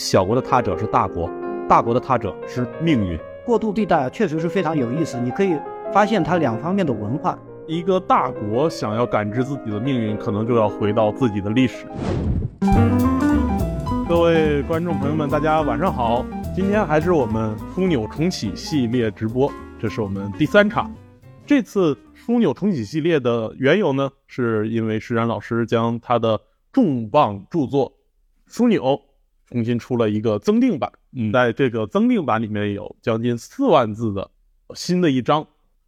[0.00, 1.30] 小国的他者是大国，
[1.68, 3.20] 大国的他者是命运。
[3.44, 5.54] 过渡地带确实是非常有意思，你可以
[5.92, 7.38] 发现它两方面的文化。
[7.66, 11.84] 一个大国想要感知自己的命运，可能就要回到自己的历史。
[14.08, 16.24] 各位观众朋友们，大家晚上好！
[16.56, 20.90] 今天还是我们枢纽重启系列直播，这是我们第三场。
[21.44, 26.40] 这次枢纽重启系列的缘由呢，是因为施展老师将他的
[26.72, 27.92] 重磅著作
[28.50, 28.82] 《枢纽》
[29.50, 30.90] 重新出了一个增订版。
[31.12, 34.30] 嗯，在这个增订版里面有将近四万字的
[34.74, 35.46] 新的一章，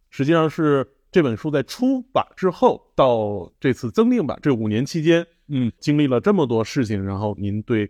[0.09, 7.89] 实际上是这本书在出版之后到这次增订版这五年期间，嗯，经历了这么多事情，然后您对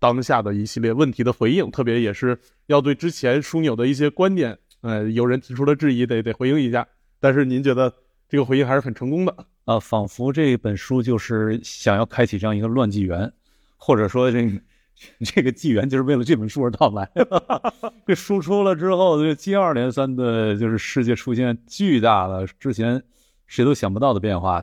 [0.00, 2.36] 当下的一系列问题的回应，特别也是
[2.66, 6.86] 要对之前枢纽的一些观点，呃，有人提出了质疑，得得回应一下。
[7.20, 7.92] 但是您觉得
[8.28, 9.46] 这个回应还是很成功的？
[9.64, 13.32] 啊，仿佛这本书就是想要开启这样一个乱纪元，
[13.76, 14.60] 或者说这个。
[15.24, 17.10] 这个纪元就是为了这本书而到来。
[18.06, 23.02] 这书出了之后，这接二连三的，就是世界出现巨大的、之前
[23.46, 24.62] 谁都想不到的变化。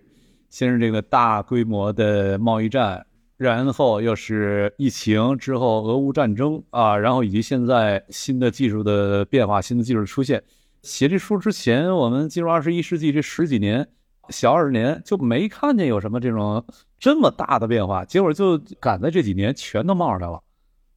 [0.50, 3.06] 先是这个大规模的贸易战，
[3.38, 10.44] 然后又是疫情之后俄乌战争啊，然后以及现在新的技术的变化、新的技术出现。
[10.82, 13.88] 写这书之前，我们进入二十一世纪这十几年。
[14.32, 16.66] 小二十年就没看见有什么这种
[16.98, 20.42] 这么大的变化，结果就赶在这几年全都冒出来了。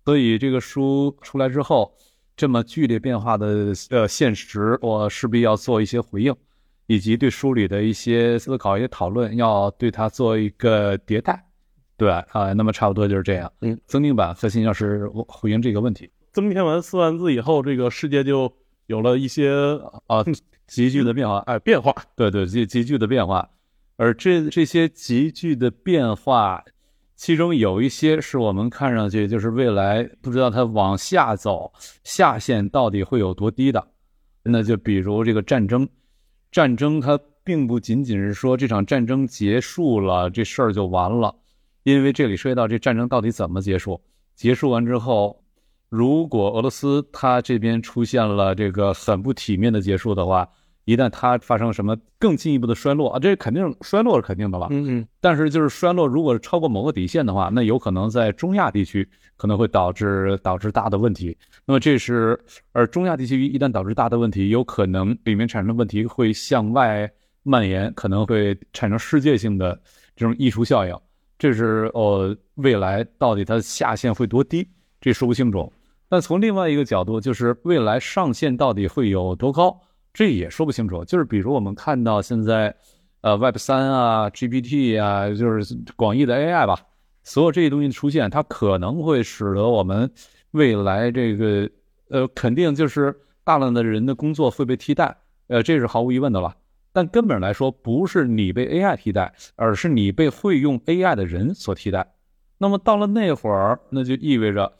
[0.05, 1.95] 所以这个书出来之后，
[2.37, 6.35] 这么剧烈变化的呃现实，我势必要做一些回应，
[6.87, 11.43] 以及对书里的一些思考、一些讨论，要对它做一个迭代。
[11.97, 13.51] 对啊，那么差不多就是这样。
[13.61, 16.11] 嗯，增订版核心要是回应这个问题。
[16.33, 18.53] 增添完四万字以后，这个世界就
[18.87, 19.53] 有了一些
[20.07, 20.25] 啊。
[20.67, 23.49] 急剧的变化，哎，变化，对对，急急剧的变化，
[23.97, 26.65] 而这这些急剧的变化，
[27.17, 33.87] 其中有一些是我们看上去就是未来不知道它往下走下限到底会有多低的，
[34.43, 35.89] 那就比如这个战争，
[36.51, 41.35] 战争它并不仅仅是说这场战争结束了这事儿就完了，
[41.83, 44.01] 因为这里涉及到这战争到底怎么结束，
[44.35, 45.44] 结束完之后。
[45.97, 50.49] 如果俄罗斯它这边出现了这个很不体面的结束的话，
[50.87, 54.67] 一旦它发生什么更进一步的衰落啊，这肯定衰落是肯定的了。
[54.71, 55.09] 嗯嗯。
[55.21, 61.37] 但是就是衰落，如果超过某个底线的话，那有可能在中亚地区可能会导致导致大的问题。
[61.65, 62.37] 那么这是
[62.73, 67.09] 而中亚地区一旦导致大的问题，有可能里面产生的问题会向外
[67.45, 69.81] 蔓延，可能会产生世界性的
[70.17, 70.93] 这种溢出效应。
[71.39, 74.67] 这是呃未来到底它下限会多低，
[75.01, 75.73] 这说不清楚。
[76.09, 79.81] 但从另外一个角度，就是未来上限到底会有多高，
[80.13, 81.05] 这也说不清楚。
[81.05, 82.75] 就是比如我们看到现在，
[83.23, 86.79] 呃，Web 三啊，GPT 啊，就是广义的 AI 吧，
[87.23, 90.11] 所有这些东西的出现，它可能会使得我们
[90.53, 91.69] 未来这个，
[92.11, 95.17] 呃，肯定就是大量的人的工作会被替代，
[95.49, 96.55] 呃，这是毫无疑问的了。
[96.93, 102.15] 但根本来说，不是你被 AI 替代，而是你被会用 AI 的人所替代。
[102.59, 104.73] 那么到了那会儿，那就意味着。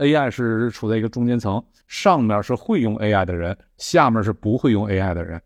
[0.00, 5.40] AI 是处在一个中间层，上面是会用 AI 的人，下面是不会用 AI 的人，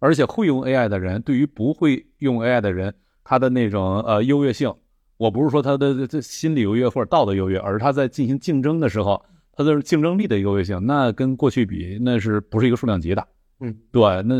[0.00, 2.92] 而且会用 AI 的人对于不会用 AI 的人，
[3.22, 4.74] 他的那种呃优越性，
[5.18, 13.24] 我不是说他的这心理优越或者道德优越，而是他在进行竞争的时候，他的竞争力的优越性，那跟过去比，那是不是一个数量级的？
[13.60, 14.34] 嗯，对，那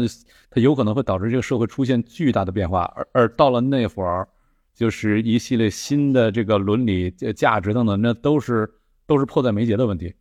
[0.50, 4.26] 它有可能会导致这个社会出现巨大的变化，而而到了那会儿，
[4.74, 8.68] 就是一系列新的这个伦理价值等等，那都是。
[9.12, 10.14] 都是迫在眉睫的问题。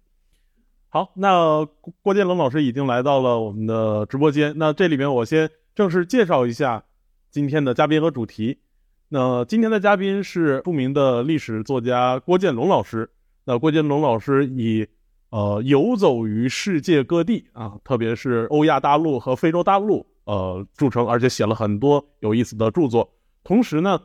[0.90, 1.66] 好，那
[2.02, 4.53] 郭建龙老师已经来到了我们的直播间。
[4.57, 6.84] 那这里面我先正式介绍一下
[7.30, 8.59] 今天的嘉宾和主题。
[9.07, 13.09] 那今天的嘉宾是著名的历史作家郭建龙老师。
[13.46, 14.85] 那郭建龙老师以
[15.30, 23.09] 呃游走于世界各地啊，特别是欧亚大陆和非洲大陆呃著称，而且写了很多有意思的著作。
[23.46, 23.97] 同时呢，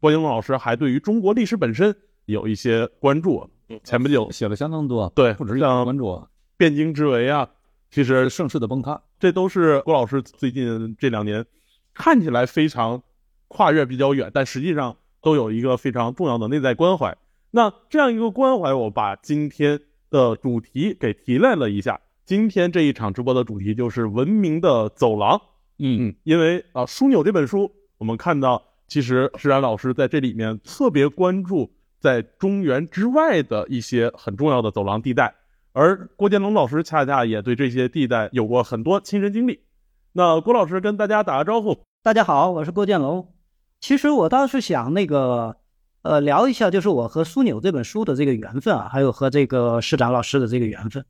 [0.00, 3.46] 郭建龙老师还对于中国历史本身有一些关注。
[3.84, 6.26] 前不久写了相当多，对，不止像关注
[6.58, 7.48] 汴京之围啊，
[7.90, 11.44] 其实盛世的崩塌，这都是郭老师最近这两年
[11.94, 13.02] 看起来非常
[13.48, 17.16] 跨越比较远，但实际上都有一个非常重要的内在关怀。
[17.50, 19.80] 那这样一个关怀，我把今天
[20.10, 22.00] 的主题给提炼了一下。
[22.24, 25.40] 今天这一场直播的主题就是文明的走廊。
[25.78, 31.72] 嗯嗯，因为啊，《枢纽》这本书，我们看到其实施然老师在这里面特别关注。
[32.00, 35.34] 在中原之外的一些很重要的走廊地带，
[35.72, 39.60] 而郭建龙老师恰恰也对这些地带有过很多亲身经历。
[40.12, 41.78] 那郭老师跟大家打个招呼。
[42.02, 43.32] 大家好，我是郭建龙。
[43.80, 45.56] 其实我倒是想，那个
[46.00, 51.04] 呃聊一下，就是我和枢纽这本书的这个缘分啊，还有和这个市长老师的这个缘分。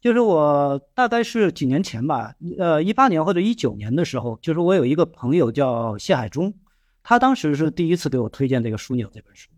[0.00, 6.52] 就是我大概是几年前吧，呃，一八年或者一九年的时候，就是我有一个朋友叫谢海忠，
[7.04, 9.48] 他当时是第一次给我推荐这个枢纽这本书。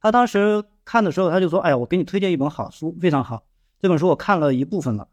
[0.00, 3.44] 他当时看的时候，他就说：“哎呀，我给你推荐一本好书，非常好。
[3.80, 5.08] 这本书我看了一部分了，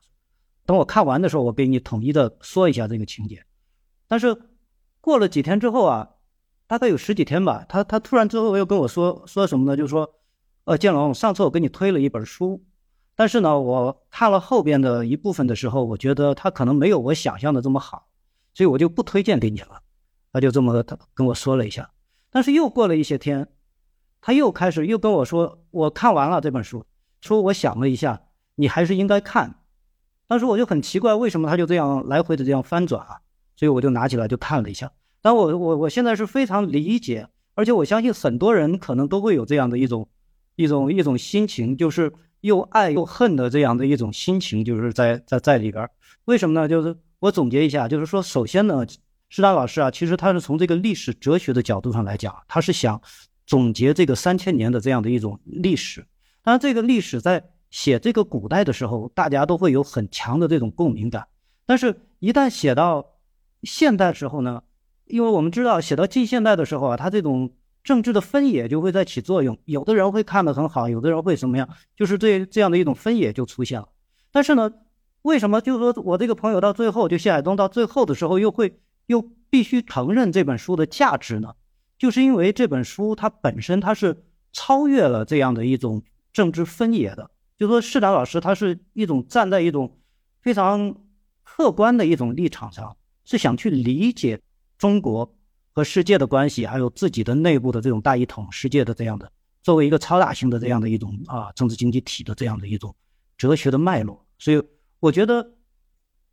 [0.66, 3.44] 等我看完的时候，我给你统一的说一下这个情节。”
[4.08, 4.38] 但是
[5.02, 6.10] 过了几天之后啊，
[6.68, 9.76] 大概有十几天吧，他他突然之后又跟我说说什么呢？
[9.76, 10.16] 就是说
[10.66, 12.64] ：“呃，建龙，上次我给你推了一本书。”
[13.18, 18.08] 但是呢，我看了后边的一部分的时候，我觉得他可能没有我想象的这么好，
[18.54, 19.82] 所以我就不推荐给你了。
[20.34, 20.84] 他就这么
[21.14, 21.90] 跟我说了一下。
[22.30, 23.48] 但是又过了一些天，
[24.26, 26.84] 他又开始又跟我说，我看完了这本书，
[27.22, 28.24] 说我想了一下，
[28.56, 29.60] 你还是应该看。
[30.28, 33.22] 当时我就很奇怪，为什么他就这样来回的这样翻转啊？
[33.56, 34.92] 所以我就拿起来就看了一下。
[35.22, 40.10] 但我我我现在是非常理解，而且我相信很多人可能都会有这样的一种
[40.56, 42.12] 一种一种心情，就是。
[42.42, 45.90] 又爱又恨的这样的一种心情，就是在在在里边。
[46.26, 46.68] 为什么呢？
[46.68, 48.86] 就是我总结一下，就是说，首先呢，
[49.30, 53.02] 施达老师啊，其实他是从这个历史哲学的角度上来讲，他是想
[53.46, 56.06] 总结这个三千年的这样的一种历史。
[56.44, 61.28] 当然，这个历史在写这个古代的时候，大家都会有很强的这种共鸣感。
[61.66, 63.14] 但是，一旦写到
[63.64, 64.64] 现代时候呢，
[65.06, 67.52] 因为我们知道，写到近现代的时候啊，他这种。
[67.86, 73.88] 政治的分野就会在起作用，有的人会看得很好，有的人会什么样，就是这这样的一种分野就出现了。
[74.32, 74.72] 但是呢，
[75.22, 79.22] 为什么就是说我这个朋友到最后，就谢海东到最后的时候又会又
[79.52, 81.54] 必须承认这本书的价值呢？
[81.98, 90.00] 就是因为这本书它本身它是超越了这样的一种政治分野的，就说市长老师他是一种站在一种
[90.42, 90.96] 非常
[91.44, 94.42] 客观的一种立场上，是想去理解
[94.78, 95.36] 中国。
[95.78, 99.30] 和世界的关系，还有自己的内部的这种大一统世界的这样的，
[99.62, 102.96] 作为一个超大型的这样的一种啊政治经济体的这样的一种
[103.38, 104.64] 哲学的脉络，所以
[105.02, 105.56] 我觉得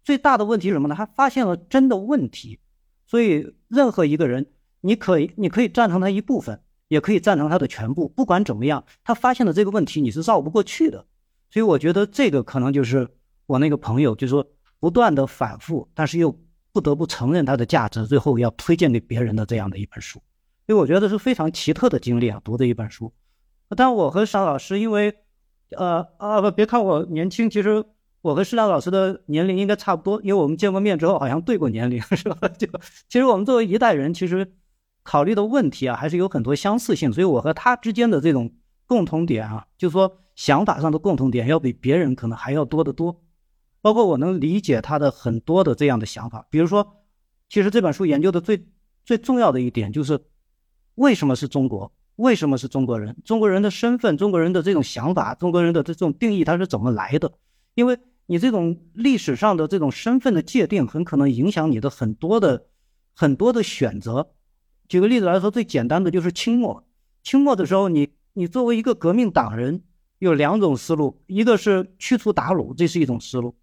[0.05, 0.95] 最大的问题是什么呢？
[0.95, 2.61] 他发现了真的问题，
[3.05, 4.47] 所以任何一个人，
[4.83, 11.07] 你可以你可以赞成他一部分，也可以赞成他的全部，不管怎么样，他发现了这个问题，你是绕不过去的。
[11.51, 13.09] 所以我觉得这个可能就是
[13.47, 14.47] 我那个朋友，就是说
[14.79, 16.39] 不断的反复，但是又。
[16.75, 20.19] 不得不承认它的价值，最后要推荐给别人的这样的一本书，
[20.67, 23.13] 所以我觉得是非常奇特的经历啊，读的一本书。
[23.77, 25.15] 但我和沙老师，因为，
[25.77, 27.85] 呃啊不，别看我年轻，其实
[28.23, 32.49] 我和施亮老师的年龄应该差不多，因为我们见过面之后好像对过年龄， 是吧？
[32.57, 32.67] 就
[33.07, 34.51] 其实我们作为一代人，其实
[35.03, 38.53] 考虑的问题啊，还是有很多相似性，所以我和他之间的这种
[38.87, 43.23] 共同点啊，就是说想法上的共同点，要比别人可能还要多得多。
[43.81, 47.03] 包括我能理解他的很多的这样的想法，比如说，
[47.49, 48.65] 其实这本书研究的最
[49.05, 50.21] 最重要的一点就是，
[50.95, 51.93] 为什么是中国？
[52.17, 53.17] 为什么是中国人？
[53.25, 57.33] 中国人的身份，中国人的这种想法，中国人的这种定义，它是怎么来的？
[57.75, 62.67] 因为你这种历史上的这种身份的界定，很可能影响你的很多的
[63.15, 64.31] 很多的选择。
[64.89, 66.85] 举个例子来说，最简单的就是清末，
[67.23, 69.83] 清末的时候，你你作为一个革命党人，
[70.19, 73.57] 有两种思路，一个是驱除鞑虏，这是一种思路。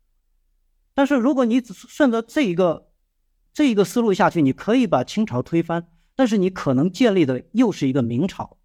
[0.93, 2.89] 但是如果你只顺着这一个
[3.53, 8.57] 这一个思路下去，你可以把清朝推翻，但是你可能建立的又是一个明朝。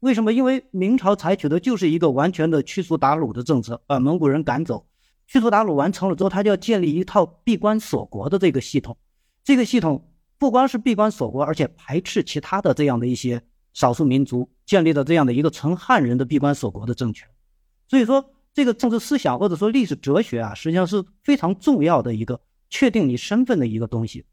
[0.00, 0.32] 为什么？
[0.32, 4.86] 因为明朝采取的就是一个完全的驱除鞑虏的政策，把蒙古人赶走。
[5.26, 8.96] 驱除鞑虏完成了之后，他就要建立一套闭关锁国的这个系统。
[9.44, 10.09] 这个系统
[10.40, 13.40] 不光是闭关锁国，而且排斥其他的这样的一些
[13.72, 17.28] 少数民族，建立的这样的一个纯汉人的闭关锁国的政权。
[17.86, 18.32] 所以说。
[18.52, 24.24] 这个政治思想或者说历史哲学啊，实际上是非常重要的一个确定你身份的一个东西。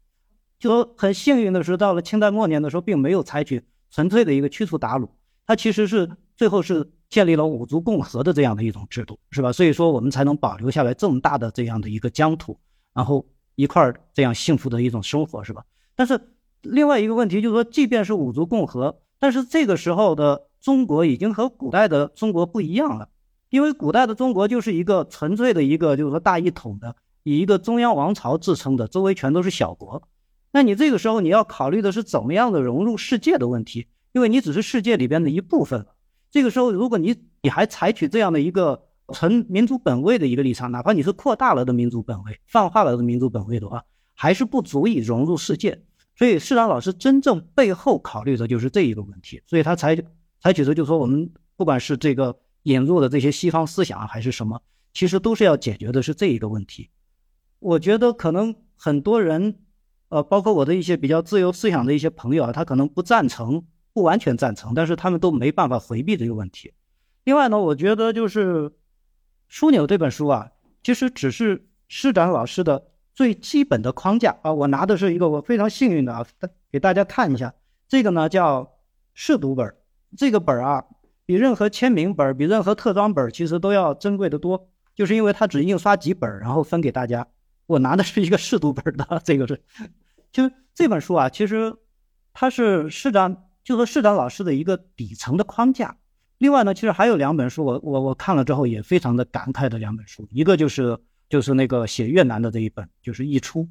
[0.58, 5.08] 就说很幸运的是，到了清代末年的时候，并没有采取纯粹的一个驱除鞑虏，
[5.46, 9.52] 它其实是最后是建立了五族共和的这样的一种制度，是吧？
[9.52, 12.58] 所以说我们才能保留下来这么大的这样的一个疆土，
[12.92, 13.24] 然后
[13.54, 15.64] 一块儿这样幸福的一种生活，是吧？
[15.98, 16.28] 但是
[16.62, 23.08] 另外一个问题就是说，即便是五族共和，但是这个时候的中国已经和古代的中国不一样了。
[23.50, 30.00] 因为古代的中国就是一个纯粹的一个，就是说大一统的，以一个中央王朝自称的，周围全都是小国。
[30.52, 35.84] 那你这个时候你要考虑的是怎么样的融入世界的问题，因为你只是世界里边的一部分。
[36.30, 43.82] 这个时候，如果你你还采取这样的一个纯民族本位的一个立场，哪怕你是扩大了的民族本位、泛化了的民族本位的话，
[44.18, 45.80] 还是不足以融入世界。
[46.16, 49.96] 所以，市长老师真正背后考虑的就是这一个问题，所以他采
[50.40, 52.36] 采取的就是说，我们不管是这个。
[52.64, 54.60] 引入的这些西方思想还是什么，
[54.92, 56.90] 其实都是要解决的是这一个问题。
[57.60, 59.60] 我觉得可能很多人，
[60.10, 66.74] 呃，包括我的一些比较自由思想的一些朋友啊，他可能不赞成，不完全赞成，但是他们都没办法回避这个问题。
[67.24, 68.68] 另外呢，我觉得就是
[69.50, 70.50] 《枢纽》这本书啊，
[70.82, 74.52] 其实只是施展老师的最基本的框架啊。
[74.52, 76.24] 我拿的是一个我非常幸运的啊，
[76.70, 77.52] 给大家看一下，
[77.88, 78.74] 这个呢叫
[79.12, 79.74] 试读本，
[80.16, 80.84] 这个本啊
[81.26, 87.26] 比任何签名本、比任何特装本其实都要珍贵的多，就是因为它只印刷几本，然后分给大家。
[87.66, 89.60] 我拿的是一个试读本的，这个是，
[90.30, 91.74] 就这本书啊，其实
[92.32, 95.96] 它是市长，就说市长老师的一个底层的框架。
[96.38, 100.96] 另外呢，其实还有两本书，我我我看了之后也非常的感慨的两本书，一个就是
[101.28, 103.62] 就是那个写越南的这一本，就是《溢出》，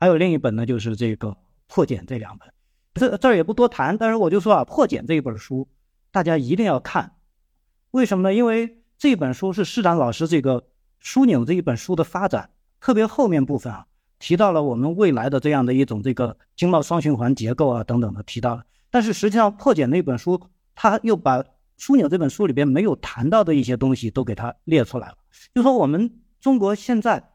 [0.00, 1.28] 还有另一本呢就是这个
[1.66, 2.48] 《破茧》这两本。
[2.94, 5.68] 这这儿也不多谈，但是我就说啊，《破茧》这一本书
[6.10, 7.12] 大家一定要看，
[7.90, 8.34] 为什么呢？
[8.34, 10.68] 因为这本书是市长老师这个
[11.02, 12.50] 枢纽这一本书的发展。
[12.80, 13.86] 特别后面部分啊，
[14.18, 20.38] 提到了我们未来的这样的一种这个经贸双循环结构啊等等的提到了，但是实际上破茧那本书，
[20.74, 21.42] 他又把
[21.78, 25.16] 枢纽这本书里边没有谈到的一些东西都给它列出来了。
[25.54, 26.10] 就说我们
[26.44, 27.30] 中国现在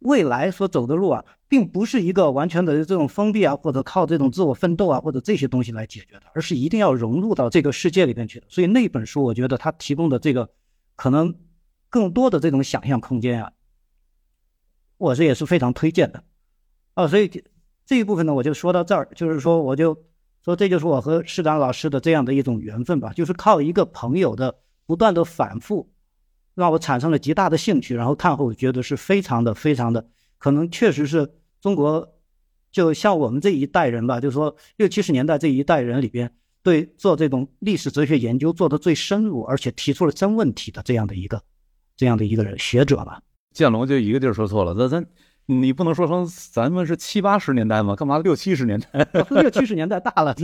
[0.00, 8.46] 未来所走的路啊，并不是一个完全的这种封闭啊，或者靠这种自我奋斗啊，或者这些东西来解决的，而是一定要融入到这个世界里边去的。
[8.50, 10.50] 所以那本书，我觉得它提供的这个
[10.96, 11.34] 可能
[11.88, 13.52] 更多的这种想象空间啊。
[14.98, 16.22] 我这也是非常推荐的，
[16.92, 17.42] 啊，所以
[17.86, 19.96] 这一部分呢，我就说到这儿，就是说，我就
[20.44, 24.54] 说这就是我和市长老师的这样的一种缘分吧，就是靠一个朋友的
[24.84, 25.90] 不断的反复，
[26.54, 32.14] 让我产生了极大的兴趣，然后看后觉得是非常的、非常的，可能确实是中国，
[32.70, 41.42] 就像我们这一代人吧，就是说六七十年代这一代人里边，对做这种历史哲学研究做的最深入，而且提出了真问题的这样的一个
[41.96, 43.22] 这样的一个人学者吧。
[43.52, 45.04] 建龙就一个地儿说错了，那咱
[45.46, 47.96] 你不能说成咱们是七八十年代吗？
[47.96, 49.06] 干嘛六七十年代？
[49.30, 50.34] 六七十年代大了，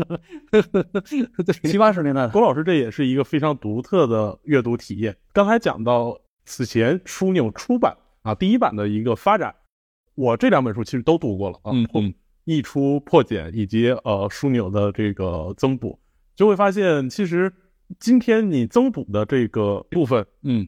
[1.63, 2.27] 七八十年代。
[2.29, 5.17] 郭老师这也是一个非常独特的阅读体验。
[5.33, 9.55] 刚才讲到此前枢纽出版啊第一版的一个发展，
[10.15, 12.15] 我这两本书其实都读过了啊，嗯嗯，
[12.45, 15.99] 溢出破茧以及呃枢纽的这个增补，
[16.35, 17.53] 就会发现其实
[18.01, 20.67] 今天你增补的这个部分，嗯。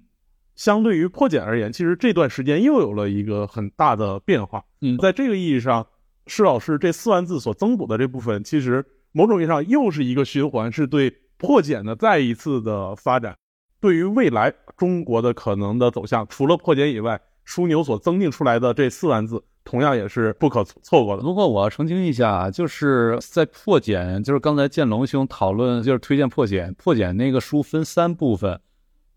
[0.61, 4.63] 相对于破茧而言，其实这段时间又有了一个很大的变化。
[4.83, 5.87] 嗯，在这个意义上，
[6.27, 13.35] 施老师这四万字所增补的这部分，其实某种意义上又是一个循环，是对破茧的再一次的发展。
[13.81, 21.23] 对于未来中国的可能的走向，除了破茧以外，枢纽所增订出来的这四万字，同样也是不可错过的。
[21.23, 28.61] 不过我要澄清一下，就是在破茧，就是刚才建龙兄讨论，就是推荐破茧，破茧那个书分三部分。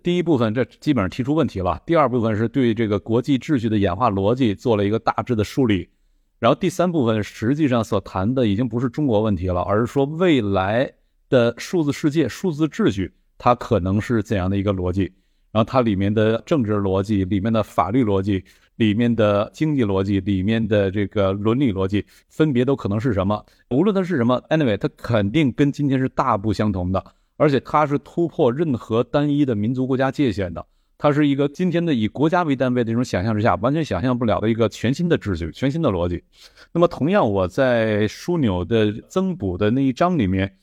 [0.04, 1.82] 第一部分，这基本上提出问题了。
[1.86, 5.88] 第二部分是对这个国际秩序的演化逻辑做了一个大致的梳理。
[6.40, 10.92] 然后第三部分实际上所谈的已经不是中国问题了，而是说未来
[11.30, 15.04] 的数字世界、数字秩序它可能是怎样的一个逻辑。
[15.54, 18.44] 然后它里面的政治逻辑、里面的法律逻辑、
[18.76, 23.42] 里面的经济逻辑、里面的这个伦理逻辑，分别都可能是什么？
[23.70, 27.02] 无论它是什么，anyway，它肯定跟今天是大不相同的。
[27.44, 30.66] 而且它是突破任何单一的民族国家界限的，
[30.98, 36.24] 它是一个今天的以国家为单位的这种想象之下完全想象不了的一个全新的秩序、全新的逻辑。
[36.72, 40.56] 那么，同样我在枢纽的增补的那一章里面，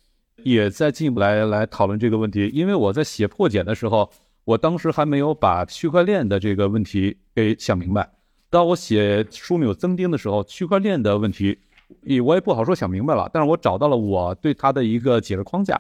[0.43, 2.51] 也在进一步来来讨论这个问题。
[2.55, 4.11] 因为我在写破茧的时候，
[4.47, 8.11] 我当时还没有把区块链的这个问题给想明白。
[8.49, 11.59] 当我写枢纽增订的时候，区块链的问题，
[12.05, 13.29] 也我也不好说想明白了。
[13.35, 15.79] 但是我找到了我对它的一个解释框架。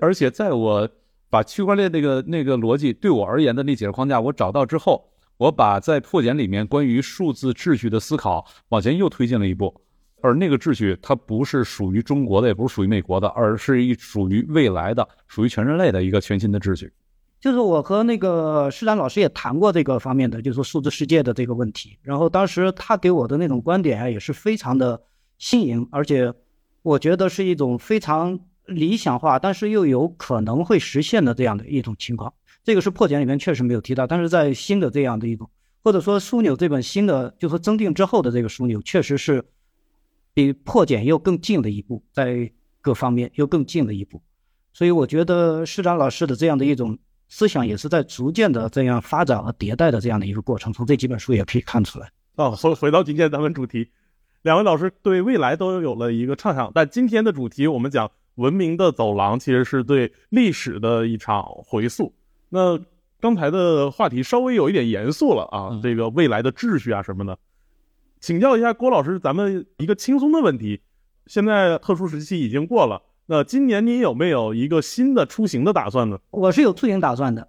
[0.00, 0.88] 而且，在我
[1.28, 9.74] 把区块链那个那个逻辑对我而言的那解释框架我找到之后，我把在破茧里面关于数字秩序的思考往前又推进了一步。
[10.22, 16.92] 而那个秩序它不是属于中国的，也不是属于美国的，而是一属于未来的、属于全人类的一个全新的秩序。
[17.38, 21.98] 就是我和那个施展老师也谈过这个方面的，就是说数字世界的这个问题。
[22.02, 25.00] 然后当时他给我的那种观点啊，也是非常的
[25.38, 26.32] 新颖，而且
[26.82, 28.38] 我觉得是一种非常。
[28.66, 32.32] 理想化，但是又有可能会实现的这样的一种情况，
[32.64, 35.48] 这个是破茧里面确实没有提到，但是在新的这样的一种，
[35.84, 39.44] 或者说枢纽这本新的，就说增订之后的这个枢纽，确实是
[40.34, 44.20] 比破茧又更近了一步，在各方面又更近了一步，
[44.72, 52.10] 所以我觉得施展老师的这样的一种思想，也是在逐渐的这样发展和迭代的这样的一个过程，从这几本书也可以看出来。
[52.34, 53.88] 哦，回回到今天咱们主题，
[54.42, 58.10] 两位老师对未来都有了一个畅想，但今天的主题我们讲。
[58.36, 62.14] 文明的走廊其实是对历史的一场回溯。
[62.48, 62.78] 那
[63.20, 67.36] 刚才的话题稍微有一点严肃了啊，这个未来的秩序啊什么的，
[68.20, 70.80] 请教一下郭老师，咱们一个轻松的问题：
[71.26, 76.18] 现在特殊时期已经过了，那今年您有没有一个新的出行的打算呢？
[76.30, 77.48] 我是有出行打算的，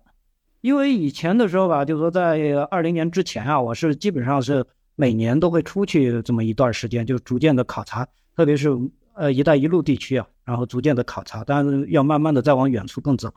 [0.62, 4.66] 因为以前的时候吧，就是说在二零年之前啊，我是基本上是
[4.96, 8.70] 每年都会出去这么一段时间，就逐渐的考察，特别是
[9.14, 13.30] 呃“一带一路”地区啊，然后逐渐的考察，但是要慢慢的再往远处更走，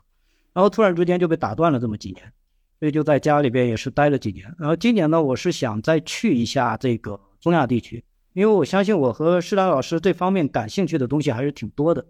[0.53, 2.31] 然后突然之间就被打断了这么几年，
[2.79, 4.45] 所以就在家里边也是待了几年。
[4.57, 8.01] 然后今年呢，我是想再去一下这个中亚地区，
[8.31, 12.05] 因为我相信我和施达老师这方面感兴趣的东西还是挺多的。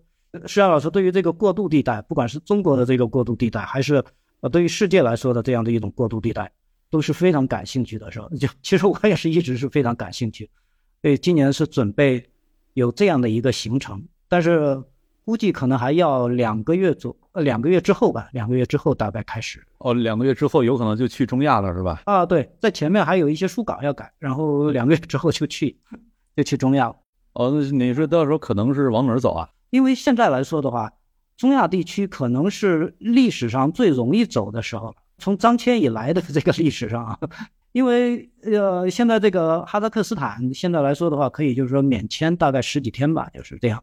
[0.46, 4.04] 施亚老师对于这个过渡地带，不管是中国的这个过渡地带，还是
[4.42, 6.52] 呃对于世界来说的这样的一种过渡地带，
[6.92, 8.30] 都是非常感兴趣的，是吧？
[8.40, 10.48] 就其实我也是一直是非常感兴趣，
[11.02, 12.24] 所以今年是准备
[12.76, 14.82] 有这样的一个行程，但是
[15.24, 19.64] 估计可能还要两个月左呃两个月之后吧，两个月之后大概开始。
[19.78, 22.02] 哦，两个月之后有可能就去中亚了，是吧？
[22.06, 25.78] 啊，对，在前面还有一些书稿要改，然后两个月之后就去
[26.36, 26.96] 就去中亚了。
[27.34, 29.50] 哦，那你说到时候可能是往哪儿走啊？
[29.70, 30.92] 因为现在来说的话，
[31.38, 34.96] 中亚地区可能是历史上最容易走的时候了。
[35.18, 37.20] 从张骞以来的这个历史上啊，
[37.72, 43.82] 因为呃，现在这个哈萨克斯坦现在来说的话，可以就是说免签大概十几天吧，就是这样，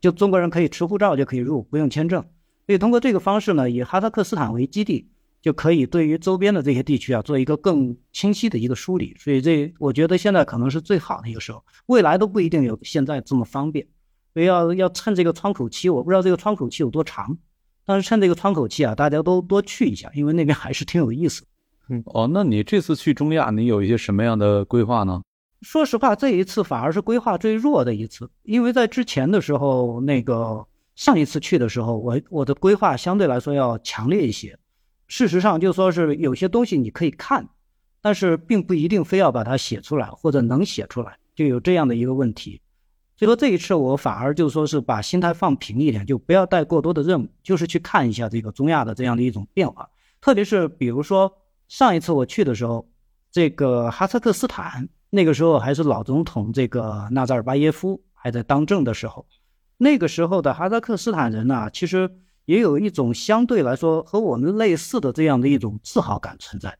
[0.00, 2.22] 就中国人可以持护照就可以入，不用签证。
[2.66, 5.08] 所以通过这个方式呢，以哈萨克斯坦为基地，
[5.42, 9.16] 就可以对于周边的这些地区啊，做一个更清晰的一个梳理。
[9.18, 13.86] 所以这我觉得现在可能是最好的一个时候，未来都不一定有现在这么方便。
[14.32, 17.36] 所以要要趁这个窗口期，我不知道这个窗口期有多长，
[17.84, 21.42] 但是趁这个窗口期啊，大家都多去一下，因为那边还是挺有意思。
[21.88, 25.20] 嗯，哦，那你这次去中亚，你有一些什么样的规划呢？
[25.62, 34.58] 说实话，这一次反而是规划最弱的一次，因为在之前的时候，那个上一次去的时候，我我的规划相对来说要强烈一些。
[35.06, 37.48] 事实上，就说是有些东西你可以看，
[38.00, 42.60] 但是并不一定非要把它写出来，或者能写出来，就有这样的一个问题。
[43.16, 49.86] 所以说这一次我反而就说是把心态放平一点，就不要带过多的任务，就是去看一下这个中亚的这样的一种变化。
[50.22, 51.30] 特别是比如说
[51.68, 52.88] 上一次我去的时候，
[53.30, 59.26] 这个哈萨克斯坦那个时候还是老总统这个纳扎尔巴耶夫还在当政的时候，
[59.76, 62.10] 那个时候的哈萨克斯坦人呢，其实
[62.44, 66.78] 也有一种相对来说和我们类似的这样的一种自豪感存在。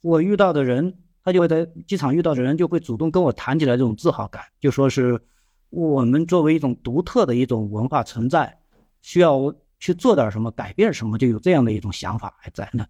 [0.00, 5.20] 我遇到的人，他就会在机场遇到的人就会主动跟我谈起来这种自豪感，就说是。
[5.70, 8.58] 我们作为一种独特的一种文化存在，
[9.02, 12.86] 需要去做点什么，改变什么，就有这样的一种想法还在呢。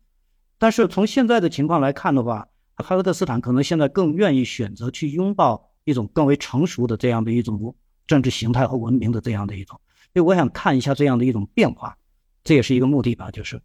[0.59, 2.46] 但是从现在的情况来看的话，
[2.78, 7.74] 哈萨克斯坦可能现在更愿意选择去拥抱一种更为成熟的这样的一种
[8.06, 9.78] 政治形态和文明的这样的一种。
[10.12, 11.96] 所以我想看一下这样的一种变化，
[12.42, 13.30] 这也是一个目的吧。
[13.30, 13.60] 就是，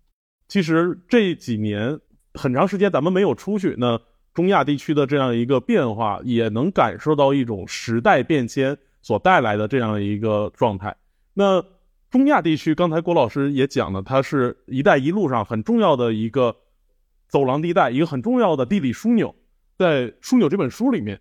[0.48, 2.00] 其实这几年
[2.34, 4.00] 很长时间咱们没有出去，那
[4.34, 8.78] 中亚地区的这样一个变化，也能感受到一种时代变迁。
[9.06, 10.96] 所带来的这样一个状态，
[11.34, 11.62] 那
[12.10, 16.56] 中亚地区，刚才郭老师也讲了，它是一带一路上很重要的一个
[17.34, 19.34] 走廊地带，一个很重要的地理枢纽。
[19.76, 21.20] 在《枢纽》这本书里面，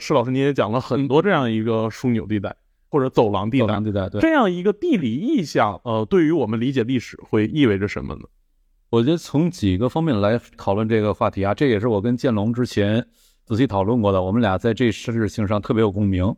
[0.00, 2.56] 施老师您也讲了很多这样一个枢纽地带
[2.90, 3.66] 或者走廊地带。
[3.68, 8.22] 走廊地带，对这样一个地理意象，呃，对于我们理解历史会意味着什么呢？
[8.90, 13.06] 我觉得从几个方面来讨论这个话题啊，这也是我跟建龙之前
[13.44, 16.34] 仔细讨论过的，我们俩在这事情上特别有共鸣。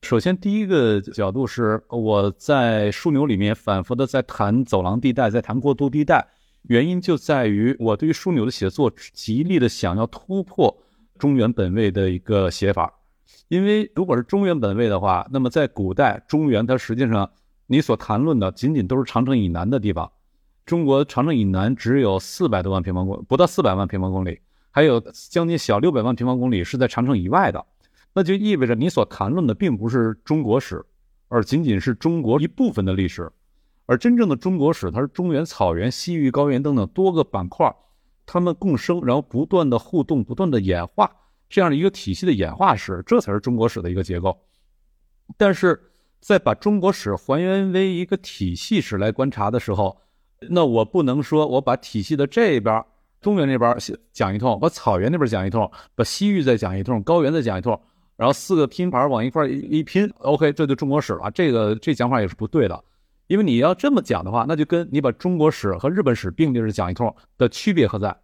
[0.00, 6.26] 首先，第一个角度是我在枢纽里面反复的在谈走廊地带，在谈过渡地带，
[6.64, 10.76] 原因就在于我对于枢纽的写作极力的想要突破
[11.18, 12.92] 中原本位的一个写法。
[13.48, 17.30] 因为如果是中原本位的话，那么在古代中原它实际上
[17.66, 20.10] 你所谈论的仅仅都是长城以南的地方，
[20.64, 24.98] 中国长城以南只有四百多万平方公，不到四百万平方公里，还有
[25.30, 27.64] 将近小六百万平方公里是在长城以外的。
[28.14, 30.82] 那就意味着你所谈论的并不是中国史，
[31.28, 33.30] 而仅仅是中国一部分的历史，
[33.86, 37.74] 而真正的中国史，它是中原、草原、西域高原等等多个板块，
[38.24, 41.10] 它们共生，然后不断的互动，不断的演化，
[41.48, 44.38] 这样的一个体系的演化史，这才是中国史的一个结构。
[45.36, 45.80] 但是
[46.20, 49.98] 在把中国史还原为一个体系史来观察的时候，
[50.48, 52.82] 那我不能说我把体系的这边
[53.20, 53.76] 中原那边
[54.12, 57.78] 讲一通，把草原那边讲一通，把西域再讲一通，高原再讲一通。
[58.16, 61.30] 然后四个拼盘往一块一拼，OK，这就中国史了。
[61.32, 62.84] 这个这讲法也是不对的，
[63.34, 68.16] 因为你要这么讲的话，那就跟你把中国史和日本史并列着讲一通的区别何在？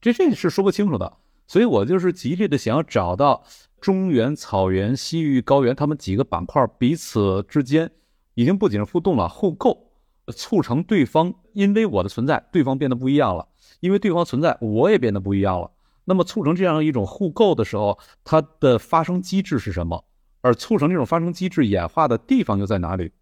[0.00, 1.16] 这这是说不清楚的。
[1.46, 3.44] 所以我就是极力的想要找到
[3.80, 7.88] 中原、草原、西域、高原他们几个板块彼此之间
[8.34, 9.92] 已经不仅是互动了，互构，
[10.34, 13.46] 促成对方因为我的存在，对方变得不一样了；
[13.78, 15.70] 因为对方存在，我也变得不一样了。
[16.04, 20.04] 那么促成这样一种互构的时候，它的发生机制是什么？
[20.40, 23.12] 而促成这种发生机制演化的地方又在哪里？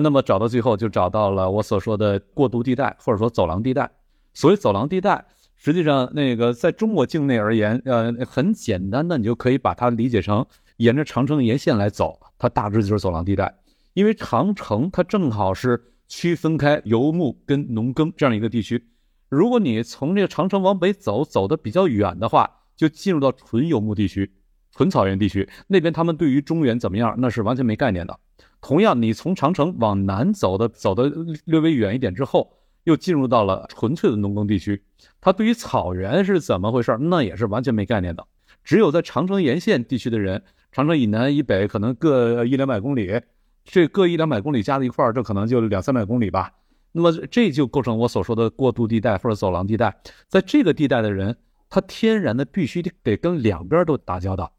[0.00, 3.90] 那么找到最后就找到了我所说的过渡地带，或者说走廊地带。
[4.34, 5.24] 所谓走廊地带，
[5.56, 13.52] 实际上那个在中国境内而言，呃，很简单的，你就可以把它理解成沿着长城沿线来走，它大致就是走廊地带。
[13.94, 18.86] 因为长城它正好是区分开游牧跟农耕这样一个地区。
[19.28, 24.30] 如果你从这个长城往北走，走的比较远的话，就进入到纯游牧地区、
[24.70, 28.16] 纯草原地区，那边他们对于中原怎么样，那是完全没概念的。
[28.60, 31.10] 同样，你从长城往南走的，走的
[31.44, 32.52] 略微远一点之后，
[32.84, 34.82] 又进入到了纯粹的农耕地区，
[35.20, 38.26] 他对于草原是怎么回事，那也是完全没概念的。
[38.64, 40.42] 只有在长城沿线地区的人，
[40.72, 43.20] 长城以南以北可能各一两百公里。
[43.64, 46.50] 这各一两百公里加在一块儿，这可能就两三百公里吧。
[46.92, 49.94] 那么这就构成我所说的过渡地带或者走廊地带。
[50.26, 51.36] 在这个地带的人，
[51.68, 54.50] 他天然的必须得跟两边都打交道，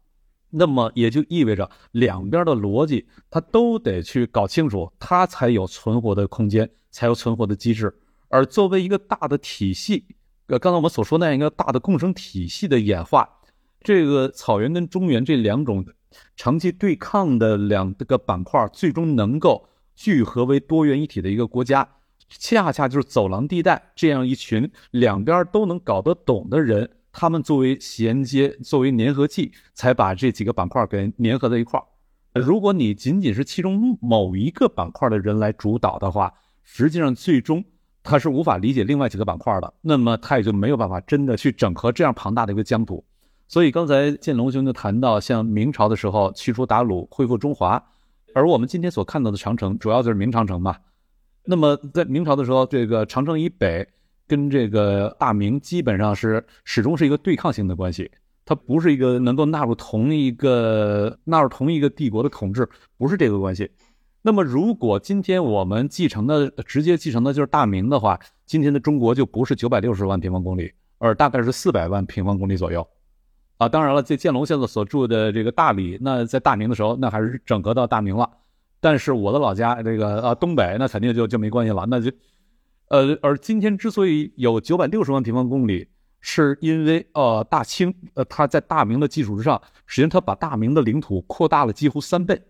[0.50, 7.94] 那么也就意味着两边的逻辑他都得去搞清楚，他才有存活的空间，才有存活的机制。
[8.28, 10.04] 而作为一个大的体系，
[10.46, 13.28] 呃，刚才我们所说那样一个大的共生体系的演化，
[13.82, 15.84] 这个草原跟中原这两种。
[16.34, 21.88] 长期对抗的两个板块，最终能够聚合为多元一体的一个国家，
[22.28, 31.84] 恰恰就是走廊地带这样一群两边都能搞得懂的人，他们作为衔接、作为粘合剂，才把这几个板块给粘合在一块儿。
[32.40, 37.64] 如果你仅仅是其中某一个板块的人来主导的话，实际上最终
[38.02, 43.04] 他是无法理解另外几个板块的，那么他也就没有办法真的去整合这样庞大的一个疆土。
[43.48, 47.84] 所以刚才建龙兄就谈到，像明朝的时候驱除鞑虏，恢复中华，
[48.32, 50.76] 而我们今天所看到的长城，主要就是明长城嘛。
[51.44, 53.88] 那么在明朝的时候，这个长城以北
[54.30, 58.08] 跟这个大明基本上是始终是一个对抗性的关系，
[58.44, 63.68] 它不是一个能够纳入同一个纳入同一个帝国的统治，不是这个关系。
[64.22, 68.16] 那么如果今天我们继承的直接继承的就是大明的话，
[68.46, 72.86] 今天的中国就不是九百六十万平方公里，而大概是四百万平方公里左右。
[73.58, 78.30] 啊，当然了，这建龙现在所住的这个大理，那在大明的时候，那还是整合到大明了。
[78.80, 81.84] 但是我的老家这个啊东北，那肯定就就没关系了。
[81.88, 82.10] 那就，
[82.90, 85.86] 呃，而今天之所以有九百六十万平方公里，
[86.20, 92.42] 是因为呃大清呃他在大明的基础之上，实际上他把大明的领土扩大了几乎三倍，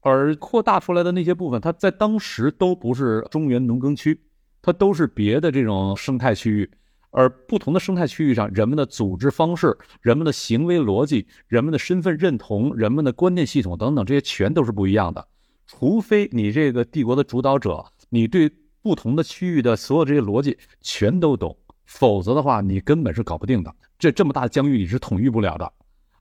[0.00, 4.20] 而扩大出来的那些部分，它在当时都不是中原农耕区，
[4.60, 6.70] 它都是别的这种生态区域。
[7.10, 15.26] 而不同的生态区域上，人们的组织方式、人们的行为逻辑、人们的身份认同、人们的观念系统等等，这些全都是不一样的。
[15.66, 18.52] 除非你这个帝国的主导者，你对
[18.86, 23.74] 不同的区域的所有这些逻辑全都懂，否则的话，你根本是搞不定的。
[23.98, 25.72] 这这么大的疆域，你是统御不了的。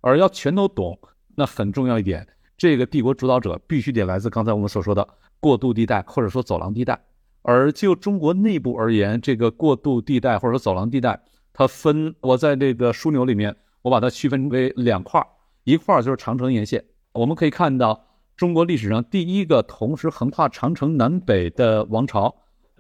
[0.02, 0.98] 而要全都懂，
[1.36, 5.08] 那很重要一点，这个帝国主导者必须得来自刚才我们所说的
[5.40, 7.00] 过渡地带，或者说走廊地带。
[7.44, 11.22] 而就中国内部而言，这个过渡地带或者说走廊地带，
[11.54, 15.24] 它分我在这个枢纽里面，我把它区分为两块，
[15.66, 16.84] 一块就是长城沿线。
[17.14, 22.36] 我们可以看到，中国历史上第一个同时横跨长城南北的王朝，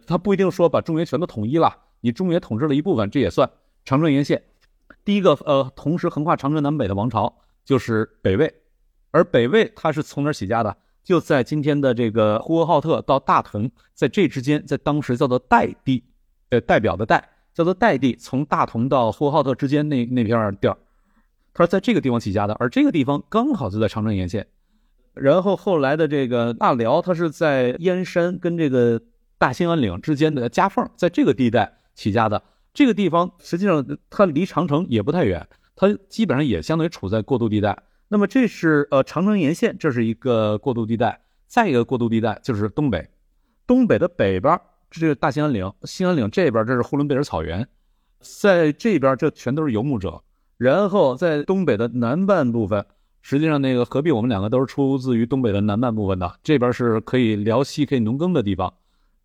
[0.06, 3.50] 它不一定说把中原全都统一了，你中原统治了一部分，这也算
[3.84, 4.42] 长城沿线。
[5.04, 8.54] 第一个呃，同时横跨长城南北的王朝就是北魏，
[9.12, 10.76] 而北魏它是从哪起家的？
[11.04, 16.04] 就在今天的这个呼和浩特到大同，在这之间，在当时叫做代地，
[16.50, 20.78] 呃，代表的代叫做代地，从大同到呼和浩特之间那那片地儿，
[21.54, 24.48] 他说在这个地方起家的，而这个地方刚好就在长城沿线。
[25.14, 29.00] 然后后来的这个大辽，它是在燕山跟这个
[29.46, 32.42] 大兴安岭之间的夹缝，在这个地带起家的。
[32.74, 37.78] 这个地方实际上它离长城也不太远，它基本上也相当于处在过渡地带。
[38.08, 41.22] 那么这是呃长城沿线，这是一个过渡地带。
[41.46, 43.08] 再一个过渡地带就是东北，
[43.68, 47.68] 东北的北边这是大兴安岭，兴安岭这边这是呼伦贝尔草原，
[48.22, 50.24] 在这边这全都是游牧者。
[50.58, 52.84] 然后在东北的南半部分，
[53.22, 58.74] 实际上那个何必我们两个都是出自于东北的南半部分的，这边是可以辽西可以农耕的地方。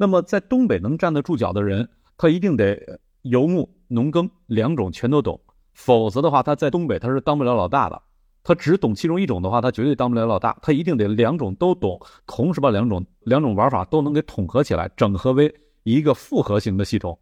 [0.01, 1.87] 那么在东北能站得住脚的人，
[2.17, 5.39] 他一定得游牧农耕两种全都懂，
[5.75, 8.01] 否则的话他在东北他是当不了老大的。
[8.43, 10.59] 他只懂其中一种的话，他绝对当不了老大。
[10.63, 17.19] 他一定得两种都懂，同时把两种两种玩法都能给统合起来，整合为一个复合型的系统。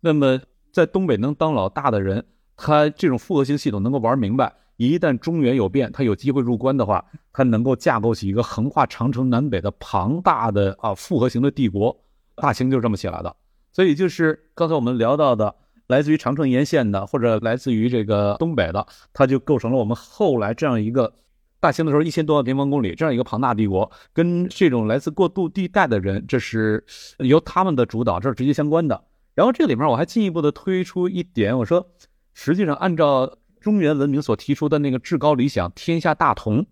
[0.00, 0.40] 那么，
[0.72, 2.24] 在东北能当老大的人，
[2.56, 4.50] 他这种复合型系统能够玩明白。
[4.78, 11.94] 一旦中原有变，他有机会入关的话，他能够架构起一个横跨长城南北的庞大的啊复合型的帝国。
[12.36, 13.34] 大清就这么起来的。
[13.72, 15.54] 所以，就是刚才我们聊到的。
[15.86, 21.12] 来自于长城沿线的，或者来自于这个东北的，它就构成了我们后来这样一个
[21.60, 26.82] 大清的时候一千多万平方公里这样一个庞大帝国，跟这种来自过渡地带的人，这是
[27.18, 29.04] 由他们的主导，这是直接相关的。
[29.34, 31.86] 然后这里面我还进一步的推出一点，我说，
[32.32, 36.64] 实际上按照中原文明所提出的那个至高理想——天下大同，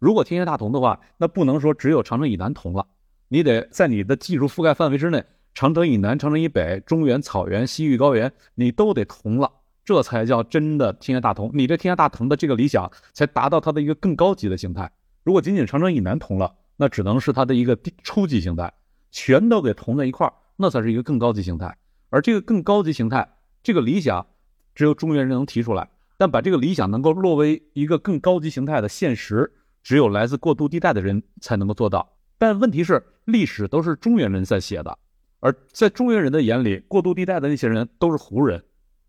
[0.00, 2.84] 如果天下大同的话，那不能说只有长城以南同了，
[3.28, 9.50] 你得在你的技术覆盖范围之内，长城以南、长城以北、中原草原、西域高原，你都得同了。
[9.84, 14.90] 这才叫真的天下大同，你这天下大同的这个理想才达到它的一个更高级的形态。
[15.22, 18.72] 如果仅仅长城以南同了，那只能是它的一个初级形态，
[19.10, 21.76] 全都给同在一块儿，那才是一个更高级形态。
[22.10, 23.28] 而这个更高级形态，
[23.62, 24.26] 这个理想，
[24.74, 32.16] 只有中原人能提出来，但把这个理想能够落为一个更高级形态的现实，只有来自过渡地带的人才能够做到。
[32.38, 34.98] 但问题是，历史都是中原人在写的，
[35.40, 38.64] 而在中原人的眼里，过渡地带的那些人都是胡人。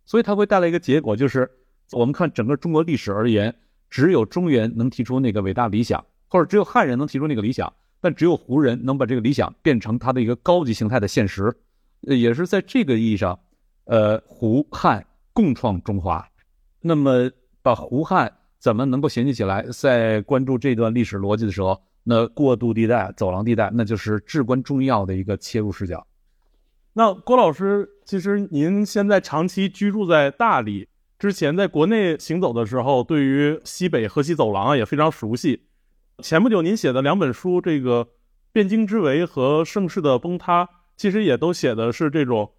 [0.06, 1.49] 所以它会带来一个结果，就是
[1.91, 3.53] 我们看整个中国历史而言，
[3.89, 11.56] 只有中原能提出那个伟大理想，或者只有汉人能提出那个理想，但只有胡人能把这个理想变成他的一个高级形态的现实。
[12.01, 13.38] 也是在这个意义上，
[13.86, 16.27] 呃，胡汉共创中华。
[16.80, 17.30] 那么
[17.62, 19.65] 把胡汉怎么能够衔接起来？
[19.73, 26.08] 在关注这段历史逻辑的时候，那过渡地带、走廊地带，那就是至关重要的一个切入视角。
[26.93, 30.88] 那郭老师，其实您现在长期居住在大理，
[31.20, 35.63] 之前在国内行走的时候，对于西北河西走廊也非常熟悉。
[36.24, 38.06] 前不久您写的两本书，这个
[38.54, 40.65] 《汴京之围》和《盛世的崩塌》，
[40.96, 42.54] 其实也都写的是这种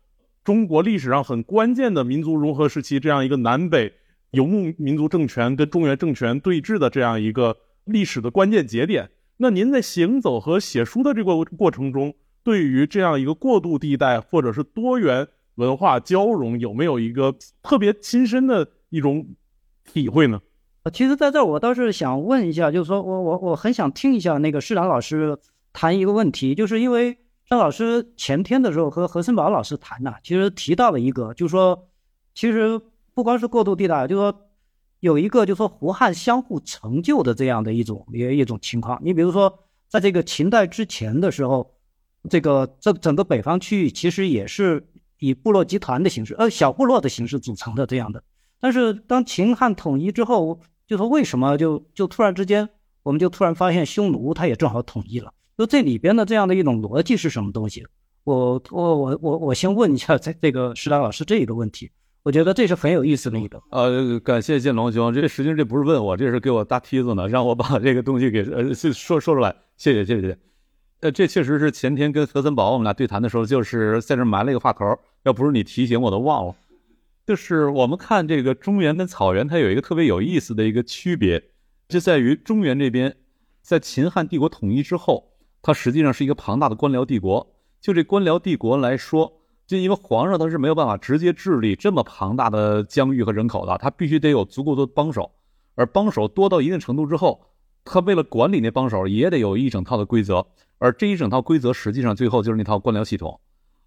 [0.44, 3.94] 中国历史上很关键的民族融合时期，这样一个南北
[4.32, 7.56] 游牧民族政权跟中原政权对峙的这样一个
[7.86, 9.10] 历史的关键节点。
[9.40, 19.26] 那您在行走和写书的这个过程中，对于这样一个过渡地带，或者是多元文化交融，有没有一个特别亲身的一种
[19.84, 20.40] 体会呢？
[20.82, 25.38] 呃，其实在这儿我倒是想问一下，就是说我我我很想听一下那个施展老师
[25.72, 31.88] 谈一个问题，就是因为张老师前天的时候和何森宝老师谈呢，其实提到了一个，就是说
[32.34, 32.80] 其实
[33.14, 34.47] 不光是过渡地带，就是说
[35.00, 39.00] 有一个就是说胡汉相互成就的这样的一种一一种情况。
[39.02, 39.58] 你比如说
[39.88, 41.74] 在这个秦代之前的时候。
[42.28, 44.84] 这个这整个北方区域其实也是
[45.20, 48.22] 以部落集团的形式，呃，小部落的形式组成的这样的。
[48.58, 52.68] 但是当秦汉统一之后，就说为什么就就突然之间，
[53.04, 55.32] 我们就突然发现匈奴它也正好统一了？
[55.56, 57.86] 就这里边的这样的一种逻辑是什么东西？
[58.24, 61.88] 我我我我我先问一下这这个石兰老师这一个问题，
[62.28, 63.58] 我觉得这是很有意思的一个。
[63.70, 69.56] 呃，感谢建龙兄，这实际上这不是问我，这是给我搭梯子呢，让我把这个东西给呃说说出来。
[69.78, 70.36] 谢谢谢谢。
[71.00, 74.84] 呃，这确实是前天跟何森宝我们俩对谈的时候，就是在这埋了一个话头。
[75.22, 76.54] 要不是你提醒，我都忘了。
[77.26, 81.42] 就是我们看这个中原跟草原，它有一个特别有意思的一个区别，
[81.88, 83.16] 就在于中原这边，
[83.62, 87.54] 在秦汉帝国统一之后，它实际上是一个庞大的官僚帝国。
[87.80, 89.37] 就这官僚帝国来说，
[89.68, 95.30] 就因为皇上他是没有办法直接治理这么庞大的疆域和人口的，他必须得有足够多的帮手，
[95.74, 97.42] 而帮手多到一定程度之后，
[97.84, 100.46] 他为了管理那帮手，也得有一整套的规则。
[100.78, 103.38] 而这一整套规则，实际上最后就是那套官僚系统，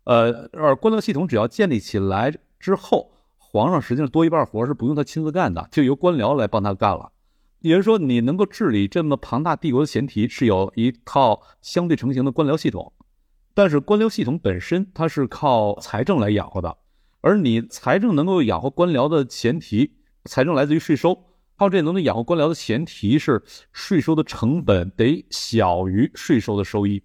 [0.03, 7.11] 呃，而官僚系统只要建立起来之后，皇上实际上多一半活是不用他亲自干的，就由官僚来帮他干了。
[7.61, 12.93] 也就是说，你能够治理这么庞大帝国的前提是有一套相对成型的官僚系统，
[13.53, 16.77] 但是官僚系统本身它是靠财政来养活的，
[17.21, 21.27] 而你财政能够养活官僚的前提，财政来自于税收。
[21.57, 27.03] 靠这能够养活官僚的前提是税收的成本得小于税收的收益，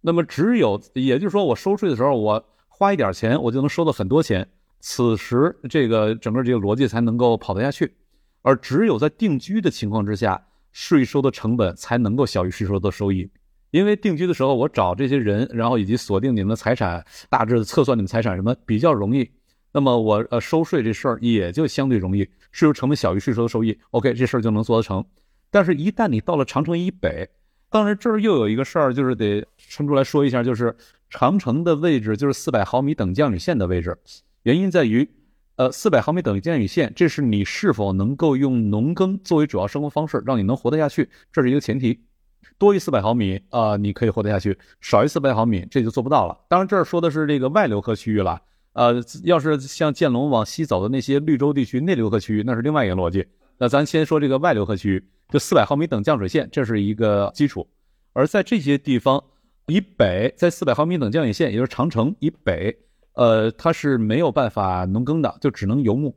[0.00, 4.48] 那么只有也就是说我收税的时候我花一点钱我就能收到很多钱，
[4.80, 7.94] 此时这个整个这个逻辑才能够跑得下去，
[8.40, 13.30] 而只有在定居的情况之下，税收的成本才能够小于税收的收益，
[13.76, 19.30] 因为定居的时候我找这些人，然后以及锁定你们的财产，大致测算你们财产什么比较容易。
[19.70, 25.04] 那么我呃收税这事儿也就相对容易，税收成本小于税收的收益，OK，这事儿就能做得成。
[25.50, 27.28] 但是，一旦你到了长城以北，
[27.68, 30.74] 当然这儿又有一个事儿，就是得撑出来说一下，就是
[31.10, 33.94] 长城的位置就是四百毫米等降雨线的位置，
[34.44, 35.06] 原因在于，
[35.56, 42.00] 呃，四百毫米等降雨线，这是你是否能够用农耕作为主要生活方式，让你能活得下去，这是一个前提。
[42.58, 46.38] 多于四百毫米啊，你可以活得下去；少于四百毫米，这就做不到了。
[46.48, 48.40] 当然，这儿说的是这个外流河区域了。
[48.72, 53.26] 呃，要是像建龙往西走的那些绿洲地区内流河区域，那是另外一个逻辑。
[53.58, 57.66] 那咱先说这个外流河区域，就四百毫米等降水线，这是一个基础。
[58.12, 59.22] 而在这些地方
[59.66, 62.76] 以北，在四百毫米等降雨线，也就是长城以北，
[63.14, 66.14] 呃，它是没有办法农耕的，就只能游牧。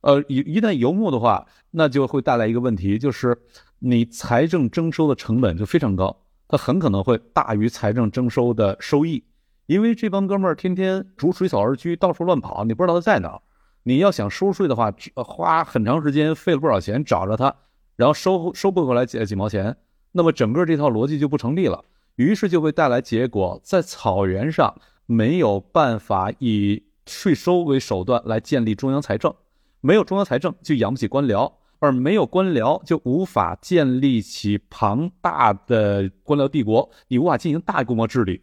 [0.00, 3.38] 呃，一一旦游牧的话，那就会带来一个问题，就是
[3.84, 6.16] 你财政征收的成本就非常高，
[6.46, 9.24] 它很可能会大于财政征收的收益，
[9.66, 13.42] 因为这帮哥们儿天天逐水草而居，到处乱跑，你不知道他在哪儿。
[13.82, 17.52] 你要想收税的话，花很长时间，费了不少钱找着他，
[17.96, 19.76] 然后收收不回来几几毛钱，
[20.12, 21.84] 那么整个这套逻辑就不成立了。
[22.14, 24.72] 于是就会带来结果，在草原上
[25.06, 29.34] 没有办法以税收为手段来建立中央财政，
[29.80, 31.52] 没有中央财政就养不起官僚。
[31.82, 38.40] 而没有官僚，就无法建立起庞大的官僚帝国，你无法进行大规模治理，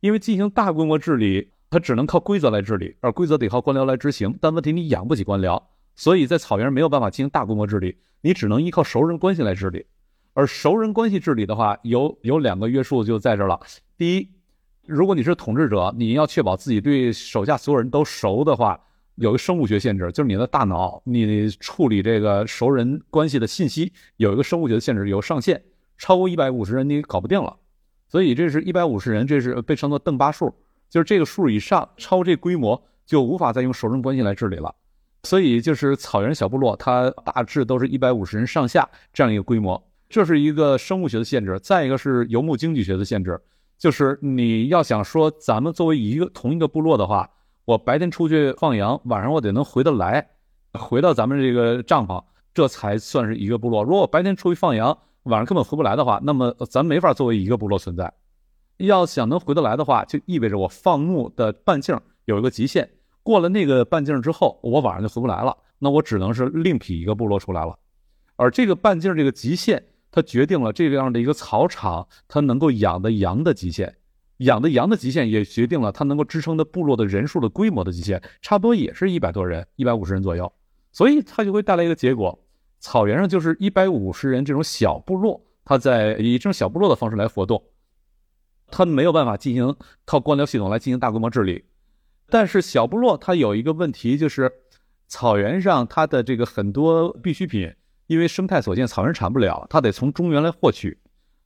[0.00, 4.36] 因为进行大规模治理，它只能靠规则来治理，而规则得靠官僚来执行。
[4.42, 5.58] 但问题你养不起官僚，
[5.96, 9.86] 所以在草原上没有办法进行大规模治理，你只能依靠熟人关系来治理。
[10.34, 13.58] 而熟人关系治理的话，有有两个约束就在这了。
[13.96, 14.28] 第一，
[14.86, 18.78] 如果你是统治者，你要确保自己对手下所有人都熟的话。
[19.16, 25.62] 有一个生物学限制，就是你的大脑，你处理这个熟人关系的信息有一个生物学的限制，有上限，
[25.98, 27.56] 超过一百五十人你搞不定了。
[28.08, 30.54] 所以这是一百五十人，这是被称作邓巴数，
[30.88, 34.74] 就是这个数以上超这规模就无法再用熟人关系来治理了。
[35.24, 41.58] 所以就是草原小部落，它大致都是一百五十人上下这样一个规模，这是一个生物学的限制。
[41.60, 43.40] 再一个是游牧经济学的限制，
[43.78, 47.30] 就是你要想说咱们作为一个同一个部落的话。
[47.64, 50.30] 我白天出去放羊，晚上我得能回得来，
[50.72, 52.22] 回到咱们这个帐篷，
[52.52, 53.84] 这才算是一个部落。
[53.84, 58.12] 如果白天出去放羊，晚上根本回不来的话，那么咱没法作为一个部落存在。
[58.78, 62.90] 要想能回得来的话，就意味着我放牧的半径有一个极限，
[63.22, 65.56] 过了那个半径之后，我晚上就回不来了。
[65.78, 67.78] 那我只能是另辟一个部落出来了。
[68.34, 73.94] 而这个半径这个极限，它决定了这样的一个草场它能够养的羊的极限。
[74.44, 80.52] 养的羊的极限也决定了它能够支撑的部落的人数的规模的极限，差不多也是一百多人，一百五十人左右，
[80.92, 82.38] 所以它就会带来一个结果：
[82.78, 87.62] 草原上就是一百五十人这种小部落，它在以这种小部落的方式来活动，
[88.70, 91.64] 它没有办法进行靠官僚系统来进行大规模治理。
[92.28, 94.50] 但是小部落它有一个问题，就是
[95.06, 97.70] 草原上它的这个很多必需品，
[98.06, 100.98] 因为生态所限，草原产不了，它得从中原来获取。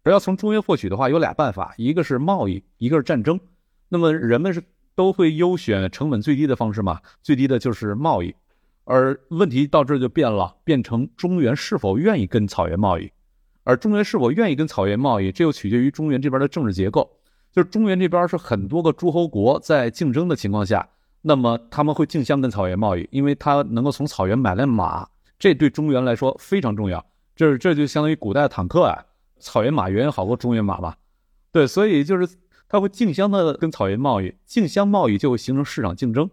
[0.07, 3.41] 而要从中原获取的话，有俩办法，一个是贸易，一个是战争。
[3.89, 4.63] 那么人们是
[4.95, 7.01] 都会优选成本最低的方式嘛？
[7.25, 8.33] 最低的就是贸易。
[8.85, 13.11] 而问题到这就变了，变成中原是否愿意跟草原贸易？
[13.65, 17.11] 而中原是否愿意跟草原贸易，这又取决于中原这边的政治结构。
[17.51, 20.89] 就是中原这边是很多个诸侯国在竞争的情况下，
[21.21, 25.05] 那么他们会竞相跟草原贸易，因为他能够从草原买来马，
[25.37, 27.05] 这对中原来说非常重要。
[27.35, 29.05] 这这就相当于古代的坦克啊。
[29.39, 30.97] 草原马远远好过中原马吧？
[31.53, 32.29] 对，所以就是
[32.69, 36.31] 它会竞相的跟草原贸易，竞相贸易就会形成市场竞争。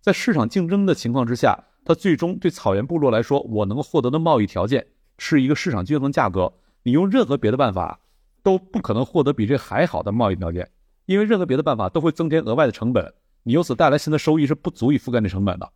[0.00, 4.86] 在市场竞争的情况之下，它最终对草原部落来说，我能够获得的贸易条件
[5.18, 6.52] 是一个市场均衡价格。
[6.82, 8.00] 你用任何别的办法
[8.42, 10.68] 都不可能获得比这还好的贸易条件，
[11.06, 15.70] 因为任何别的办法都会增添额外的成本，你由此带来新的收益是不足以覆盖那成本的。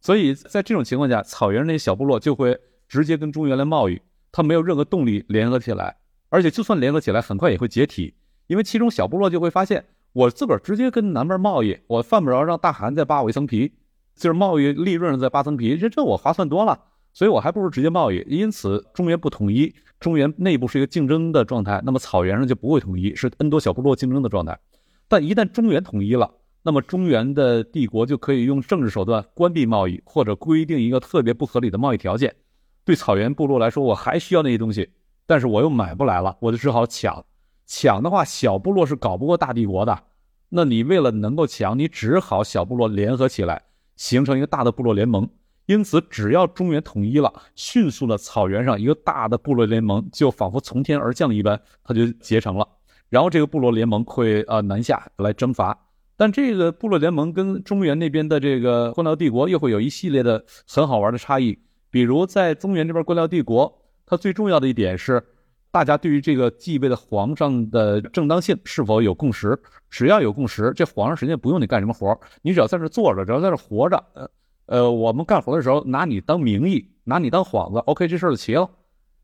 [0.00, 4.00] 所以在这种情况下，草原那些小部落就会直接跟中原来贸易。
[4.34, 5.96] 他没有任何动力联合起来，
[6.28, 8.14] 而且就算联合起来，很快也会解体，
[8.48, 13.72] 因为其中小部落就会发现，我自个儿直接跟南边贸易，我犯不着让大汗再扒我一层皮，
[14.16, 16.76] 就是贸易利润再扒层皮，这这我划算多了，
[17.12, 18.24] 所以我还不如直接贸易。
[18.26, 24.58] 因此，中原不统一，中原内部是一个竞争的状态，那么草原上就不会统一，是 N 多小部落竞争的状态。
[25.06, 26.28] 但一旦中原统一了，
[26.64, 32.34] 那么中原的帝国就可以用政治手段关闭贸易，或者规定一个特别不合理的贸易条件。
[32.84, 34.90] 对草原部落来说，我还需要那些东西，
[35.26, 37.24] 但是我又买不来了，我就只好抢。
[37.66, 39.98] 抢的话，小部落是搞不过大帝国的。
[40.50, 43.62] 那你为了能够抢，你只好小部落联合起来，
[43.96, 45.28] 形成一个大的部落联盟。
[45.66, 52.68] 因此，只要中原统一了，迅速的草原上一个大的部落联盟就仿佛从天而降一般，它就结成了。
[53.08, 55.86] 然后这个部落联盟会呃南下来征伐。
[56.16, 61.58] 但这个部落联盟跟中原那边的这个官僚帝国又会有一系列的很好玩的差异。
[61.94, 63.72] 比如在中原这边官僚帝国，
[64.04, 65.22] 它最重要的一点是，
[65.70, 69.56] 大家对于这个继位的皇上的正当性是否有共识。
[69.90, 74.28] 只要有共识，这皇上实际上不用你干什么活你只要在这坐着，只要在这活着，呃
[74.66, 78.68] 呃，我们干活的时候拿你当名义，拿你当幌子，OK，这事儿就齐了。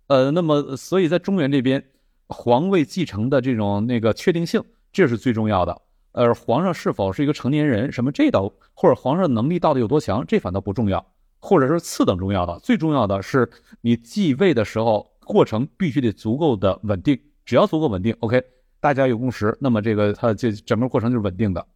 [0.07, 1.85] 呃，那么所以在中原这边，
[2.29, 5.77] 皇位继承的这种那个确定性，这是最重要的。
[6.13, 11.05] 而皇上是否是一个成年人，什么这倒或者皇上能力到底有多强，这反倒不重要。
[11.41, 18.43] 或者是次等重要的，最重要的是你继位的时候过程必须得足够的稳定，只要足够稳定，OK，
[18.79, 21.67] 大家有共识，那么这个它这整个过程就是稳定的。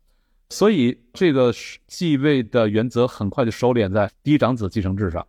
[0.51, 1.53] 所以这个
[1.87, 5.27] 继位的原则很快就收敛在嫡长子继承制上，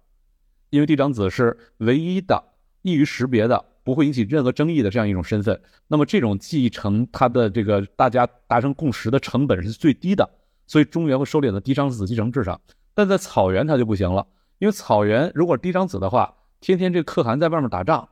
[0.70, 2.44] 因为嫡长子是唯一的
[2.82, 5.60] 易于识别的不会引起任何争议的这样一种身份。
[5.88, 10.30] 那么这种继承它的这个大家达成共识的成本是最低的，
[10.68, 12.60] 所以中原会收敛在嫡长子继承制上。
[12.96, 14.26] 但在草原它就不行了，
[14.58, 18.08] 因为草原如果嫡长子的话，天天这可汗在外面打仗，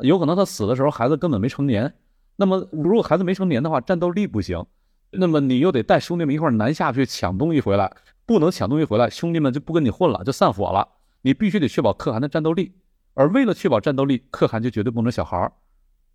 [0.00, 1.94] 有可能他死的时候孩子根本没成年。
[2.36, 4.66] 那么如果孩子没成年的话，战斗力不行，
[5.12, 7.90] 那么你又得带兄弟们一块南下去抢东西回来，
[8.26, 10.88] 不能抢东西回来，兄弟们就不跟你混了，就散伙了。
[11.22, 12.72] 你必须得确保可汗的战斗力，
[13.14, 15.52] 而为了确保战斗力，可汗就绝对不能小孩儿，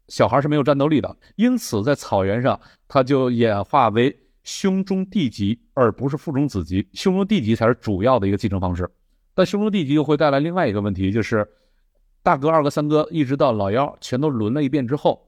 [0.09, 1.15] 小孩是没有战斗力的。
[1.37, 2.59] 因此在草原上，
[2.89, 4.15] 他就演化为。
[4.43, 6.87] 兄终弟及，而不是父终子及。
[6.93, 8.89] 兄终弟及才是主要的一个继承方式，
[9.33, 11.47] 但兄终弟及又会带来另外一个问题，就是
[12.23, 15.27] 大哥、二哥、三哥一直到老幺全都轮了一遍之后，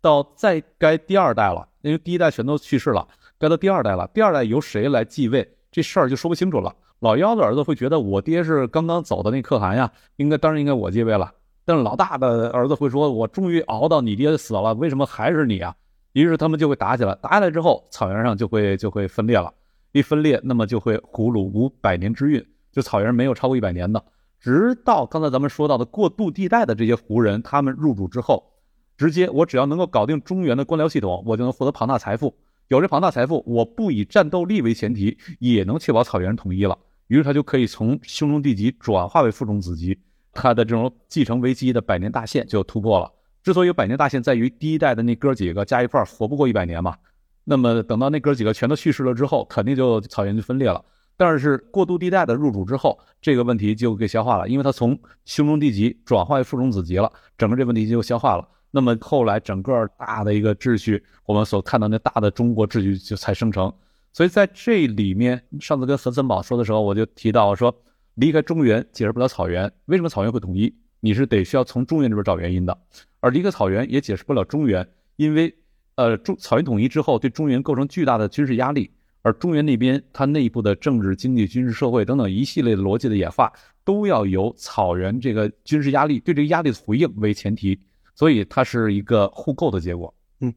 [0.00, 3.06] 到再该第二代了，因为第一代全都去世了，
[3.38, 4.08] 该到第二代了。
[4.14, 6.74] 第二代由谁来继位，这事儿就说不清楚了。
[7.00, 11.32] 老幺的儿子会觉得我爹是刚刚走的那可汗呀，应该当然应该我继位了。
[11.64, 15.74] 但是老大的儿子会说，我终于熬到你爹死了，为什么还是你啊？
[16.12, 19.52] 于是他们就会打起来，打起来之后，草原上就会就会分裂了。
[19.92, 24.04] 一分裂，那么就会胡虏无百年之运，就草原没有超过一百年的。
[24.38, 28.52] 直到刚才咱们说到的过渡地带的这些胡人，他们入主之后，
[28.96, 32.34] 直接我只要能够搞定中原的官僚系统，我就能获得庞大财富。
[32.68, 36.78] 有这庞大财富，我不以战斗力为前提，也能确保草原统一了。
[37.08, 39.98] 于是他就可以从兄终弟及转化为父终子及，
[40.32, 43.10] 他的这种继承危机的百年大限就突破了。
[43.42, 46.96] 之所以有百年大限，在于第一代的那哥几个加一块活不过一百年嘛。
[47.44, 50.84] 那么等到那哥几个全都去世了之后，肯定就草原就分裂了。
[51.16, 58.48] 但是过渡地带的入主之后，这个问题就给消化了，因为它从兄终弟及转化为父终子及了，整个这问题就消化了。
[58.70, 63.72] 那么后来整个大的一个秩序，我们所看到那大的中国秩序就才生成。
[64.12, 67.74] 所以在这里面，上次跟何森宝说的时候，我就提到说，
[68.14, 70.74] 离开中原解释不了草原，为什么草原会统一？
[71.00, 72.78] 你是得需要从中原这边找原因的。
[73.20, 75.54] 而离开草原也解释不了中原，因为，
[75.96, 78.90] 呃，中草原统一之后，对中原构成巨大的军事压力，
[79.20, 83.52] 而中原那边它内部的政治、经济、军事、社会等等一系列的逻辑的演化，
[83.84, 87.78] 都要由草原这个军事压力对这个压力的回应为前提，
[88.14, 90.14] 所以它是一个互构的结果。
[90.40, 90.54] 嗯，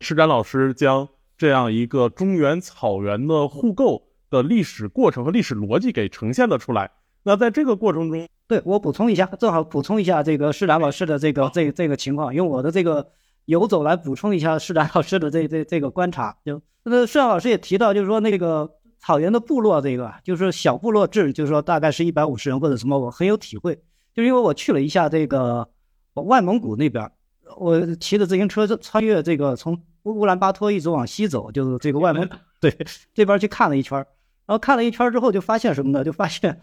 [0.00, 6.90] 施展老师将这样一个中原草原的互构的历史过程和历史逻辑给呈现了出来。
[7.28, 13.06] 那在这个过程中，对我补充一下，正好补充一下这个施展老师的这个这这个情况，用我的这个
[13.44, 16.34] 游走来补充一下施展老师的这这这个观察。
[16.42, 23.74] 就那施展老师也提到，就是说那个草原的部落，这个就是小部落制，就是说大概是一百五十人或者什么，我很有体会，
[24.14, 25.68] 就是因为我去了一下这个
[26.14, 27.12] 外蒙古那边，
[27.58, 32.26] 我骑着自行车穿越这个从乌兰巴托一直往西走，就是这个外蒙
[32.58, 32.74] 对
[33.12, 33.98] 这边去看了一圈，
[34.46, 36.02] 然后看了一圈之后就发现什么呢？
[36.02, 36.58] 就发现。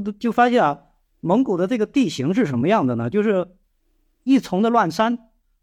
[0.00, 0.80] 就发现啊，
[1.20, 3.10] 蒙古的这个地形是什么样的呢？
[3.10, 3.48] 就是
[4.24, 5.18] 一丛的乱山，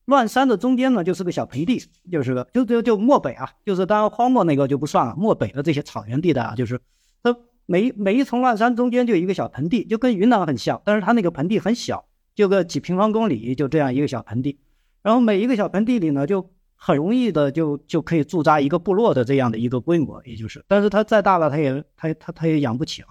[0.05, 1.81] 乱山的中间呢就是个小盆地，
[2.11, 6.79] 就是个就就就漠北啊，就是当然荒漠那个就不算了，漠北的这些草原地带啊，就是
[7.21, 12.05] 它每每一丛乱山中间就一个小盆地，就跟云南很像，但是它那个盆地很小，
[12.35, 14.59] 就个几平方公里，就这样一个小盆地，
[15.01, 23.07] 然后每一个小盆地里呢，就很容易的就就可以驻扎一个部落的这样的一个规模，也就是，但是它再大了，它也它它它也养不起了。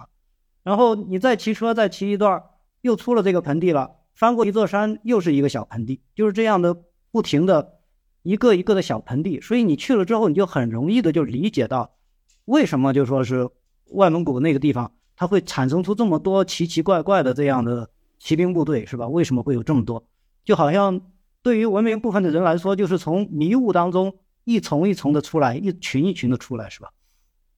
[0.63, 2.41] 然后你再骑车，再骑一段，
[2.79, 6.73] 又出了这个盆地了，翻过一座山，又是一个小盆地，就是这样的，
[7.11, 7.79] 不停的，
[8.21, 9.41] 一个一个的小盆地。
[9.41, 11.95] 所以你去了之后，你就很容易的就理解到，
[12.45, 13.49] 为什么就说是
[13.89, 19.07] 外蒙古那个地方，它会产生出这么多奇奇怪怪的这样的骑兵部队，是吧？
[19.09, 20.07] 为什么会有这么多？
[20.45, 21.01] 就好像
[21.41, 26.93] 对于文明部分的人来说，就是从迷雾当中一丛一丛的出来，一群一群的出来，是吧？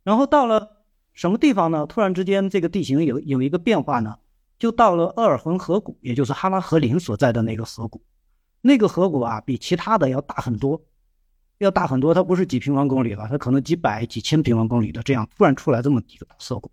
[0.03, 0.74] 然后到了。
[1.15, 1.85] 什么地方呢？
[1.87, 4.17] 突然之间，这个地形有有一个变化呢，
[4.59, 8.03] 就到了鄂尔浑河谷，也就是哈拉和林所在的那个河谷。
[8.61, 10.81] 那个河谷啊，比其他的要大很多，
[11.59, 12.13] 要大很多。
[12.13, 16.69] 它不是几平方公里了，它可能几百、几千平方公里的这样突然出来这么一个大河谷。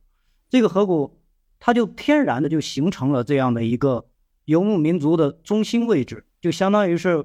[0.51, 1.21] 这个河谷，
[1.61, 4.07] 它就天然的就形成了这样的一个
[4.47, 7.25] 游牧民族的中心位置，就相当于是，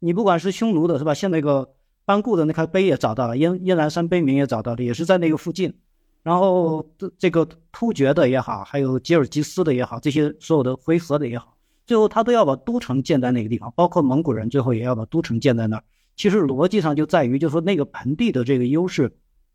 [0.00, 1.14] 你不管是匈奴的是吧？
[1.14, 1.74] 像那个
[2.04, 5.78] 班固的那块碑也找到了，燕燕兰山碑铭也找到了，也是在那个附近。
[6.22, 15.84] 然后这这个突厥的也好，还有吉尔吉斯的也好，这些所有的回纥的也好，最后他都要把都城建在那个地方，包括蒙古人最后也要把都城建在那儿。
[16.14, 19.10] 其实逻辑上就在于，就说那个盆地的这个优势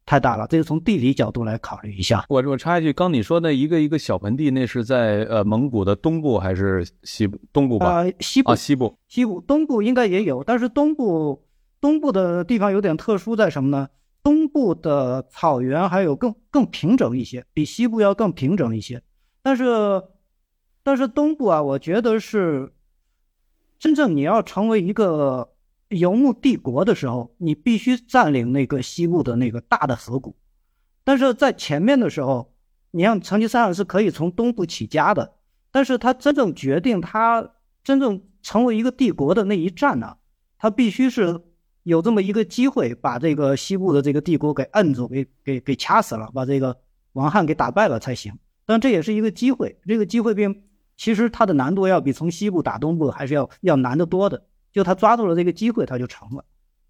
[0.06, 2.26] 太大了，这是从地理角度来考虑一下。
[2.28, 7.40] 我我插一句，刚你说那一个一个小盆地，那是在呃蒙古的东部还是西部？
[7.54, 7.88] 东部吧？
[7.88, 11.46] 啊，西部啊，西部，西部，东部应该也有，但是东部
[11.80, 13.88] 东部的地方有点特殊，在什么呢？
[14.24, 19.02] 东部的草原还有更更平整一些，比西部要更平整一些。
[19.42, 20.04] 但是，
[20.84, 22.74] 但是东部啊，我觉得是
[23.80, 25.54] 真正你要成为一个
[25.90, 30.36] 游牧帝国的时候，你必须占领那个西部的那个大的河谷。
[31.06, 32.54] 但是在前面的时候，
[32.92, 35.36] 你像成吉思汗是可以从东部起家的，
[35.72, 37.54] 但是他真正决定他
[37.84, 40.18] 真正成为一个帝国的那一战呢，
[40.58, 41.40] 他必须是
[41.88, 46.76] 有这么一个机会，把这个西部的这个帝国给摁住，给给给掐死了，把这个
[47.14, 48.34] 王汉给打败了才行。
[48.66, 50.64] 但这也是一个机会，这个机会并
[50.98, 54.44] 其实它的难度要比从西部打东部还是要要难得多的。
[54.74, 56.44] 就他抓住了这个机会，他就成了，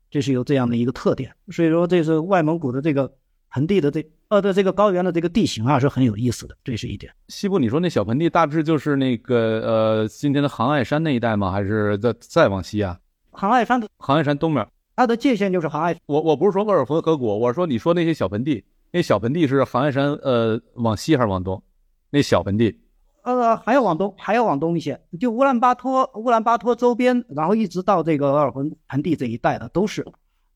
[0.10, 1.32] 这是有这样的一个特点。
[1.50, 3.10] 所以说，这是外蒙古的这个
[3.52, 7.14] 盆地的这呃的这个高原的这个地形啊，是很有意思的，这是一点。
[7.28, 11.52] 西部你说那小盆地大致就是那个呃今天的杭爱山那一带吗？
[11.52, 13.00] 还是再再往西啊？
[13.30, 14.68] 杭爱山的杭爱山东面，
[14.98, 15.96] 它的界限就是杭爱。
[16.08, 21.62] 我我不是说鄂尔浑河谷，我说你说那些小盆地，那小盆地是杭爱山呃往西还是往东？
[22.10, 22.80] 那小盆地，
[23.22, 30.04] 呃，还要往东，还要往东一些，就乌兰巴托、乌兰巴托周边，然后一直到这个鄂尔浑盆地这一带的，都是，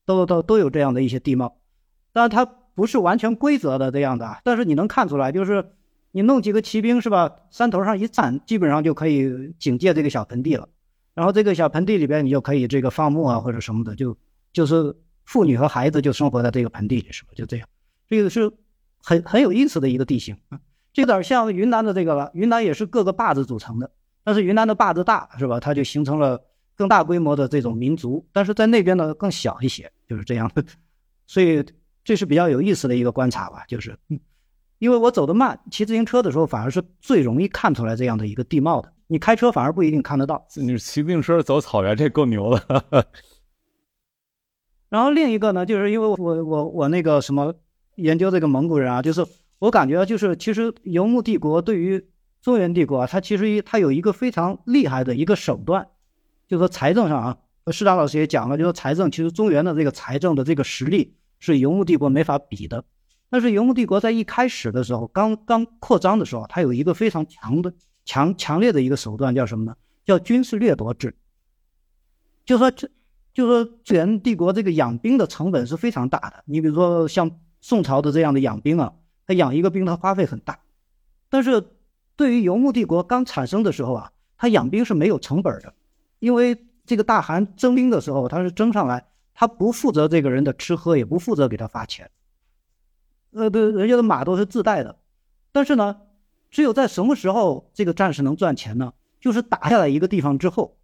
[0.04, 1.58] 都都都有这样的一些地貌。
[2.12, 5.64] 当然，它不是完全规则的这样的，但是你能看出来，就是
[6.10, 10.68] 你弄几个骑兵是吧，山头上一站，基本上就可以警戒这个小盆地了。
[11.14, 14.16] 然后这个小盆地里边，你就可以这个放牧啊或者什么的，就
[14.52, 14.94] 就是
[15.24, 17.30] 妇女和孩子就生活在这个盆地里，是吧？
[17.34, 17.68] 就这样，
[18.08, 18.52] 这个是
[18.98, 20.60] 很很有意思的一个地形啊。
[20.92, 23.90] 这有点像云南的这个了，云南也是各个坝子组成的，
[24.24, 25.58] 但是云南的坝子大，是吧？
[25.58, 26.38] 它就形成了
[26.76, 30.62] 更大规模的这种民族，但是在那边呢更小一些，就是这样的。
[31.26, 31.64] 所以
[32.04, 33.96] 这是比较有意思的一个观察吧，就是，
[34.78, 40.46] 因为我走得慢，骑自行车的时候反而是最容易看出来这样的一个地貌的，你开车反而不一定看得到。
[40.56, 43.06] 你骑自行车走草原，这够牛的。
[44.92, 47.54] 然后另一个呢，就是因为我我我那个什么
[47.96, 49.24] 研究这个蒙古人啊，就是。
[49.62, 52.04] 我感觉就是，其实游牧帝国对于
[52.40, 55.86] 中原帝国啊，它其实它有一个非常厉害的一个手段，
[56.48, 57.38] 就说财政上啊，
[57.70, 62.82] 市长老师也讲了，就说财政其实中原的这个财政的这个实力是游牧帝国没法比的。
[63.30, 67.72] 但是游牧帝国在一开始的时候，刚刚扩张的时候，它有一个非常强的
[68.04, 69.76] 强强烈的一个手段，叫什么呢？
[70.04, 71.14] 叫军事掠夺制。
[72.44, 72.90] 就说这，
[73.32, 76.44] 就说中原帝国这个养兵的成本是非常大的。
[76.46, 77.30] 你比如说像
[77.60, 78.94] 宋朝的这样的养兵啊。
[79.24, 80.58] 他养一个兵，他花费很大，
[81.30, 81.64] 但是
[82.16, 85.72] 对于游牧帝国刚产生的时候啊，他养兵是没有成本的，
[86.18, 92.10] 因为这个大汗征兵的时候，他是征上来，他不负责这个人的吃喝，也不负责给他发钱，
[93.30, 94.98] 呃，对，人家的马都是自带的，
[95.52, 96.00] 但是呢，
[96.50, 98.92] 只有在什么时候这个战士能赚钱呢？
[99.20, 100.76] 就是打下来一个地方之后，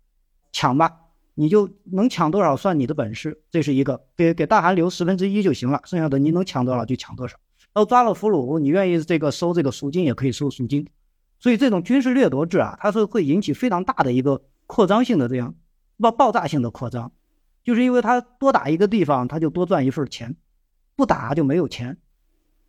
[0.53, 1.08] 抢吧，
[1.41, 7.37] 你就能抢多少算你的本事，这是一个，给给大汗留十分之一就行了，剩下的你能抢多少就抢多少。
[7.73, 10.85] 然后抓了俘虏，你愿意这个收这个赎金也可以收赎金，
[11.39, 15.55] 所以这种军事掠夺制啊，它是会引起非常大的一个扩张性的这样
[16.01, 17.13] 爆爆炸性的扩张，
[17.63, 20.35] 就是因为他多打一个地方，他就多赚一份钱，
[20.97, 21.99] 不打就没有钱，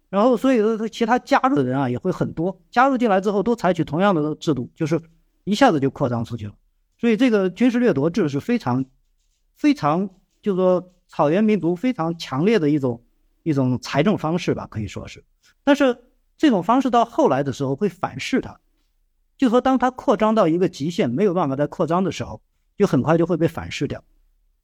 [0.09, 5.01] 然后所以说他其他加入的人啊也会很多，加入进来之后都采取同样的制度，就是
[5.43, 6.53] 一下子就扩张出去了，
[6.99, 8.85] 所以这个军事掠夺制是非常
[9.55, 10.09] 非常，
[10.41, 13.03] 就是说草原民族非常强烈的一种。
[13.43, 15.23] 一种财政方式吧，可以说是，
[15.63, 15.97] 但是
[16.37, 18.59] 这种方式到后来的时候会反噬它，
[19.37, 22.41] 就说当它扩张到一个极限，没有办法再扩张的时候，
[22.77, 24.03] 就很快就会被反噬掉，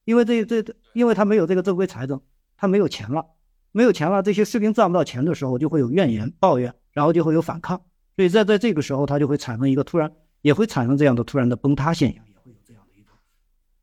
[0.04, 2.22] 因为这这，因为他没有这个正规财政，
[2.58, 3.26] 他没有钱了，
[3.72, 7.82] 没有钱了，这些士兵赚不到钱的时候，就会有怨言抱怨，然后就会有反抗，
[8.18, 10.12] 所以在在这个时候，他就会产生一个突然，
[10.42, 12.25] 也会产生这样的突然的崩塌现象，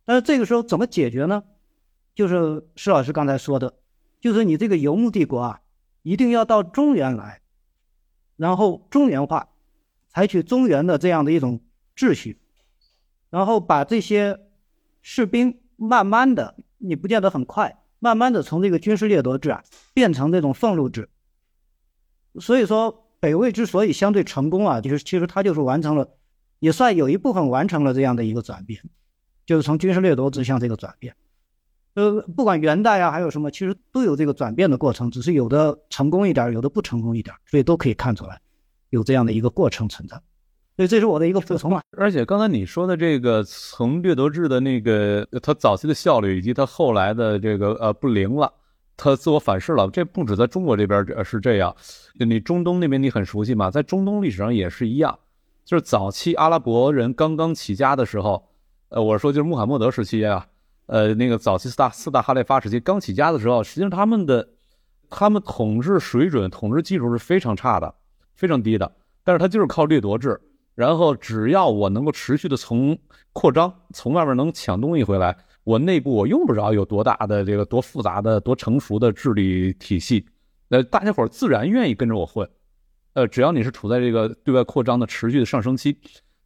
[0.04, 1.44] 但是这个时候怎么解决呢？
[2.14, 3.74] 就是施老师刚才说的。
[4.20, 5.60] 就是你这个游牧帝国啊，
[6.02, 7.40] 一定要到中原来，
[8.36, 9.48] 然后中原化，
[10.08, 11.60] 采取中原的这样的一种
[11.96, 12.38] 秩序，
[13.30, 14.38] 然后把这些
[15.00, 21.08] 士兵慢慢的，你不见得很快，慢慢的从这个军事掠夺制啊，变成这种俸禄制。
[22.38, 26.16] 所以说，北魏之所以相对成功啊，就是其实他就是完成了，
[26.60, 28.80] 也算有一部分完成了这样的一个转变，
[29.46, 31.14] 就是从军事掠夺制向这个转变。
[31.94, 38.40] 呃，不管元代啊，还有什么，其实都有这个转变的过程，只是有的成功一点，有的不成功一点，所以都可以看出来
[38.88, 40.16] 有这样的一个过程存在。
[40.74, 41.82] 所以这是我的一个补充啊。
[41.98, 48.50] 而且刚才你说的这个从掠夺制的那个，它早期的效率以及它后来的这个呃不灵了，
[48.96, 49.86] 它自我反噬了。
[49.90, 51.76] 这不止在中国这边是这样，
[52.18, 55.18] 你中东那边你很熟悉嘛，在中东历史上也是一样，
[55.62, 58.48] 就是早期阿拉伯人刚刚起家的时候，
[58.92, 60.46] 呃，我说就是穆罕默德时期啊。
[60.84, 64.46] 呃，那个早期四大四大哈雷发时期刚起家的时候，实际上他们的
[65.08, 67.94] 他们统治水准、统治技术是非常差的，
[68.34, 68.92] 非常低的。
[69.24, 70.38] 但是他就是靠掠夺制，
[70.74, 72.98] 然后只要我能够持续的从
[73.32, 75.34] 扩张，从外面能抢东西回来，
[75.64, 80.26] 我内部我用不着有多大的这个多复杂的多成熟的治理体系，
[80.68, 82.46] 呃，大家伙自然愿意跟着我混，
[83.14, 85.96] 呃，只要你是处在这个对外扩张的持续的上升期，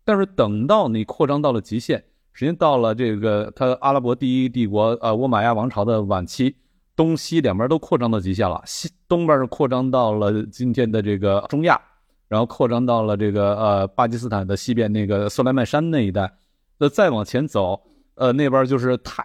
[0.05, 2.05] 但是等到你扩张到了极限，
[2.37, 6.55] 实际上到了这个他阿拉伯第一帝国呃倭马亚王朝的晚期。
[6.95, 11.79] 东西两边都扩张到极限了，西东边是扩张到了今天的这个中亚，
[12.27, 16.33] 然后扩张到了这个呃巴基斯坦的西边那个索莱曼山那一带。
[16.79, 17.79] 那再往前走，
[18.15, 19.25] 呃那边就是太，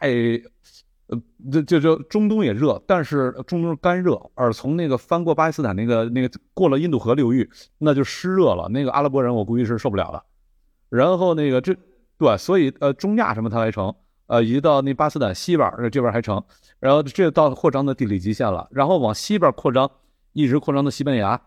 [1.07, 8.67] 呃就就就中东也热，但是中东干热，而从那个翻过巴基斯坦那个那个过了印度河流域，那就湿热了。
[8.67, 10.21] 那个阿拉伯人我估计是受不了的。
[10.89, 11.73] 然后那个这
[12.21, 13.91] 对，所以呃中亚什么它还成。
[14.27, 16.41] 呃，移到那巴斯坦西边这边还成，
[16.79, 19.89] 然后这到扩张的地理极限了，然后往西边扩张，
[20.33, 21.41] 一直扩张到西班牙，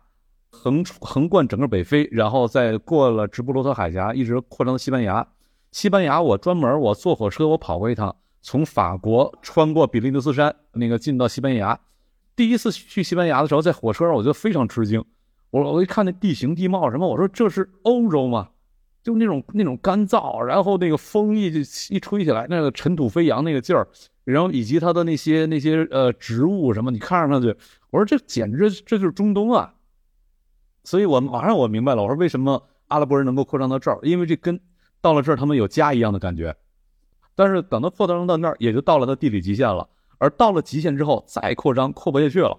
[0.50, 5.24] 横横贯整个北非，然后再过了直布罗陀海峡，一直扩张到西班牙。
[5.70, 11.78] 西班牙我专门我坐火车我跑过一趟，从法国穿过比利牛斯山，那个进到西班牙。
[12.34, 15.02] 第一次去西班牙的时候，在火车上我就非常吃惊，
[15.50, 18.48] 我我一看那地形地貌什么，我说这是欧洲吗？
[19.04, 21.52] 就那种那种干燥，然后那个风一
[21.90, 23.86] 一吹起来，那个尘土飞扬那个劲儿，
[24.24, 27.54] 然后以及它的那些那些呃植物什么，你看上去，
[27.90, 29.74] 我说这简直这就是中东啊！
[30.84, 34.58] 所以我马上我明白了，我说为什么阿拉伯人能够扩张到这儿，因为这跟
[35.02, 36.56] 到了这儿他们有家一样的感觉。
[37.34, 39.86] 但是等到扩张到那儿，也就到了它地理极限了，
[40.16, 42.58] 而到了极限之后再扩张扩不下去了，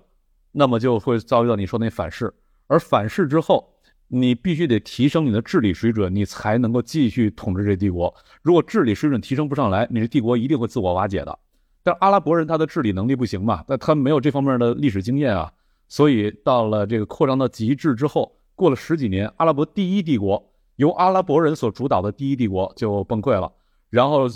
[0.52, 2.32] 那么就会遭遇到你说那反噬，
[2.68, 3.72] 而反噬之后。
[4.08, 8.14] 你必须得提升你的治理水准，你才能够继续统治这帝国。
[8.42, 11.40] 如果治理水准提升不上来，你这帝国一定会自我瓦解的。
[11.84, 13.64] 但阿拉伯人他的治理能力不行嘛？
[13.68, 15.52] 那他没有这方面的历史经验啊。
[15.88, 23.52] 所以到了这个扩张到极致之后，过了十几年，阿拉伯第一帝国由阿拉伯人所主导的第一帝国就崩溃了，
[23.90, 24.28] 然后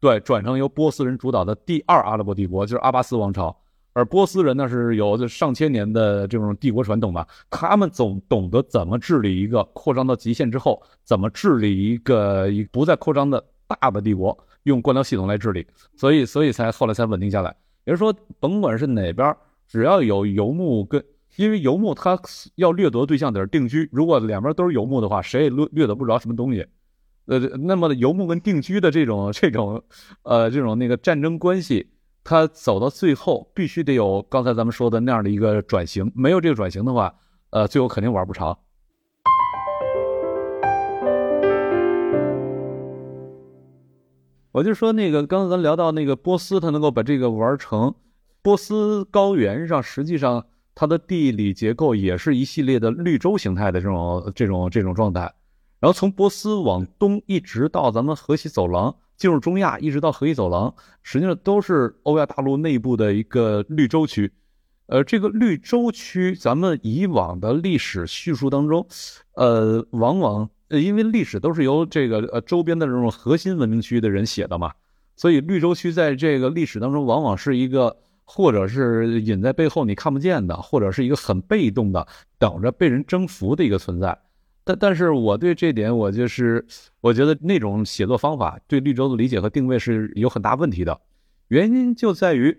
[0.00, 3.56] 对转成由波斯人主导的第二阿拉伯帝国，就是阿巴斯王朝。
[3.94, 17.54] 而波斯人呢是有上千年的这种帝国传统吧，他们总懂得怎么治理一个扩张到极限之后，怎么治理一个一不再扩张的大的帝国，用官僚系统来治理，所以所以才后来才稳定下来。
[17.84, 19.36] 也就是说，甭管是哪边，
[19.68, 21.04] 只要有游牧跟，
[21.36, 22.18] 因为游牧他
[22.54, 26.66] 要掠夺对象得是定居，如果两边都是游牧的话，谁也掠掠夺不着什么东西。
[27.26, 29.82] 呃，那么游牧跟定居的这种这种，
[30.22, 31.88] 呃，这种那个战争关系。
[32.24, 37.12] 他走到最后，必须得有刚才咱们说的那样的一个转型，没有这个转型的话，
[37.50, 38.56] 呃，最后肯定玩不长。
[44.52, 47.92] 我就说那个，刚才咱聊到那个波斯，它能够把这个玩成，
[48.40, 50.46] 波斯高原上，实际上
[50.76, 55.22] 它的地理结构也是一系列的绿洲形态的这种这种这种状态，
[55.80, 58.94] 然后从波斯往东一直到咱们河西走廊。
[59.22, 64.32] 进入中亚，一直到河西走廊，实际上都是欧亚大陆内部的一个绿洲区。
[64.86, 68.84] 呃，这个绿洲区，咱们以往的历史叙述当中，
[69.36, 74.72] 呃，往往，因为历史都是由这个呃周边的这种核心文明区的人写的嘛，
[75.14, 82.04] 所以绿洲区在这个历史当中，往往是一个或者是隐在背后你看不见的，或者是一个很被动的，
[82.40, 84.18] 等着被人征服的一个存在。
[84.64, 86.64] 但但是我对这点，我就是
[87.00, 91.00] 我觉得那种写作方法对绿洲的理解和定位是有很大问题的，
[91.48, 92.56] 原因就在于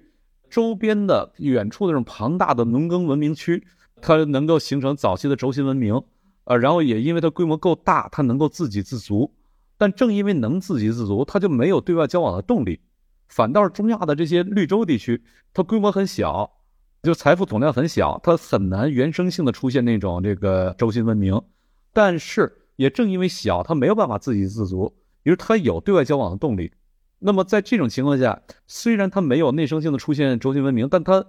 [0.50, 3.66] 周边的远处的这种庞大的农耕文明区，
[4.02, 6.02] 它能够形成早期的轴心文明，
[6.44, 9.34] 呃，然后也因为它规模够大，它能够自给自足。
[9.76, 12.80] 但正因为能自给自足，它就没有对外交往的动力，
[13.28, 15.22] 反倒是中亚的这些绿洲地区，
[15.54, 16.50] 它规模很小，
[17.02, 21.42] 就财富总量很小，它很难原生性的出现那种这个轴心文明。
[21.94, 26.72] 但是也正因为小，他没有办法自给自足，于是他有对外交往的动力。
[27.20, 31.24] 那么在这种情况下，虽然他没有内生性的出现轴心文明，但他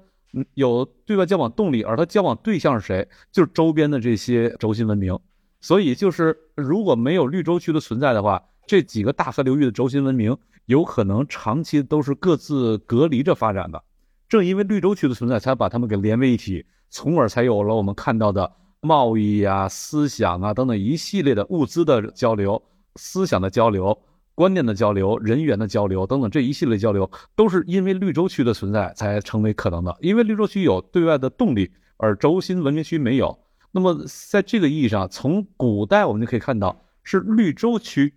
[0.55, 3.09] 有对外交往动力，而他交往对象是谁？
[3.31, 5.17] 就是周边的这些轴心文明。
[5.61, 10.37] 所以就是如果没有绿洲区的存在的话，这几个大河流域的轴心文明
[10.67, 13.83] 有可能长期都是各自隔离着发展的。
[14.29, 18.51] 正因为绿洲区的存在，才把它们给连为一体，从而才有了我们看到的。
[18.85, 22.63] 贸易啊、思想啊等等一系列的物资的交流、
[22.97, 23.99] 思想的交流、
[24.35, 29.97] 观念的交流、人员的交流等等这一系列交流，都是因为绿洲区的存在才成为可能的。
[30.01, 33.39] 因为绿洲区有对外的动力，而轴心文明区没有。
[33.73, 38.13] 那么在这个意义上，从古代我们就可以看到，是绿洲区，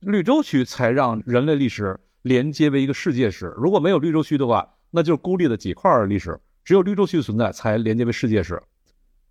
[0.00, 3.54] 绿洲区才让人类历史连接为一个世界史。
[3.56, 6.38] 如果没有绿洲区的话，那就是孤立的几块历史。
[6.64, 8.60] 只有绿洲区存在，才连接为世界史。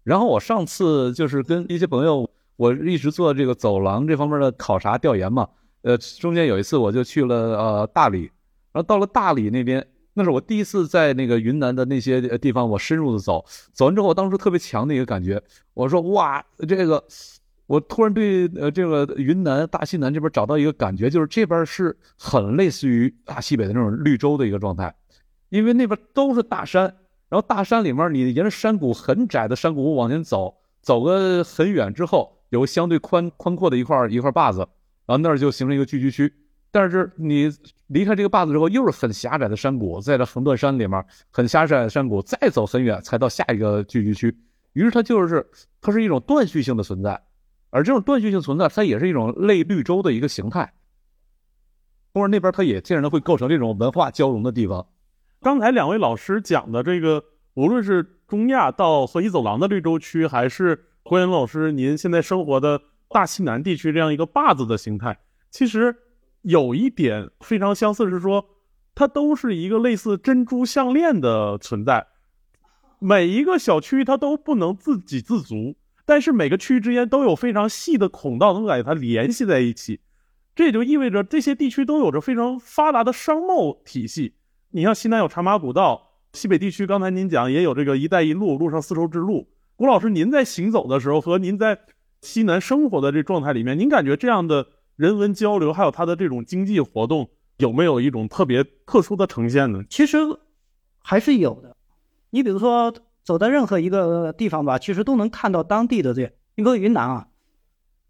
[0.09, 5.47] 然后我上次就是跟一些朋友我一直做这个走廊这方面的考察调研嘛，
[5.83, 8.21] 呃，中间有一次我就去了呃大理，
[8.71, 9.85] 然后到了大理那边，
[10.15, 15.39] 那是我第一次在那个云南的那些地方我深入的走，走完之后我当时特别强的一个感觉，
[15.75, 17.03] 我说哇，这个
[17.67, 24.91] 我突然对呃这个云南大西南这边找到一个感觉，就是这边是很类似于大西北的那种绿洲的一个状态，
[25.49, 26.95] 因为那边都是大山，
[27.29, 32.35] 然后大山里面你沿着山谷很窄的山谷往前走，走个很远之后。
[32.49, 34.61] 有相对宽宽阔的一块一块坝子，
[35.05, 36.33] 然后那儿就形成一个聚居区。
[36.71, 37.47] 但是你
[37.85, 44.35] 离开这个坝子之后，又是很狭窄的山谷，在这横断山里面很狭窄的山谷，再走很远才到下一个聚居区。
[44.73, 45.47] 于是它就是
[45.79, 47.21] 它是一种断续性的存在，
[47.69, 50.73] 而这种断续性存在，它也是一种类绿洲的一个形态。
[52.15, 54.87] 或者那边它也天然的会构成这种文化交融的地方。
[55.41, 57.23] 刚才两位老师讲的这个，
[57.53, 65.17] 无论是中亚到河西走廊的绿洲区，还是郭岩老师，您现在生活的大西南地区这样一个坝子的形态，
[65.49, 65.95] 其实
[66.41, 68.45] 有一点非常相似，是说
[68.93, 72.07] 它都是一个类似珍珠项链的存在。
[72.99, 80.01] 每一个小区它都不能自给自足，但是每个区域之间都有非常细的孔道能把它联系在一起。
[80.53, 84.33] 这也就意味着这些地区都有着非常发达的商贸体系。
[84.71, 89.47] 你像西南有茶马古道，西北地区刚才您讲也有这个“一带一路”路上丝绸之路。
[89.75, 91.79] 古老师，您在行走的时候和您在
[92.21, 99.83] 西南生活的这状态里面，您感觉这样的人文交流，还有它的这种经济活动，有没有一种特别特殊的呈现呢？
[99.89, 100.17] 其实
[101.01, 101.75] 还是有的。
[102.29, 102.93] 你比如说，
[103.23, 106.31] 走在任何一个地方吧，其实都能看到当地的这。
[106.53, 107.27] 你说云南啊，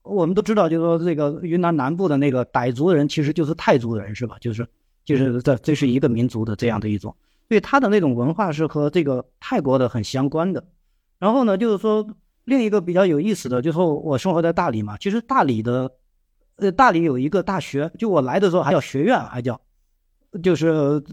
[0.03, 4.35] 我们都知道，就是说这个云南南部的那个傣族人，其实就是泰族人，是吧？
[4.41, 4.67] 就是
[5.05, 7.15] 就是这这是一个民族的这样的一种，
[7.47, 10.63] 所以他的那种文化是和这个泰国的很相关的。
[11.17, 12.07] 然后呢，就是说
[12.45, 15.91] 另一个比较有意思的，就是说我生活在大理嘛，其实大理的，
[16.55, 19.59] 呃，大理有一个大学，就我来的时候还叫学院，还叫，
[20.41, 21.03] 就是，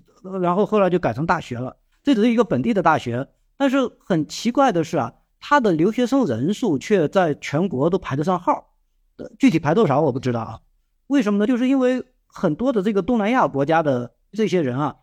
[0.41, 1.77] 然后后来就改成大学了。
[2.03, 3.27] 这只是一个本地的大学，
[3.57, 8.69] 但是很奇怪的是啊，它的留学生人数却在全国都排得上号，
[9.39, 10.61] 具体排多少我不知道啊。
[11.09, 11.47] 为什么呢？
[11.47, 12.05] 就是因为
[12.37, 14.97] 很多的这个东南亚国家的这些人啊，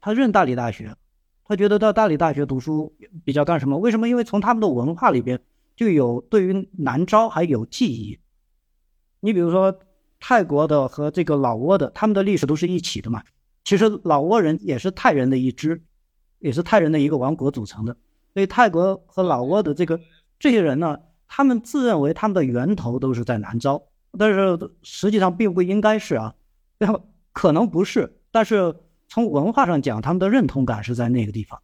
[0.00, 0.96] 他认大理大学。
[1.44, 3.76] 他觉得到大理大学读书比较干什么？
[3.76, 4.08] 为什么？
[4.08, 5.38] 因为从他们的文化里边
[5.76, 8.18] 就有对于南诏还有记忆。
[9.20, 9.78] 你比如说
[10.18, 13.22] 泰国的和这个老挝的，他们的历史都是一起的嘛。
[13.64, 15.82] 其实老挝人也是泰人的一支，
[16.38, 17.94] 也是泰人的一个王国组成的。
[18.32, 20.00] 所以泰国和老挝的这个
[20.38, 23.82] 这些人呢，他们自认为他们的源头都是在南诏，
[24.18, 26.34] 但是实际上并不应该是啊，
[27.32, 28.74] 可能不是，但是。
[29.10, 31.58] 从文化上讲，他们的认同感是在那个地方，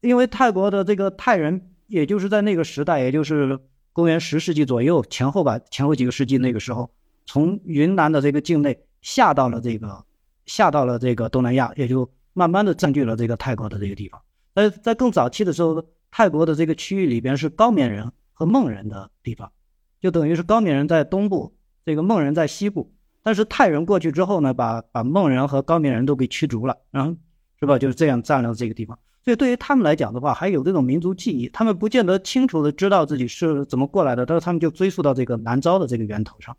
[0.00, 3.60] 因为泰国的这个泰人，也就是在那个时代，也就是
[3.92, 6.90] 公元十世纪左右前后吧，前后几个世纪那个时候，
[7.26, 10.04] 从云南的这个境内下到了这个
[10.46, 14.20] 下到了这个东南亚，也就慢慢的占据了这个泰国的这个地方。
[14.52, 15.80] 在在更早期的时候，
[16.10, 19.52] 泰国的这个区域里边是高棉人和孟人的地方，
[20.00, 21.54] 就等于是高棉人在东部，
[21.86, 22.92] 这个孟人在西部。
[23.24, 27.16] 但是泰人过去之后呢，把把孟人和高棉人都给驱逐了，然后
[27.58, 27.78] 是吧？
[27.78, 28.98] 就是这样占了这个地方。
[29.24, 36.54] 所以对于他们来讲的话，还有这种民族记忆，他们不见得清楚的知道自己是怎么过来的，但是他们就追溯到这个南诏的这个源头上。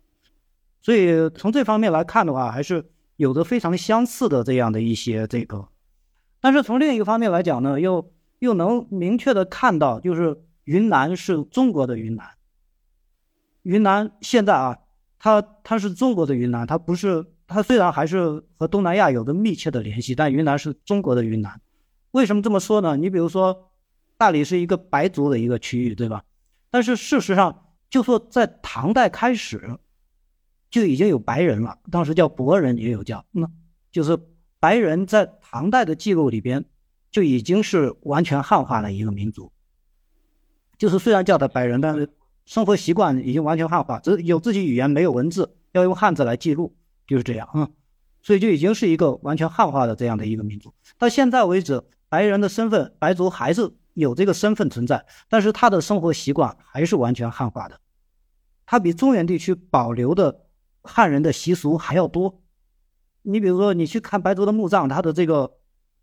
[0.82, 5.68] 所以从这方面来看的话，还是有着非常相似的这样的一些这个。
[6.40, 8.10] 但是从另一个方面来讲呢，又
[8.40, 12.30] 又能明确的看到，就是云南是中国的云南。
[13.62, 14.78] 云南现在啊。
[15.18, 21.60] 它它是中国的云南，它不是它虽然还是和东南亚有着密切的联系，但云南是中国的云南。
[22.10, 22.96] 为什么这么说呢？
[22.96, 23.70] 你比如说，
[24.16, 26.22] 大理是一个白族的一个区域，对吧？
[26.70, 29.78] 但是事实上，就说在唐代开始
[30.70, 33.48] 就已经有白人了，当时叫博人，也有叫，那
[33.90, 34.18] 就是
[34.60, 36.64] 白人在唐代的记录里边
[37.10, 39.50] 就已经是完全汉化的一个民族。
[40.76, 42.10] 就是虽然叫他白人，但是。
[42.46, 47.68] 生活习惯已经完全汉化，只有自己语言没有文字，要用汉字来记录，就是这样啊。
[48.22, 50.72] 所以就已经是一个完全汉化的这样的一个民族。
[50.96, 57.80] 到现在为止，白人的身份，白族还是有这个身份存在，但是他的生活习惯还是完全汉化的。
[58.64, 60.46] 他比中原地区保留的
[60.82, 62.40] 汉人的习俗还要多。
[63.22, 65.54] 你比如说，你去看白族的墓葬，它的这个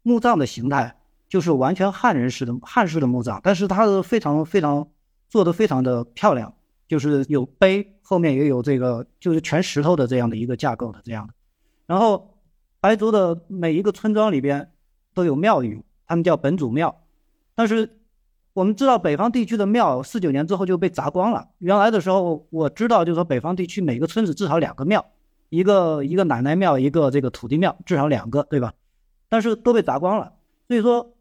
[0.02, 0.98] 墓葬的形态
[1.30, 4.89] 就是完全汉人式的汉式的墓葬，但是它是非常非常。
[5.34, 6.54] 做的非常的漂亮，
[6.88, 11.34] 就是有碑，后面也有这个，就是全石头的这样的一个架构的这样的。
[11.88, 12.38] 然后
[12.80, 14.72] 白族的每一个村庄里边
[15.16, 17.02] 都有庙宇，他们叫本祖庙。
[17.56, 17.98] 但是
[18.54, 21.50] 我们知道北方地区的庙四九年之后就被砸光了。
[21.58, 25.04] 原来的时候我知道，就是说北方地区每个村子至少两个庙，
[25.50, 28.72] 一个一个奶奶庙，一个这个土地庙，至少两个，对吧？
[29.30, 30.34] 但是都被砸光了。
[30.68, 31.12] 所以说，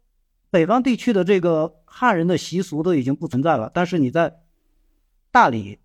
[0.53, 3.71] 北方地区的这个汉人的习俗都已经不存在了。
[3.73, 4.41] 但是你在
[5.31, 5.79] 大理，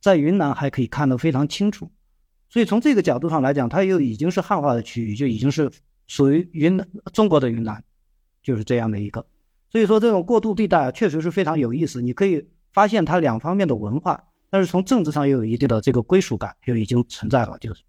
[0.00, 1.90] 在云南还可以看得非常清楚。
[2.48, 5.70] 所以从这个角度上来讲，它又已经是汉化的区域，就已经是
[6.06, 7.84] 属于云南中国的云南，
[8.42, 9.26] 就是这样的一个。
[9.68, 12.00] 所以说，这种过渡地带啊确实是非常有意思。
[12.00, 17.58] 你可以发现它两方面的文化，但是从政治上又有一定的这个归属感，就已经存在了。
[17.58, 17.82] 就是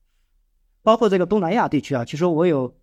[0.84, 2.76] 包括这个东南亚地区啊，其实我有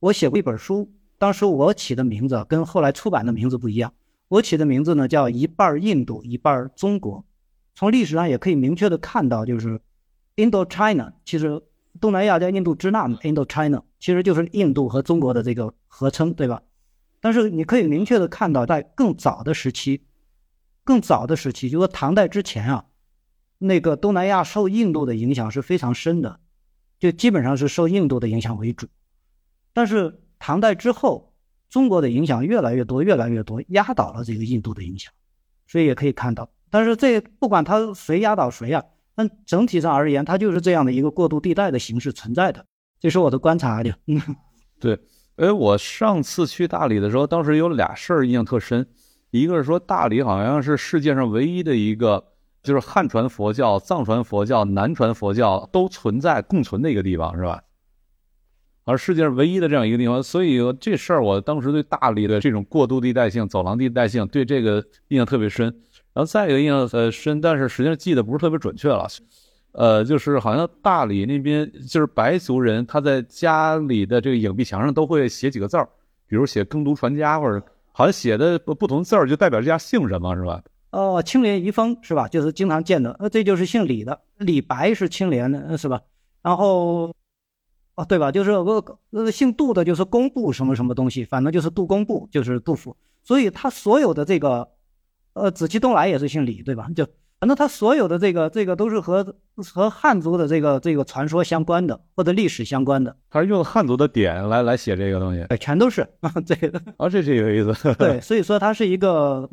[0.00, 3.92] 我写过一本书，当时我起的名字跟后来出版的名字不一样。
[4.28, 7.26] 我起的名字呢叫一半印度，一半中国。
[7.74, 9.78] 从历史上也可以明确的看到，就是
[10.36, 11.60] Indo-China，其实
[12.00, 16.62] 东南亚叫印度支那，Indo-China 其实就是印度和中国的这个合称，对吧？
[17.20, 20.04] 但是你可以明确的看到，在更早的时期，
[20.84, 22.86] 更早的时期，就说唐代之前啊，
[23.58, 26.40] 那个东南亚受印度的影响是非常深的，
[26.98, 28.86] 就基本上是受印度的影响为主。
[29.74, 31.32] 但是唐代之后，
[31.68, 35.12] 中国的影响越来越多，越来越多，压倒了这个印度的影响。
[35.68, 38.82] 所以也可以看到，但是这不管他谁压倒谁啊，
[39.14, 42.66] 但整体上而言，它就是这样的一个过渡地带的形式存在的。
[42.98, 43.94] 这是我的观察的。
[44.06, 44.20] 嗯，
[44.80, 44.98] 对。
[45.36, 48.86] 哎，我上次去大理的时候，当时有俩事儿印象特深，
[49.30, 52.22] 一个是说大理好像是世界上唯一的一个，
[52.62, 57.62] 就是汉传佛教、藏传佛教、南传佛教都存在共存的一个地方，是吧？
[58.84, 65.66] 而世界上唯一的这样一个地方，所以这事儿我当时对大理的这种过渡地带性、走廊地带性，对这个印象特别深。
[66.12, 69.06] 然后再一个印象呃深，但是实际上记得不是特别准确了。
[69.72, 75.88] 呃，就是好像大理那边就是白族人，他在家里的这个影壁墙上都会写几个字儿，
[76.26, 80.60] 比如写耕读传家，或者好像写的不不同字儿就代表这家姓什么，是吧？
[80.90, 82.26] 哦，青莲遗风是吧？
[82.26, 86.00] 就是经常见的，呃，这就是姓李的，李白是青莲的，是吧？
[86.42, 87.14] 然后，
[88.00, 88.32] 哦，对吧？
[88.32, 94.68] 就是个呃姓杜的，就是工部什么什么东西，反正就是杜工部，就是杜甫，所以他所有的这个，
[95.34, 96.88] 呃，紫气东来也是姓李，对吧？
[96.96, 97.06] 就。
[97.38, 103.16] 反正他所有的这个这个都是和和汉族的这个这个传说相关的，或者历史相关的。
[103.30, 107.72] 他是用汉族的点来来写这个东西，哎，全都是 啊，这个啊，这是有意思。
[107.96, 109.48] 对，所以说它是一个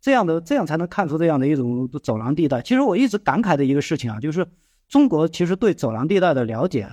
[0.00, 2.60] 这样的，这样才能看出这样的一种走廊地带。
[2.62, 4.44] 其实我一直感慨的一个事情啊，就是
[4.88, 6.88] 中国其实对走廊地带的了解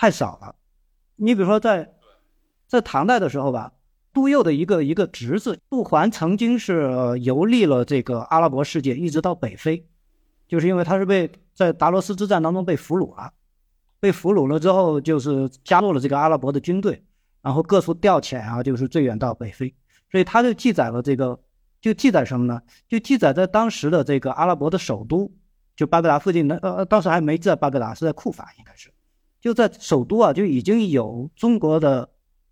[0.00, 0.54] 太少了。
[1.16, 1.92] 你比如说在
[2.66, 3.72] 在唐代的时候吧。
[4.12, 9.86] 杜佑的一个一个侄子杜环曾经是游历了这个阿拉伯世界，一直到北非，
[10.48, 13.32] 就是因为他是被在达罗斯之战当中被俘虏了，
[14.00, 17.04] 被俘虏了之后就是加入了这个阿拉伯的军队，
[17.40, 19.72] 然后各处调遣啊，就是最远到北非，
[20.10, 21.38] 所以他就记载了这个，
[21.80, 22.60] 就记载什么呢？
[22.88, 25.30] 就记载在当时的这个阿拉伯的首都，
[25.76, 28.90] 就巴格达附近的，呃，当时还没在巴格达，是在库法，应该是，
[29.40, 32.10] 就在首都啊，就已经有中国的。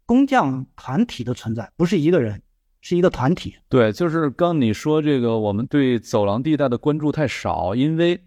[0.09, 2.41] 工匠团体的存在不是一个人，
[2.81, 3.55] 是一个团体。
[3.69, 8.19] 对，就是刚你说这个，我们对走廊地带的关注太少，因为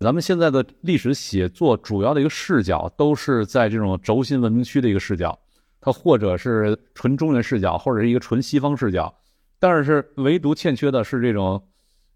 [0.00, 5.38] 咱们现在的历史写作主要的一个视角都是在这种轴心文明区的一个视角，
[5.78, 9.14] 它或者是纯中原视角，或者是一个纯西方视角，
[9.58, 11.62] 但是唯独欠缺的是这种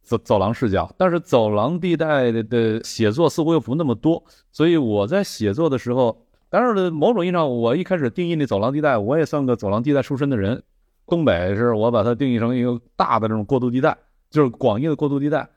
[0.03, 0.93] 走走廊视角。
[0.97, 6.27] 但是走廊地带的的写作似乎又不那么多，所以我在写作的时候。
[6.53, 10.61] 当然了，某种意义上，我一开始定义那走廊地带，我也算个走廊地带出身的人。
[11.07, 13.97] 东北是我把它定义成一个大的这种过渡地带，
[14.31, 15.49] 就是广义的过渡地带。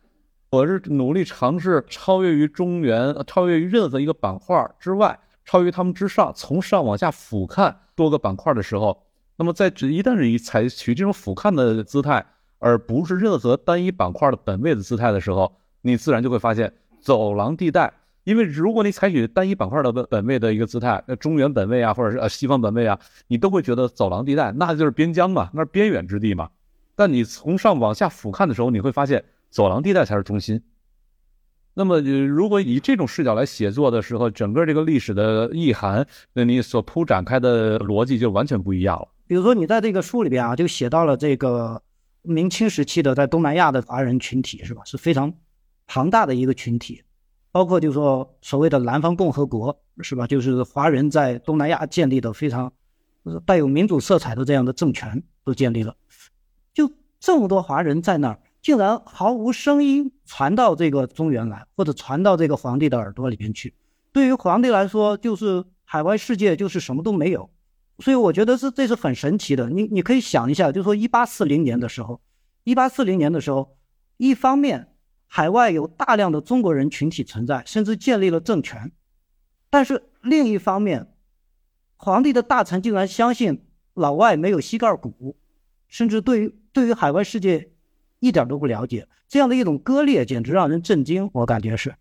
[0.51, 12.23] 我是努力尝试超越于中原，超越于任何一个板块之外，超越他们之上，从上往下俯瞰多个板块的时候，那么在一旦是以采取这种俯瞰的姿态，
[12.63, 17.93] 而不是任何单一板块的本位的姿态的时候，你自然就会发现走廊地带。
[18.23, 22.97] 因为如果你采取单一板块的本本位的一个姿态，那中原本位啊，或者是呃西方本位啊，
[23.27, 26.49] 你都会觉得走廊地带那就是边疆嘛，那是边远之地嘛。
[26.95, 30.63] 但你从上往下俯瞰的时候，你会发现走廊地带才是中心。
[31.73, 39.09] 那么如果以这种视角来写作的时候，整个这个历史的意涵，那你所铺展开的逻辑就完全不一样了。
[39.27, 41.81] 比如说你在这个书里边啊，就写到了这个
[42.23, 45.31] 明清时期的在东南亚的华人群体是吧，是非常
[45.85, 47.03] 庞大的一个群体。
[47.51, 50.25] 包括就是说所谓的南方共和国是吧？
[50.25, 52.73] 就是华人在东南亚建立的非常
[53.45, 55.95] 带有民主色彩的这样的政权都建立了，
[56.73, 63.75] 就这么多华人在那儿，竟然毫无声音传到这个中原来，或者传到这个皇帝的耳朵里面去。
[64.11, 67.51] 对于皇帝来说，就是海外世界就是什么都没有，
[68.03, 69.69] 所以我觉得是这是很神奇的。
[69.69, 72.19] 你你可以想一下，就说一八四零年的时候，
[72.65, 73.77] 一八四零年的时候，
[74.17, 74.89] 一方面
[75.25, 78.91] 海外有大量的中国人群体存在，甚至建立了政权，
[79.69, 81.13] 但是另一方面，
[81.95, 85.37] 皇帝的大臣竟然相信老外没有膝盖骨，
[85.87, 87.71] 甚至对于对于海外世界
[88.19, 91.29] 一点都不了解，这样的一种割裂简直让人震惊。
[91.31, 91.95] 我感觉是。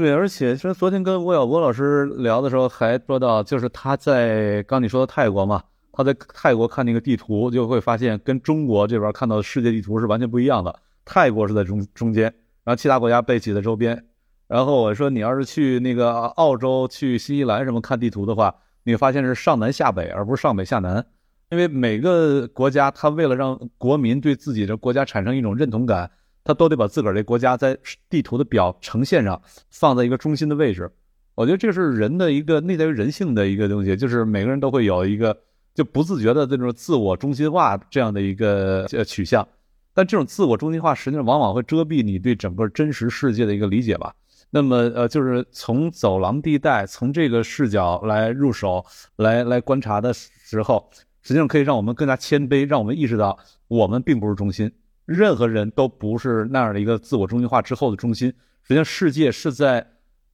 [0.00, 10.74] 对，而且说昨天跟吴晓波老师聊的时候还说到，就是他在刚你说的泰国嘛，他在泰国看那个地图就会发现跟中国这边看到的世界地图是完全不一样的。
[11.04, 12.22] 泰国是在中中间，
[12.64, 14.02] 然后其他国家被挤在周边。
[14.48, 21.04] 然后我说你要是去那个澳洲、去新西兰什么看地图的话，你发现是上南下北，而不是上北下南，
[21.50, 26.10] 因为每个国家它为了让国民对自己的国家产生一种认同感。
[26.50, 27.78] 他都得把自个儿这国家在
[28.08, 29.40] 地图的表呈现上
[29.70, 30.90] 放在一个中心的位置，
[31.36, 35.36] 我觉得这是人的一个内在于人性的一个东西，就是每个人都会有一个
[35.74, 39.46] 就不自觉的这种自我中心化这样的一个呃取向，
[39.94, 44.12] 但这种自我中心化实际上往往会遮蔽你对整个真实世界的一个理解吧。
[44.50, 48.84] 那么呃，就是从走廊地带从这个视角来入手
[49.14, 50.90] 来来观察的时候，
[51.22, 53.38] 实际上可以让我们更加谦卑，让我们意识到
[53.68, 54.68] 我们并不是中心。
[55.12, 58.28] 任何人都不是那样的一个自我中心化之后的中心，
[58.62, 59.84] 实际上世界是在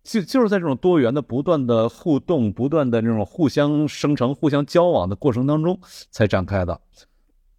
[0.03, 6.79] 就就是在这种多元的、不断的互动、不断的这种互相生成、互相交往的过程当中才展开的。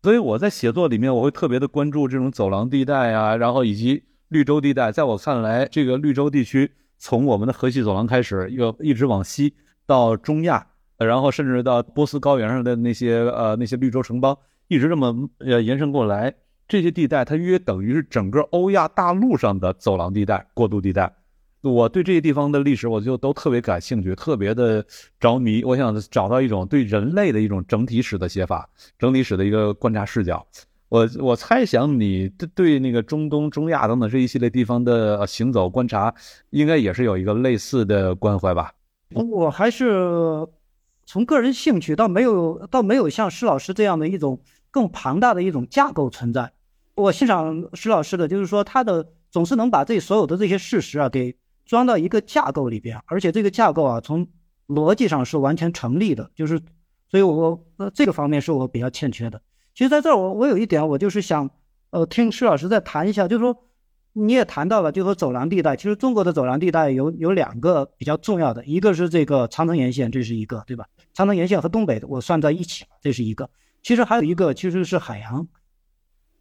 [0.04, 4.92] 所以我在写作里面，我会特别的关注这种走廊地带啊，然后以及绿洲地带。
[4.92, 9.56] 在我看来，这个绿洲地区从我们的河西走廊开始，又一直往西
[9.88, 10.68] 到中亚，
[11.00, 14.38] 然后甚至到波斯高原上的那些呃那些绿洲城邦，
[14.68, 16.36] 一直这么呃延伸过来。
[16.68, 21.14] 这些地带，它约等于是整个欧亚大陆上的走廊地带、过渡地带。
[21.62, 24.86] 我对这些地方的历史，我就都特别感兴趣，特别的
[25.20, 25.64] 着迷。
[25.64, 30.46] 我想找到一种对人类的一种整体史的写法，整体史的一个观察视角。
[30.90, 36.14] 我我猜想，你对对那个中东、中亚等等这一系列地方的行走观察，
[36.52, 38.72] 应该也是有一个类似的关怀吧？
[39.14, 40.48] 我还是
[41.06, 44.40] 从个人兴趣，倒没有，倒没有像施老师这样的一种
[44.72, 46.54] 更庞大的一种架构存在。
[46.98, 54.28] 我欣赏石老师的，就是说他的总是能把这所有的这些事实啊，给装到一个架构里边，而且这个架构啊，从
[54.68, 56.32] 逻辑上是完全成立的。
[56.34, 56.60] 就是，
[57.08, 59.40] 所以我呃这个方面是我比较欠缺的。
[59.76, 61.48] 其实在这儿我我有一点，我就是想
[61.92, 63.56] 呃听施老师再谈一下，就是说
[64.14, 70.88] 你也谈到了，就说走廊地带，其实中国的走廊地带有有两个比较重要的，一个是这个长城沿线，这是一个，对吧？
[71.14, 73.48] 长城沿线和东北我算在一起了这是一个。
[73.84, 75.48] 其实还有一个其实是海洋。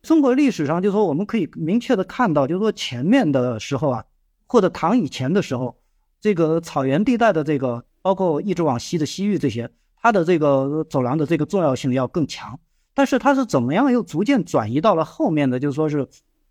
[0.06, 4.04] 中国历史上，就是说我们可以明确的看到，就是说前面的时候啊，
[4.46, 5.76] 或者唐以前的时候，
[6.20, 9.68] 这个草原地带的这个，包括一直往西的西域这些，
[10.00, 12.56] 它的这个走廊的这个重要性要更强。
[12.94, 16.06] 但是它是怎么样又逐渐转移到了后面的，就是说是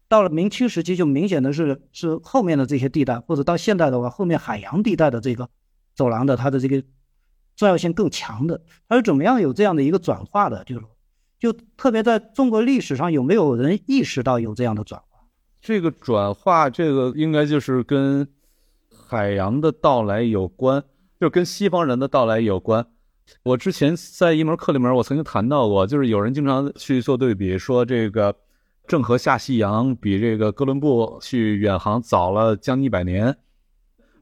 [0.10, 5.50] 到了明清时期，就明显的是是后面的这些地带，或者到现代的话，后面海洋地带的这个
[5.96, 6.84] 走廊的它的这个
[7.56, 10.82] 重要性更强的，它是怎么样有这样的一个转化的，就是。
[11.40, 15.20] 就特别在中国历史上，有没有人意识到有这样的转化？
[15.62, 18.28] 这个转化，这个应该就是跟
[19.08, 20.84] 海洋的到来有关，
[21.20, 22.86] 就跟西方人的到来有关。
[23.44, 28.36] 我之前在一门课里面，我曾经谈到过，就是有人经常去做对比，说这个
[28.88, 33.36] 郑和下西洋比这个哥伦布去远航早了将近一百年，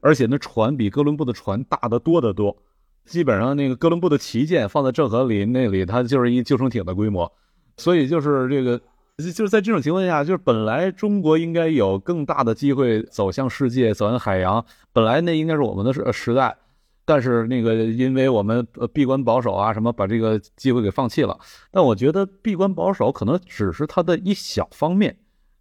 [0.00, 2.56] 而且那船比哥伦布的船大得多得多。
[3.04, 7.30] 基本上那个哥伦布的旗舰放在郑和里那里，它就是一救生艇的规模，
[7.76, 8.78] 所以就是这个，
[9.18, 16.56] 就是在这种情况下，就是本来中国应该有更大的机会走向世界，走向海洋，本来那应该是我们的时时代，
[17.04, 21.38] 但是那个因为我们呃闭关保守啊什么，把这个机会给放弃了。
[21.70, 25.14] 但我觉得闭关保守可能只是它的一小方面，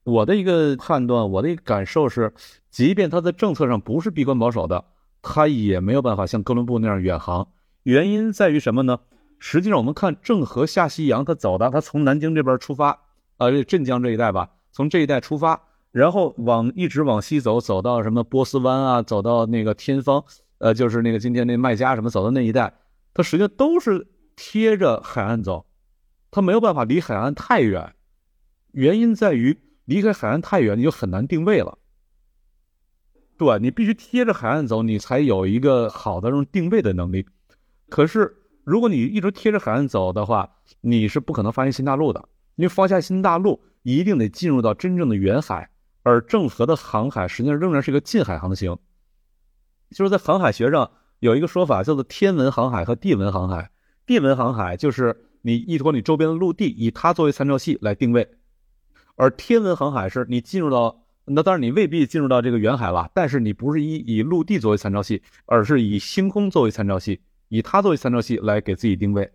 [0.05, 2.33] 我的一个判断，我的一个感受是，
[2.71, 4.85] 即便它在政策上不是闭关保守的。
[5.24, 7.47] 他也没有办法像哥伦布那样远航，
[7.82, 8.99] 原因在于什么呢？
[9.39, 12.99] 实际上，我们看郑和下西洋，他走的，他从南京这边出发，
[13.38, 15.61] 啊，镇江这一带吧，从这一带出发，
[15.91, 20.24] 然后往一直往西走，走到什么波斯湾啊，走到那个天方，
[20.59, 22.74] 呃，就是那个今天那麦加什么，走到那一带，
[23.13, 25.65] 他实际上都是贴着海岸走，
[26.32, 27.95] 他没有办法离海岸太远，
[28.71, 31.78] 原因在于离开海岸太远，你就很难定位了。
[33.38, 37.25] 对，你必须贴着海岸走，你才有一个好的这种定位的能力。
[37.89, 40.49] 可是，如果你一直贴着海岸走的话，
[40.81, 42.29] 你是不可能发现新大陆的。
[42.55, 45.71] 因为发现新大陆一定得进入到真正的远海，
[46.03, 48.77] 而郑和的航海实际上仍然是一个近海航行。
[49.89, 53.71] 就是在航海学上有一个说法叫做天文航海和地文航海。
[54.05, 58.23] 地文航海就是你依托你周边的陆地，以它作为参照系来定位；
[59.15, 69.32] 而天文航海是你进入到，那当然你未必进入到这个远海了，但是你不是以以陆地作为参照系，而是以星空作为参照系，以它作为参照系来给自己定位。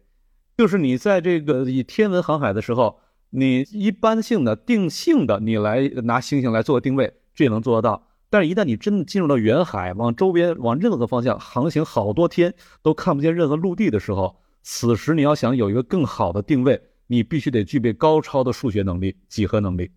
[0.57, 8.09] 就是你在这个以天文航海的时候，你一般性的定性的你来拿星星来做个定位，这也能做得到。
[8.29, 19.91] 但是，一旦你真的进入到远海，往周边往任何方向航行好多天都看不见任何陆地的时候，此时你要想有一个更好的定位，你必须得具备高超的数学能力、几何能力。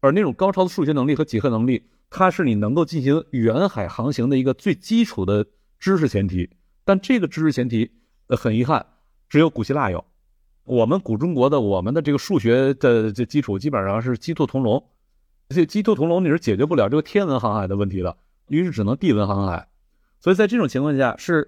[0.00, 5.44] 而那种高超的数学能力和几何能力，它是你能够进行远海航行的一个最基础的
[5.78, 6.48] 知识前提。
[6.84, 7.90] 但这个知识前提，
[8.28, 8.84] 呃，很遗憾。
[9.28, 10.04] 只有古希腊有，
[10.64, 14.82] 我们古中国的我们的这个数学的这基础基本上是鸡兔同笼，
[15.50, 18.16] 这鸡兔同笼你是解决不了这个天文航海的问题的，
[18.48, 19.68] 于是只能地文航海。
[20.20, 21.46] 所以在这种情况下，是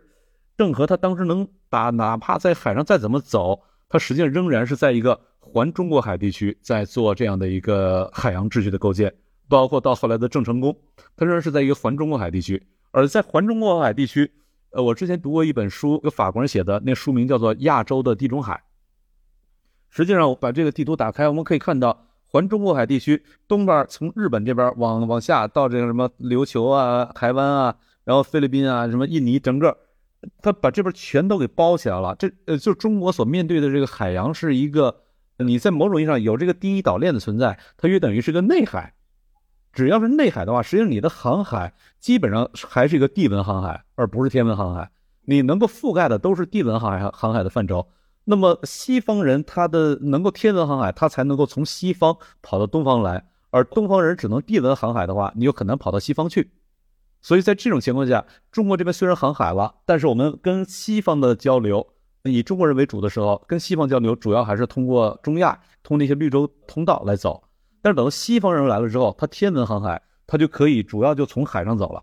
[0.58, 5.18] 郑和他当时能把哪怕在海上再怎么走，他实际上仍然是在一个
[5.52, 9.12] 环中国海地区在做这样的一个海洋秩序的构建，
[9.48, 10.76] 包括到后来的郑成功，
[11.16, 14.30] 他仍然是在一个环中国海地区，而在环中国海地区。
[14.70, 18.54] 呃，我之前读过一本书，有法国人写的，那书名叫做《亚洲的地中海》。
[19.88, 29.76] 实际上，我把这个地图打开，我们可以看到，环中国海地区东边从日本这边往往下到这个什么琉球啊、台湾啊，然后菲律宾啊、什么印尼，整个
[30.40, 32.14] 他把这边全都给包起来了。
[32.16, 34.94] 这呃，就中国所面对的这个海洋是一个，
[35.44, 38.94] 你在某种意义上有这个第一岛链的存在，它约等于是个内海。
[39.72, 44.90] 只要是内海的话，实际上你的航海基本上还是一个地文航海，而不是天文航海。
[45.26, 47.86] 你能够覆盖的都是地文航海航海的范畴。
[48.24, 56.50] 那么西方人他的能够天文航海，他才能够从西方跑到东方来；而东方人只能地文航海的话，你就很难跑到西方去。
[57.22, 61.86] 所以在这种情况下，中国这边虽然航海了，但是我们跟西方的交流，
[62.24, 67.42] 以中国人为主的时候，跟西方交流主要还是通过中亚，通那些绿洲通道来走。
[67.82, 72.02] 但是等到西方人来了之后，他天文航海，他就可以主要就从海上走了，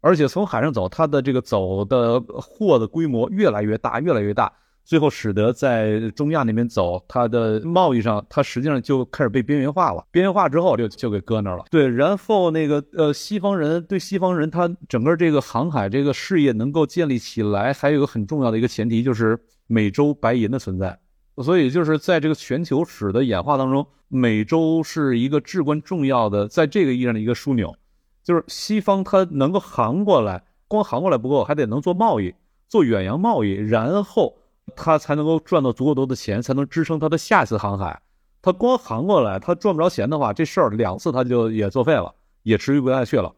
[0.00, 4.52] 而且从海上走，他的这个走的货的规模越来越大，越来越大，
[4.84, 10.06] 最后使得在中亚那边走，它的贸易上，它实际上就开始被边缘化了。
[10.12, 11.64] 边缘化之后，就就给搁那儿了。
[11.72, 19.36] 对，然后那个呃，西方人对西方人，他整个这个航海这个事业能够建立起来，还有一个很重要的一个前提，就是
[19.66, 20.98] 美洲白银的存在。
[21.38, 27.76] 所以就是在这个全球史的演化当中，美洲是一个至关重要的，在这个意义上的一个枢纽。
[28.24, 32.34] 就是西方它能够航过来，光航过来不够，还得能做贸易，
[32.68, 34.36] 做远洋贸易，然后
[34.74, 38.00] 它才能够赚到足够多的钱，才能支撑它的下一次航海。
[38.42, 43.32] 它光航过来，它赚不着钱的话，这事儿两次它就也作废了，也持续不下去了。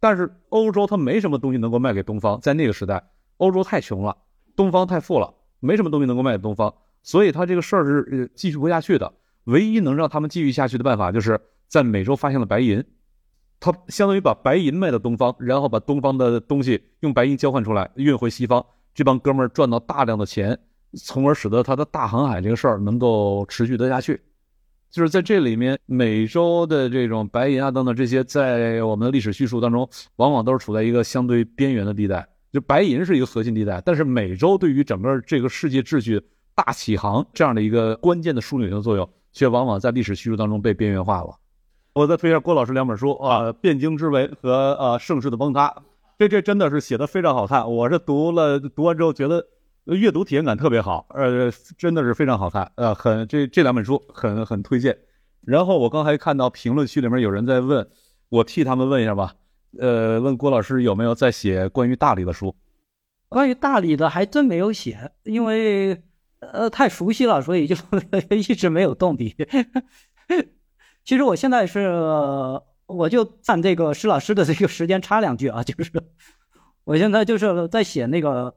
[0.00, 4.16] 但是欧洲它没什么东西能够卖给东方，在那个时代，欧洲太穷了，
[4.56, 6.74] 东方太富了，没什么东西能够卖给东方。
[7.02, 9.10] 所以他这个事儿是继续不下去的。
[9.44, 12.84] 唯一能让他们继续下去的办法，就是在美洲发现了白银，
[13.58, 18.64] 他相当于把白银卖到东方，然后把东方的东西用白银交换出来，运回西方。
[18.94, 20.56] 这帮哥们儿赚到大量的钱，
[20.96, 24.20] 从而使得他的大航海这个事儿能够持续得下去。
[24.90, 32.28] 就是在这里面，美洲的这种白银啊等等这些，在我们的历史叙述当中，往往都是处在一个相对边缘的地带。
[32.52, 36.22] 就白银是一个核心地带，但是美洲对于整个这个世界秩序。
[36.54, 41.34] 大起航这样的一个关键的枢纽性作用，却往往在历史叙述当中被边缘化了。
[41.94, 45.68] 我再推荐郭老师两本书啊，《汴京之围》和呃《盛世的崩塌》，
[46.18, 47.72] 这这真的是写的非常好看。
[47.72, 49.46] 我是读了读完之后觉得
[49.86, 54.98] 阅读体验感特别好，呃，真的是非常好看，呃，很这这两本书很很推荐。
[55.40, 57.88] 然后我刚才看到评论区里面有人在问，
[58.28, 59.32] 我替他们问一下吧，
[59.78, 62.54] 呃，问郭老师有没有在写关于大理的书？
[63.28, 66.02] 关于大理的还真没有写，因为。
[66.52, 67.76] 呃，太熟悉了，所以就
[68.34, 69.32] 一直没有动笔。
[71.06, 71.88] 其实我现在是，
[72.86, 75.92] 我就按这个施老师的这个时间插两句啊，就是
[76.82, 78.52] 我现在就是在写那个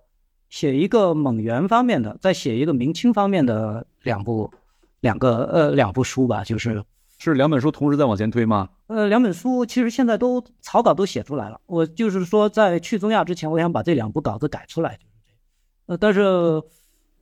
[0.49, 4.51] 写一个蒙元方面的，在写一个明清方面的两部
[5.01, 6.83] 两个呃两部书吧，就是
[7.17, 8.69] 是两本书同时在往前推吗？
[8.87, 15.09] 呃，两本书其实现在都草稿都写出来了，我就是说在去中亚之前，我想把这两部稿子改出来，就是
[15.87, 16.61] 这呃，但是。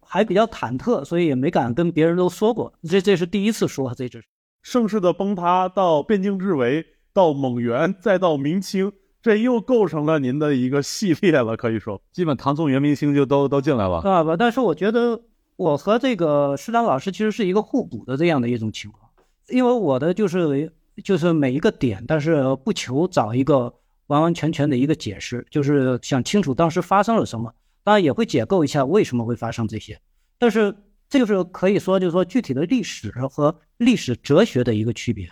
[0.06, 2.72] 还比较忐忑，所以也没敢跟别人都说过。
[2.88, 4.24] 这这是第一次说，这是
[4.61, 8.91] 盛世的崩塌到汴京之围，到蒙元，再到明清，
[9.24, 11.57] 这又构成了您的一个系列了。
[11.57, 14.24] 可以说，基本唐宋元明清就都都进来了啊。
[14.24, 15.20] 不，但是我觉得
[15.56, 19.03] 我和这个施丹老师其实是一个互补的这样的一种情况，
[19.49, 20.72] 因为我的就是
[21.03, 23.74] 就是每一个点，但是不求找一个
[24.07, 27.53] 完完全全的一个解释，就是想清楚当时发生了什么。
[27.86, 29.99] 当然也会解构一下为什么会发生这些，
[30.38, 30.74] 但是
[31.10, 35.30] 这就是可以说，就是说具体的历史和历史哲学的一个区别。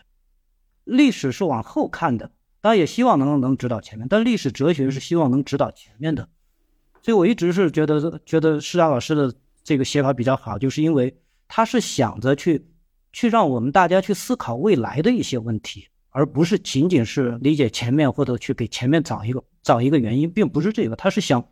[0.83, 2.29] 历史是往后看的，
[2.59, 6.27] 当然也希望能能指导前面，但历史哲学是希望能指导前面的。
[7.01, 9.33] 所以我一直是觉得觉得施展老师的
[9.63, 11.15] 这个写法比较好，就是因为
[11.47, 12.65] 他是想着去
[13.11, 21.43] 去让我们大家去思考未来的一些问题，而不是仅仅是理解前面或者去给前面找一个找一个原因，并不是这个，他是想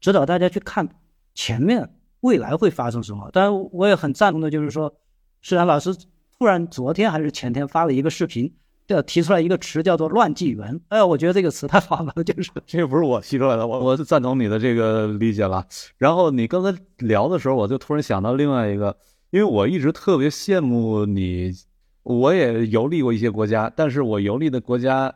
[0.00, 0.88] 指导大家去看
[1.34, 1.88] 前面
[2.20, 3.30] 未来会发生什么。
[3.32, 4.94] 当然，我也很赞同的就是说，
[5.40, 5.94] 施展老师
[6.38, 8.54] 突然昨天还是前天发了一个视频。
[8.88, 10.78] 要提出来一个词叫做“乱纪元”。
[10.90, 15.64] 哎，我觉得这个词太好了，就是 这个不是我提出来的，我我是赞同你的这个理解了。
[15.96, 18.94] 然后你刚才聊的时候，我就突然想到另外一个，
[19.32, 21.50] 因为我一直特别羡慕你，
[22.02, 25.14] 我也游历过一些国家，但是我游历的国家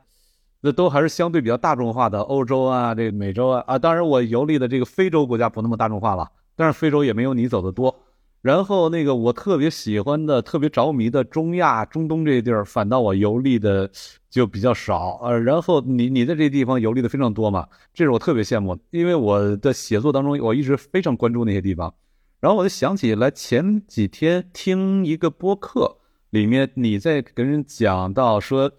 [0.63, 7.95] 那都还是相对比较大众化的，欧洲啊，这美洲啊啊，当然我游历的这个非洲国家不那么大众化了，但是非洲也没有你走的多。
[8.41, 13.91] 然后那个我特别喜欢的、特别着迷的中亚、中东这些地儿，反倒我游历的
[14.31, 15.21] 就比较少。
[15.25, 21.93] 呃，然后你你在这地方游历的非常多嘛，这是我特别羡慕，因为我的写作当中我一直非常关注那些地方。
[22.41, 25.99] 然后我就想起来前几天听一个播客，
[26.31, 28.71] 里面你在跟人讲到说，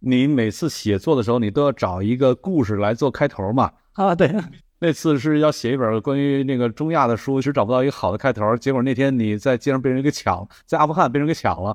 [0.00, 3.72] 你每次写作的时候，你都要找一个故事来做开头嘛。
[3.92, 4.34] 啊，对。
[4.80, 8.54] 那次是要写一本关于那个中亚的书，一直找不到一个好的开头。
[8.56, 11.74] 结果那天你在街上被人给抢，在阿富汗被人给抢了，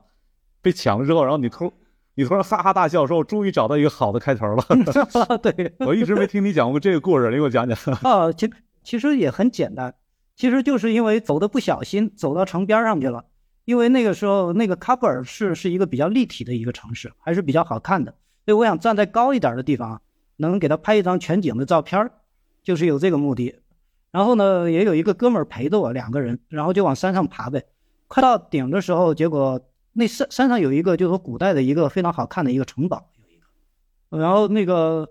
[0.62, 1.74] 被抢了之后，然后你突
[2.14, 4.64] 你突然哈哈大笑，说：“我终于找到一个好的开头了。
[5.42, 7.78] ”对我一直没听你讲过这个故事，你给我讲讲。
[8.04, 8.48] 啊，其
[8.84, 9.96] 其实也很简单，
[10.40, 13.26] 其实就是因为走的不小心走到城边上去了。
[13.66, 18.12] 因为那个时候那个喀布尔市是一个比较立体的一个城市，还是比较好看的，
[18.46, 20.02] 所以我想站在高一点的地方，
[20.38, 22.10] 能给他拍一张全景的照片
[22.64, 23.54] 就是有这个目的，
[24.12, 27.66] 然后呢，也有一个哥们儿陪着我，两个人，然后就往山上爬呗。
[28.08, 29.62] 快到顶的时候，结果
[29.92, 34.18] 那山山上有一个，就是说古代的一个非常好看的一个城堡，有一个。
[34.18, 35.08] 然后那个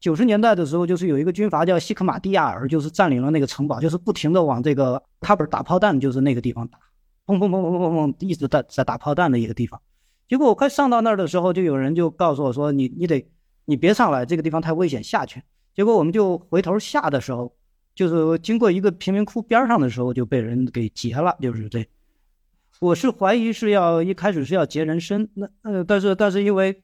[0.00, 6.78] 九十年代的时候，就是有一个军阀叫西克马蒂亚尔，就是占领了那个城堡，就是不停的往这个喀布尔打炮弹，就是那个地方打，
[7.26, 9.80] 砰砰砰砰砰砰，一直在在打炮弹的一个地方。
[10.26, 13.28] 结果我快上到那儿的时候，就有人就告诉我说：“你你得
[13.66, 15.42] 你别上来，这个地方太危险，下去。”
[15.74, 17.52] 结果我们就回头下的时候，
[17.94, 21.36] 就是经过一个贫民窟边上的时候，就被人给劫了。
[21.40, 21.86] 就是这，
[22.80, 26.82] 我是怀疑是要一开始是要劫人身，那呃，但是但是因为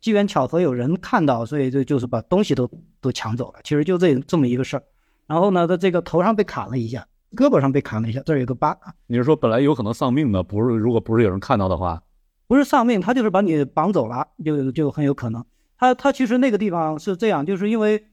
[0.00, 2.70] 机缘巧合有人看到，所以就就是把东西都
[3.00, 3.60] 都抢走了。
[3.62, 4.82] 其实就这这么一个事儿。
[5.26, 7.06] 然后呢，他这个头上被砍了一下，
[7.36, 8.76] 胳膊上被砍了一下，这儿有个疤。
[9.06, 10.76] 你是说本来有可能丧命的，不是？
[10.76, 12.02] 如果不是有人看到的话，
[12.46, 15.44] 不是丧命，他就是把你绑走了，就就很有可能。
[15.76, 18.06] 他他其实那个地方是这样，就是因为。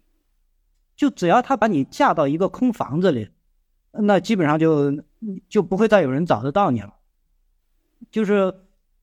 [0.96, 3.30] 就只要他把你架到一个空房子里，
[3.92, 4.92] 那基本上就
[5.48, 6.96] 就不会再有人找得到你了。
[8.10, 8.52] 就是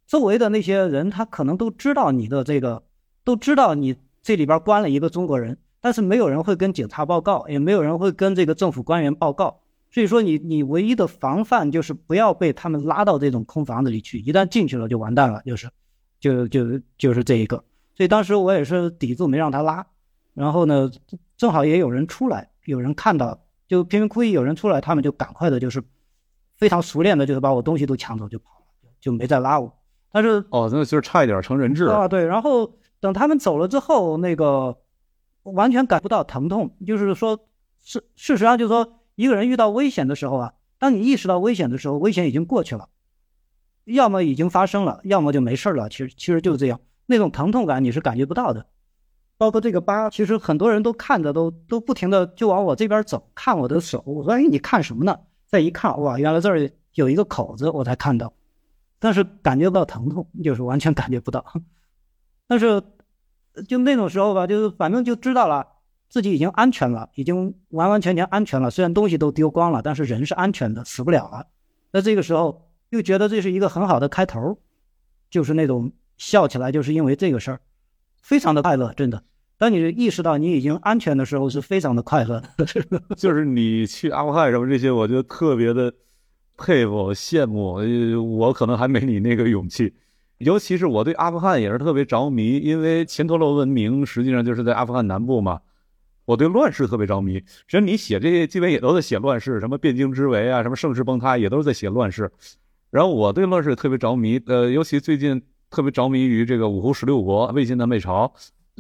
[0.07, 2.83] 周围的那些人，他可能都知道你的这个，
[3.25, 9.61] 都知道你这里边关了一个中国人，但是没有人会跟警察报告，也没有人会跟这个政府官员报告。
[9.91, 15.71] 所以说，你你唯一的防范就是不要被他们拉到这种空房子里去，一旦进去了就完蛋了，就是，
[16.19, 17.63] 就就就是这一个。
[17.97, 19.87] 所以当时我也是抵住没让他拉。
[20.35, 20.91] 然后呢，
[21.37, 25.81] 正好也有人出来，有人看到，就贫民窟一有人出来，他们就赶快的，就是
[26.57, 29.73] 非常熟练的，就是把我东西都抢走就跑了，就没再拉我。
[30.15, 32.07] 但是哦，那就是差一点成人质啊。
[32.07, 34.79] 对，然后等他们走了之后，那个
[35.43, 37.37] 完全感不到疼痛，就是说，
[37.83, 42.89] 事事实上就是说，一个人遇到危险的时候啊，当你意识到危险的时候，危险已经过去了，
[43.87, 45.89] 要么已经发生了，要么就没事了。
[45.89, 48.67] 其实其实就是这样，那种疼痛感你是感觉不到的。
[49.37, 54.01] 包括这个疤，其实很多人都看着都都不停的就往我这边走，看我的手。
[54.07, 58.33] 我说：“哎，你看什么呢？”再一看，哇，原来这儿有一个口子，我才看到，
[59.05, 61.45] 但是感觉不到疼痛， 就是完全感觉不到。
[62.49, 62.83] 但是
[63.69, 65.67] 就那种时候吧，就是反正就知道了
[66.09, 68.71] 自己已经安全了，已经完完全全安全了。
[68.71, 71.49] 虽然东西都丢光了，但是人是安全的，死不了了。
[71.93, 74.59] 那这个时候又觉得这是一个很好的开头，
[75.29, 77.61] 就是那种笑起来，就是因为这个事儿。
[78.23, 79.23] 非常的快乐，真的。
[79.59, 82.43] 当你意识到你已经安全的时候，是非常的快乐。
[83.19, 85.93] 就是你去阿富汗什么这些，我觉得特别的
[86.57, 87.75] 佩服、羡慕。
[87.75, 89.93] 呃我可能还没你那个勇气。
[90.39, 95.61] 尤其是我对阿富汗也是特别着迷，因为前陀罗文明实际上就是在阿富汗南部嘛。
[96.25, 97.35] 我对乱世特别着迷。
[97.35, 102.31] 实际上你写这些，基本也都在写乱世，什么汴京之围啊，什么盛世崩塌，也都是在写乱世。
[102.91, 104.41] 然后我对乱世特别着迷。
[104.47, 105.43] 呃，尤其最近。
[105.71, 108.33] 特别着迷于这个五胡十六国、魏晋南北朝，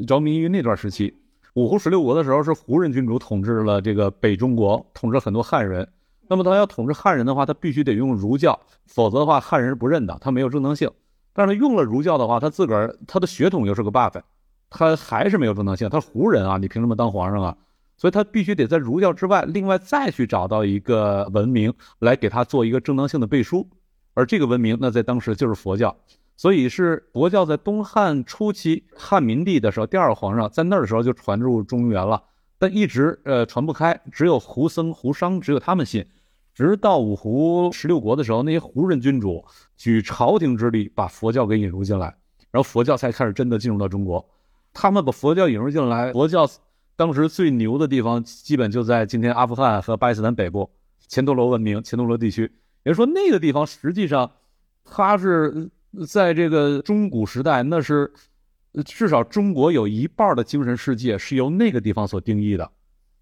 [0.06, 1.12] 着迷于那段时期。
[1.54, 5.88] 五胡十六国的时候是胡人君主统治了这个北中国，统治很多汉人。
[6.28, 10.90] 那么他要统治汉人的话，他必须得用儒教，否则的话汉人是不认的，他没有正当性。
[11.32, 14.20] 但是他用了儒教的话，他自个儿他的血统又是个 buff，
[14.70, 15.88] 他还是没有正当性。
[15.88, 17.56] 他是胡人啊，你凭什么当皇上啊？
[17.96, 23.68] 所以他必须得在儒教之外，另外再去找到一个文明来给他做一个正当性的背书。
[24.14, 25.96] 而这个文明，那在当时就是佛教。
[26.36, 32.20] 所以是佛教在东汉初期汉明帝的时候，第二个皇上在那儿的时候就传入中原了，
[32.64, 36.02] 但一直呃传不开，只有胡僧、胡商只有他们信。
[36.54, 39.44] 直到五胡十六国的时候，那些胡人君主
[39.76, 42.06] 举朝廷之力把佛教给引入进来，
[42.50, 44.26] 然后佛教才开始真的进入到中国。
[44.72, 46.48] 他们把佛教引入进来，佛教
[46.96, 50.70] 当时最牛的地方基本就在今天阿富汗和巴基斯坦北部
[51.06, 52.50] 钱陀罗文明、钱陀罗地区。
[52.84, 54.30] 也就是说，那个地方实际上
[54.84, 55.70] 它是
[56.08, 58.10] 在这个中古时代，那是
[58.82, 62.70] 至少中国有一半的精神世界是由那个地方所定义的。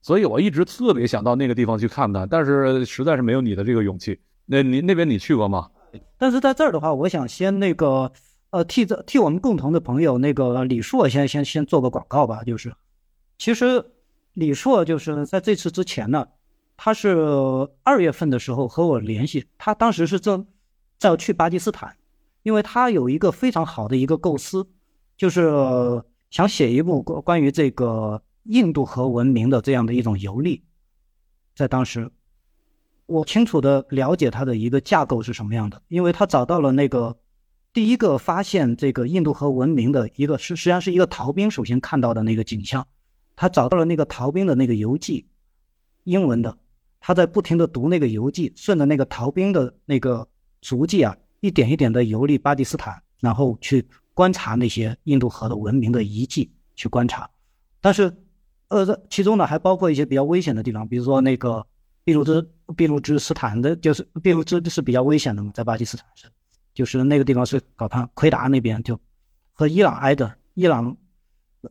[0.00, 4.18] 所以我一直特别想到那个地方去看看，但是实在是没有你的这个勇气。
[4.46, 5.70] 那你那边你去过吗？
[6.18, 8.10] 但是在这儿的话，我想先那个，
[8.50, 12.42] 呃，替这替我们共同的朋友那个李硕先先先做个广告吧。
[12.42, 12.74] 就是，
[13.38, 13.84] 其实
[14.32, 16.26] 李硕就是在这次之前呢，
[16.76, 17.16] 他是
[17.84, 20.44] 二月份的时候和我联系，他当时是正
[20.98, 21.94] 在去巴基斯坦，
[22.42, 24.66] 因为他有一个非常好的一个构思，
[25.22, 28.20] 就是想写一部关关于这个。
[28.46, 30.64] 印度河文明的这样的一种游历，
[31.54, 32.10] 在当时，
[33.06, 37.16] 我清楚的了解它的一个架构是什么样的，因为他找到了那个
[37.72, 42.84] 第一个发现这个印度河文明的一个是实际上是一个逃兵首先看到的那个景象，
[43.36, 45.28] 他找到了那个逃兵的那个游记，
[46.02, 46.58] 英文的，
[46.98, 50.26] 他在不停的读那个游记，顺着那个逃兵的那个
[50.60, 57.28] 足迹啊，一点一点的游历巴基斯坦，然后去观察那些印度河的文明的遗迹，去观察，
[57.80, 58.16] 但是。
[58.68, 61.62] 呃，这其中呢还包括一些比较危险的地方，比如说那个
[62.04, 66.26] 俾路支俾路支斯坦的，就是俾路支是比较危险的嘛，在巴基斯坦是，
[66.72, 68.98] 就是那个地方是搞判奎达那边就
[69.52, 70.96] 和伊朗挨着，伊朗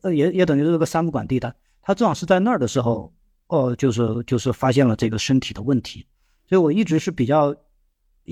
[0.02, 1.52] 呃也也等于是个三不管地带。
[1.82, 3.12] 他正好是在那儿的时候，
[3.48, 6.06] 哦，就是就是发现了这个身体的问题，
[6.48, 7.52] 所以我一直是比较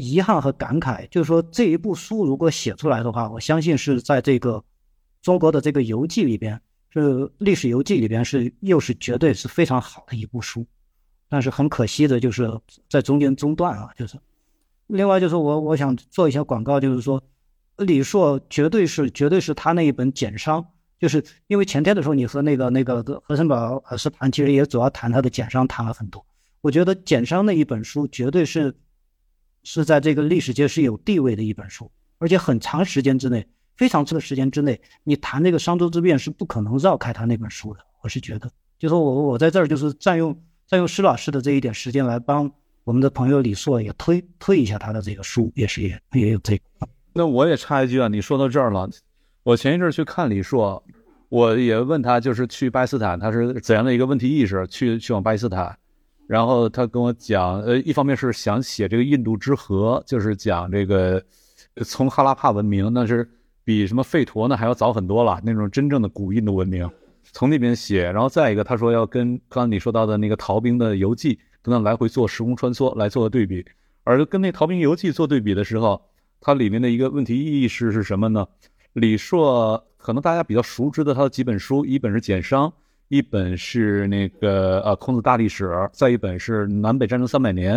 [0.01, 4.65] 遗憾和感慨，就是说这一部书如果写出来的话，我相信是在这个
[5.23, 6.61] 中国的这个游记里边。
[6.93, 10.67] 是历史游记里边是又是绝对是非常好的一部书，
[11.29, 12.51] 但是很可惜的就是
[12.89, 14.19] 在中间中断啊，就是。
[14.89, 17.23] 另外就是我我想做一下广告，就是说
[17.77, 20.67] 李硕绝对是绝对是他那一本简商，
[20.99, 26.27] 就是因为前天的时候你和那个那个何森宝老师谈，其实也主要谈他的简商谈了很多。
[26.61, 28.75] 我觉得简商那一本书绝对是
[29.63, 33.47] 是在这个历史界是有地位的一本书，而且很长时间之内。
[33.77, 37.81] 非常长的时间之内，你谈这个商周之变是不可能绕开他那本书的。
[38.03, 42.53] 我是觉得，就说我我在这儿就是占用占用施老师的这一点时间来帮
[42.85, 46.65] 我们的朋友李硕也推推一下他的这个书，也是也也有这个。
[47.15, 48.87] 那我也插一句啊，你说到这儿了，
[49.45, 50.85] 我前一阵去看李硕，
[51.31, 55.79] 我也问他就是去巴基斯坦他是怎样的一个问题意识，去去往巴基斯坦，
[56.31, 61.21] 然后他跟我讲，呃，一方面是想写这个印度之河，就是讲这个
[61.85, 63.29] 从哈拉帕文明，那是。
[63.63, 66.91] 比什么吠陀呢还要早很多了，那种真正的古印度文明，
[67.31, 73.65] 从那边写，然后再一个，他说要跟刚刚你说到的那个逃兵的游记，跟他来回做时空穿梭来做个对比，
[74.03, 76.03] 而跟那逃兵游记做对比的时候，
[76.41, 78.45] 它里面的一个问题意识是什么呢？
[78.95, 82.67] 李硕可能大家比较熟知的他的几本书，一本是《简商》，
[83.11, 87.77] 一本是那个呃《孔子大历史》，再一本是《南北战争三百年》，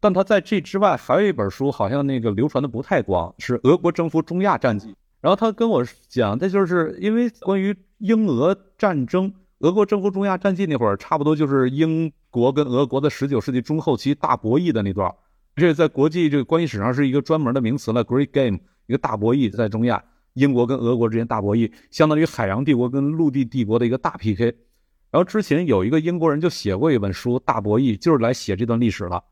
[0.00, 4.88] 但他在这之外还有一本书，好像那个流传的不太广，是《俄国征服中亚战记》。
[5.22, 15.10] 然后他跟我讲，他就是因为关于英俄战争，俄国征服中亚战记那会儿，差不多就是英国跟俄国的十九世纪中后期大博弈的那段。
[15.54, 18.58] 这在国际这个关系史上是一个专门的名词了，Great Game，
[18.88, 20.04] 一个大博弈在中亚，
[20.34, 24.54] 英国跟俄国之间大博弈，相当于海洋帝国跟陆地帝国的一个大 PK。
[25.16, 29.24] 然后之前有一个英国人就写过一本书《大博弈》，就是来写这段历史了。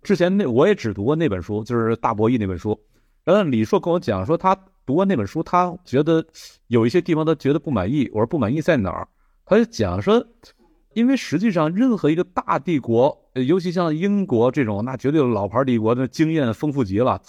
[0.00, 2.80] 之前那我也只读过那本书，就是《大博弈》那本书。
[3.24, 4.56] 然后李硕跟我讲说他。
[4.84, 6.24] 读完那本书，他觉得
[6.66, 8.08] 有一些地方他觉得不满意。
[8.12, 9.06] 我说不满意在哪儿？
[9.44, 10.24] 他就讲说，
[10.92, 17.20] 因为实际上任何一个大帝国，尤其像英国这种，那绝对老牌帝国，那经验丰富极了，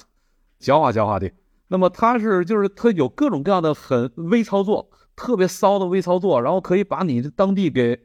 [0.60, 1.32] 狡猾狡猾的。
[1.68, 8.00] 那么他是就是他有各种各样的很微操作，特别骚的微操作，然后可以把你的当地给，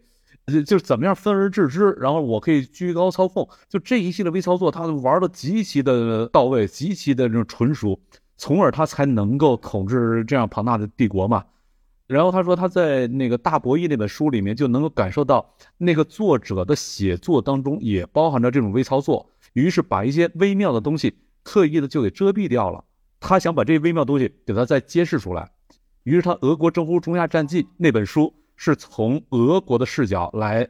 [0.66, 8.00] 就是怎么样分而治之，然后我可以居高操控，就这一系列微操作，他玩的极其的到位，极其的这种纯熟。
[8.40, 11.44] 从而他才能够统治这样庞大的帝国嘛。
[12.06, 22.84] 然后他说他在那个大博弈那本书里面就能够感受到那个作者的写作当中也包含着这种微操作，于是把一些微妙的东西刻意的就给遮蔽掉了。
[23.18, 25.50] 他想把这些微妙东西给他再揭示出来。
[26.08, 30.66] 于是他《俄国征服中亚战记》那本书是从俄国的视角来，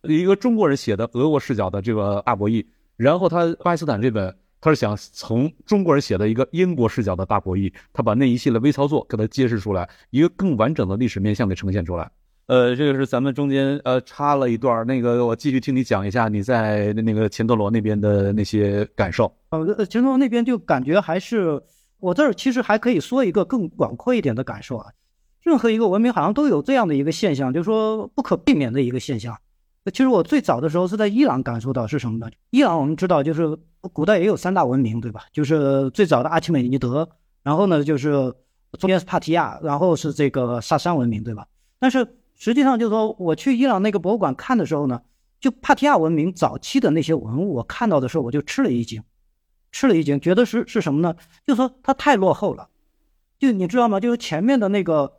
[0.00, 2.64] 一个中国人写的俄国视角的这个大博弈。
[2.96, 12.10] 然后他巴基斯坦这本，他是想从中国人写的一个英国视角的大博弈，他把那一系列微操作给他揭示出来，一个更完整的历史面向给呈现出来。
[12.46, 19.30] 呃，这个是咱们中间呃插了一段，那个我继续听你讲一下你在那个钱德罗那边的那些感受。
[19.50, 21.62] 呃，钱德罗那边就感觉还是。
[22.00, 24.92] 我这儿其实还可以说一个更广阔一点的感受啊，
[25.42, 29.36] 任何一个文明好像都有这样的一个现象，就是说不可避免的一个现象。
[29.92, 32.30] 其实我最早的时候是在伊朗感受到是什么呢？
[32.50, 35.22] 伊朗我们知道就是古代也有三大文明，对吧？
[35.32, 37.08] 就是最早的阿契美尼德，
[37.42, 38.12] 然后呢就是
[38.78, 41.46] 中间是帕提亚，然后是这个萨珊文明，对吧？
[41.78, 45.00] 但是实际上就是说我去伊朗那个博物馆看的时候呢，
[45.40, 49.02] 就帕提亚文明早期的那些文物，我看到的时候我就吃了一惊。
[49.70, 51.14] 吃了一惊，觉得是是什么呢？
[51.46, 52.68] 就说它太落后了，
[53.38, 54.00] 就你知道吗？
[54.00, 55.12] 就是前面的那个，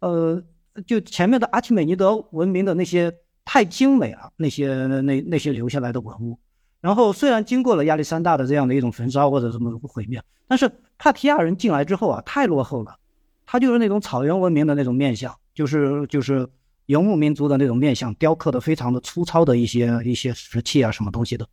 [0.00, 0.42] 呃，
[0.86, 3.12] 就前面的阿奇美尼德文明的那些
[3.44, 6.38] 太精美了，那些那那些留下来的文物。
[6.80, 12.96] 然后虽然经过了亚历山大的这样的一种焚烧或者什么毁灭，但是帕提亚人进来之后啊，太落后了，
[13.46, 16.48] 他就是那种草原文明的那种面相，就是就是
[16.86, 21.46] 游牧民族的那种面相，雕刻的非常的粗糙的一些一些石器啊，什么东西的。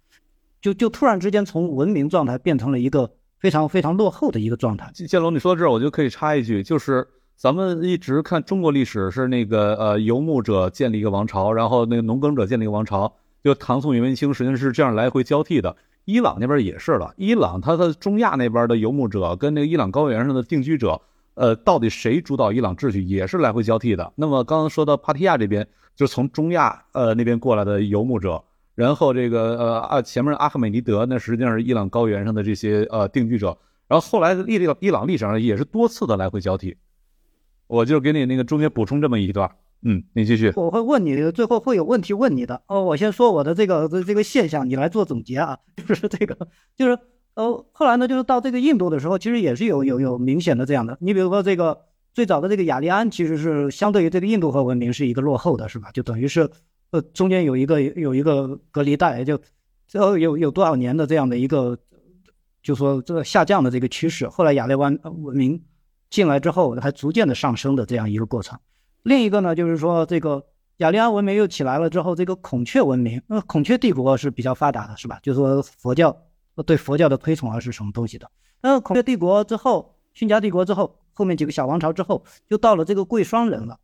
[0.61, 3.09] 就就突然之间从文明状态变成了一个
[3.39, 4.91] 非常非常落后的一个状态。
[4.93, 15.75] 建龙，你说到这儿，我就可以插一句，就是咱们一直看中国历史是那个呃游牧者建立一个王朝，然后那个农耕者建立一个王朝，就唐宋元明清实际上是这样来回交替的。
[16.03, 20.99] 伊朗那边也是了，伊朗它的中亚那边的游牧者跟那个伊朗高原上的定居者，
[21.35, 24.11] 呃，到底谁主导伊朗秩序也是来回交替的。
[24.15, 25.65] 那么刚刚说到帕提亚这边，
[25.95, 28.43] 就是从中亚呃那边过来的游牧者。
[28.79, 33.57] 然后这个呃啊前面阿赫美尼德那实际上是伊朗高原上的这些呃定居者，
[33.89, 36.77] 然后后来伊朗伊朗历史上也是多次的来回交替，
[37.67, 39.51] 我就给你那个中间补充这么一段，
[39.81, 40.53] 嗯，你继续。
[40.55, 42.81] 我会问你，最后会有问题问你的哦。
[42.81, 45.57] 我先说我的这个这个现象，你来做总结啊。
[45.85, 46.47] 就是这个，
[46.77, 46.97] 就是
[47.33, 50.97] 呃后来呢，就是到这个印度的时候，其实也是有有有明显的这样的。
[51.01, 51.81] 你比如说这个
[52.13, 55.91] 最早的这个雅利安，其实是相对于这个印度河文明是一个落后的，是吧？
[55.91, 56.49] 就等于是。
[56.91, 59.39] 呃，中间有一个有一个隔离带，就
[59.87, 61.77] 最后有有多少年的这样的一个，
[62.63, 64.27] 就说这个下降的这个趋势。
[64.27, 65.63] 后来亚利湾文明
[66.09, 68.57] 进来之后，还逐渐的上升的这样一个过程。
[69.03, 70.43] 另一个呢，就是说这个
[70.77, 75.19] 雅利安文明又起来了之后，这个孔雀文明，那孔雀帝国是比较发达的，是吧？
[75.21, 76.15] 就说佛教
[76.65, 78.29] 对佛教的推崇啊是什么东西的？
[78.61, 83.79] 那孔雀帝国之后，逊加帝国之后，后面几个小王朝之后，就到了这个贵霜人了。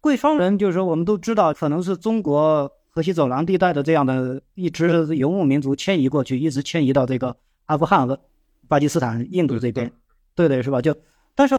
[0.00, 7.36] 贵霜人就是说，我们都知道，可能是中国河西走廊地带的这样的一支游牧民族迁移过去，一直迁移到这个
[7.66, 8.18] 阿富汗和
[8.66, 9.92] 巴基斯坦、印度这边，
[10.34, 10.80] 对对是吧？
[10.80, 10.96] 就，
[11.34, 11.58] 但是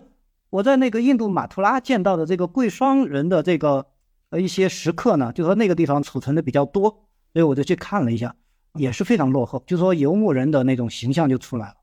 [0.49, 3.85] 我在那个印度马图拉见到的这个贵霜人的这个
[4.31, 6.89] 呃一些石刻呢，就说那个地方储存的比较多，
[7.33, 8.35] 所以我就去看了一下，
[8.73, 11.75] 也是非常落后，就说游牧人的那种形象就出来了，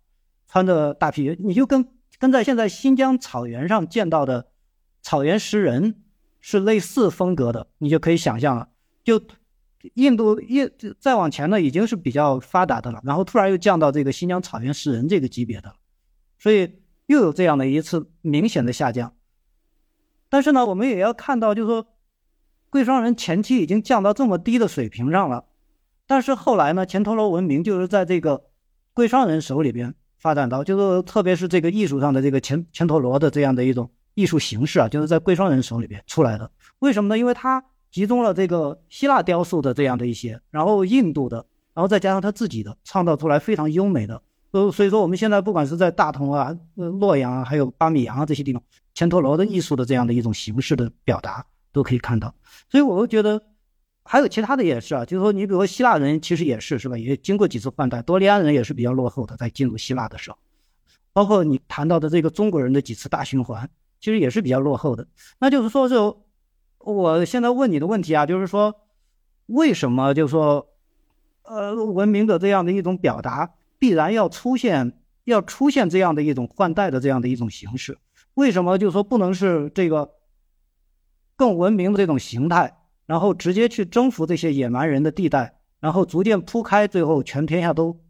[0.48, 1.86] 穿着大皮，你就跟
[2.18, 4.48] 跟在现在新疆草原上见到的
[5.02, 6.02] 草原石人。
[6.40, 8.68] 是类似风格的，你就可以想象了。
[9.04, 9.20] 就
[9.94, 15.76] 印度印再往前呢，已经是比较发达的了，然后突然又降到这个新疆草原石人这个级别的了，
[16.38, 19.14] 所以又有这样的一次明显的下降。
[20.28, 21.86] 但是呢，我们也要看到，就是说
[22.70, 25.46] 贵霜人前期已经降到这么低的水平上了，
[26.06, 28.50] 但是后来呢，前陀罗文明就是在这个
[28.92, 33.90] 贵霜人手里边发展到，就是特别是这个艺术上的这个前前陀罗的这样的一种。
[34.18, 36.50] 艺术形式啊，就是在贵霜人手里边出来的。
[36.80, 37.16] 为什么呢？
[37.16, 41.36] 因为它集中了这个希腊雕塑的这样的一些，然后印度的，
[41.72, 44.20] 然后再加上他自己的，创造出来非常优美的。
[44.50, 48.60] 呃，所以说我们现在不管是在大同啊、洛阳啊，还有巴米扬啊这些地方，
[48.92, 52.34] 钱陀罗的艺术的这样的一种形式的表达都可以看到。
[52.68, 53.40] 所以我会觉得，
[54.02, 56.98] 还有其他的也是啊，就是说你比如说希腊人其实也是是吧？
[56.98, 60.36] 也经过几次换代，多利安人也是比较落后的，在进入希腊的时候，
[61.12, 63.70] 包括你谈到的这个中国人的几次大循环。
[64.00, 65.08] 其实也是比较落后的，
[65.40, 66.24] 那就是说，就
[66.78, 68.76] 我现在问你的问题啊，就是说，
[69.46, 70.68] 为什么就是说，
[71.42, 77.98] 呃，文明的这样的一种表达必然要出现，要出现这样的一种换代的这样的一种形式？
[78.34, 80.12] 为什么就是说不能是这个
[81.34, 88.00] 更文明的这种形态，然后直接去征服这些野蛮人的地带，然后逐渐铺开，最后全天下都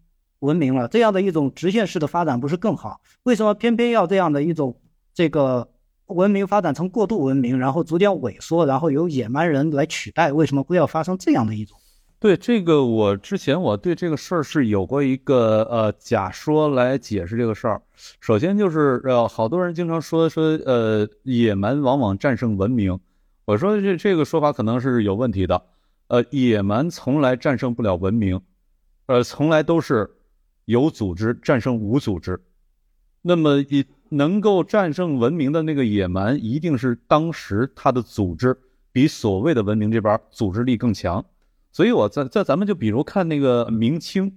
[0.41, 0.87] 文明了？
[0.87, 3.01] 这样的一种直线式的发展不是更好？
[3.23, 4.79] 为什么偏偏要这样的一种
[5.15, 5.71] 这个？
[6.09, 11.79] 文明发展成过度文明，然后逐渐萎缩，然后由野蛮人来取代，为什么会要发生这样的一种
[12.21, 17.81] 对这个，我之前我对这个事儿是有过一个呃假说来解释这个事儿。
[18.21, 22.99] 首先就是呃，好多人经常说说呃，野蛮往往战胜文明。
[23.45, 25.63] 我说这这个说法可能是有问题的。
[26.09, 28.41] 呃，野蛮从来战胜不了文明，
[29.07, 30.11] 呃，从来都是
[30.65, 32.41] 有组织战胜无组织。
[33.23, 38.57] 那么一能够战胜文明的那个野蛮，一定是当时他的组织
[38.93, 41.25] 比所谓的文明这边组织力更强。
[41.71, 44.33] 所以，我在在咱们就比如看那个明清，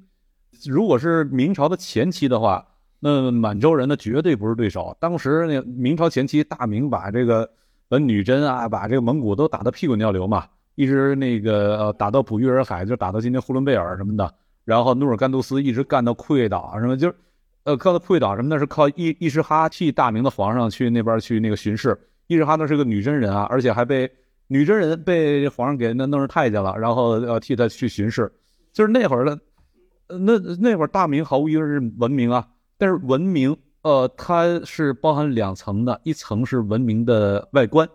[0.66, 2.68] 如果是明朝的前期的话，
[3.00, 4.96] 那满洲人呢绝对不是对手。
[5.00, 7.50] 当时那明朝前期，大明把这个
[7.88, 10.46] 把女真啊，把这个蒙古都打得屁滚尿流嘛，
[10.76, 14.34] 一直那个呃打到捕鱼洱海，就打到今天呼伦贝尔什么的。
[14.64, 17.16] 然后努尔干杜斯一直干到库页岛什么，就是
[17.64, 21.98] 呃靠的库页岛什么，那是靠伊伊什哈替大明的皇上去那边去那个巡视。
[22.28, 24.10] 伊什哈那是个女真人啊，而且还被。
[24.54, 28.30] 女真人被皇上给那弄成太监了，然后要替他去巡视，
[28.74, 29.40] 就是那会儿的，
[30.10, 32.46] 那那会儿大明毫无疑问是文明啊，
[32.78, 37.88] 但是文明，呃，它是包含两层的，一层是文明的外观，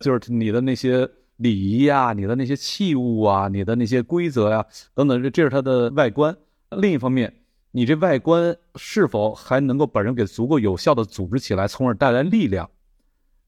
[0.00, 6.36] 就是你的那些礼仪呀，你的那些器物啊，你的那些规则呀等等，这这是它的外观。
[6.70, 7.32] 另一方面，
[7.76, 12.70] 你这外观是否还能够把人给足够有效的组织起来，从而带来力量？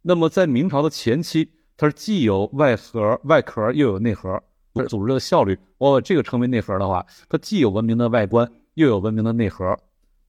[0.03, 1.49] 那么在明朝的前期。
[1.79, 4.43] 它是既有外核、外壳，又有内核，
[4.87, 5.57] 组织的效率。
[5.79, 9.79] 我把这个称为内核的话，它既有文明的外观，又有文明的内核。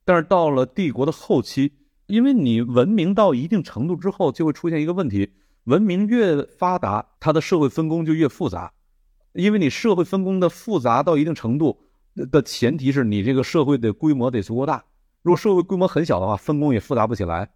[0.06, 1.74] 但是到了帝国的后期，
[2.06, 8.72] 因为你文明到一定程度之后，就会出现一个问题：文明越发达，它的社会分工就越复杂。
[9.34, 11.80] 因为你社会分工的复杂到一定程度
[12.32, 14.84] 的前提是你这个社会的规模得足够大。
[15.22, 17.50] 如果社会规模很小的话，分工也复杂不起来。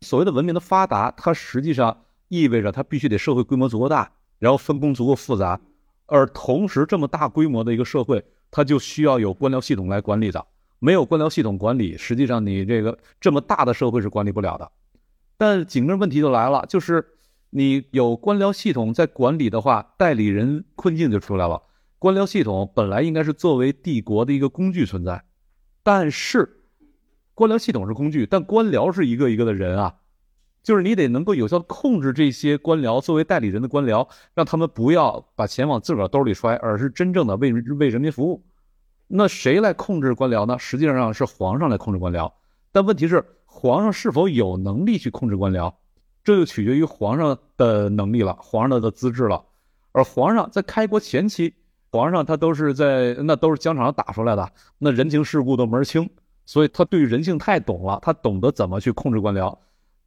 [0.00, 2.04] 所谓的文明的发达，它实际上。
[2.30, 5.58] 意味着它必须得社会规模足够大，然后分工足够复杂，
[6.04, 10.46] 而同时这么大规模的一个社会，它就需要有官僚系统来管理的。
[10.78, 14.70] 没有官僚系统管理，实际上你这个这么大的社会是管理不了的。
[15.38, 17.02] 但紧跟问题就来了，就是
[17.48, 21.62] 你有官僚系统在管理的话，代理人困境就出来了。
[21.98, 25.24] 官僚系统本来应该是作为帝国的一个工具存在，
[25.82, 26.60] 但是
[27.34, 29.96] 官僚系统是工具，但官僚是一个一个的人啊。
[30.62, 38.44] 就是你得能够有效控制这些官僚，作为代理人的官僚，让他们不要把钱往自个儿兜里揣，而是真正的为为人民服务。
[39.06, 40.58] 那谁来控制官僚呢？
[40.58, 42.30] 实际上是皇上来控制官僚。
[42.70, 45.72] 但问题是，皇上是否有能力去控制官僚，
[46.22, 49.46] 这就取决于皇上的能力了，皇上的资质了。
[49.92, 51.54] 而皇上在开国前期，
[51.90, 56.08] 皇上他都是在那都是疆场上打出来的，那人情世故都门儿清，
[56.44, 59.56] 所以他对人性太懂了，他懂得怎么去控制官僚。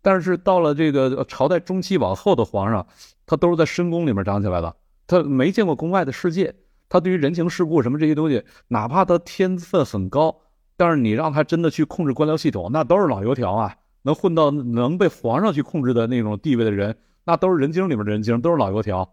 [0.02, 2.86] 但是到了这个朝代中期往后的皇上，
[3.26, 4.76] 他都是在深宫里面长起来的，
[5.06, 6.54] 他没见过宫外的世界，
[6.90, 10.36] 他对于人情世故什么这些东西，哪怕他天分很高，
[10.76, 19.08] 但是你让他真的去控制官僚系统，那都是老油条啊，能混到能被皇上去控制的那种地位的人，那都是人精里面的人精，都是老油条。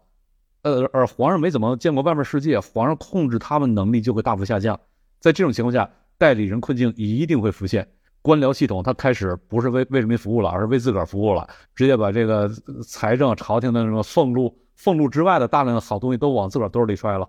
[0.61, 4.79] 呃，而皇上没怎么见过外面世界，皇上控制他们能力就会大幅下降，
[5.19, 7.87] 在这种情况下，代理人困境一定会浮现。
[8.21, 12.49] 官僚系统，它开始不是为为人民服务了，而是为自个儿服务了，直接把这个
[12.85, 17.27] 财政、朝廷的什么俸禄、俸禄之外的大量的好东西都往自个儿兜里揣了。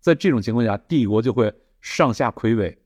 [0.00, 2.76] 在这种情况下，帝国就会上下魁违，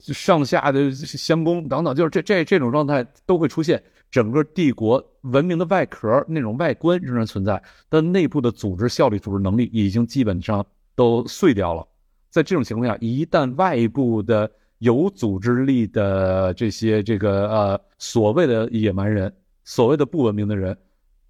[0.00, 3.82] 上下的相攻等等，就是这这这种状态都会出现。
[4.16, 10.64] 整个帝国文明的外壳那种外观仍然存在，但内部的组织效率、组织能力已经基本上
[10.94, 11.86] 都碎掉了。
[12.30, 19.30] 在这种情况下，一旦外部的有组织力的这些这个呃所谓的野蛮人，
[19.64, 20.74] 所谓的不文明的人，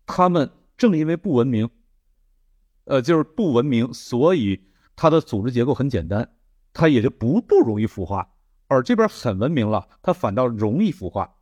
[0.06, 1.68] 他们正因为不文明，
[2.84, 4.60] 呃，就是不文明，所以
[4.94, 6.28] 他的组织结构很简单，
[6.72, 8.28] 他也就不不容易腐化。
[8.68, 11.32] 而这边很文明了，他反倒容易腐化。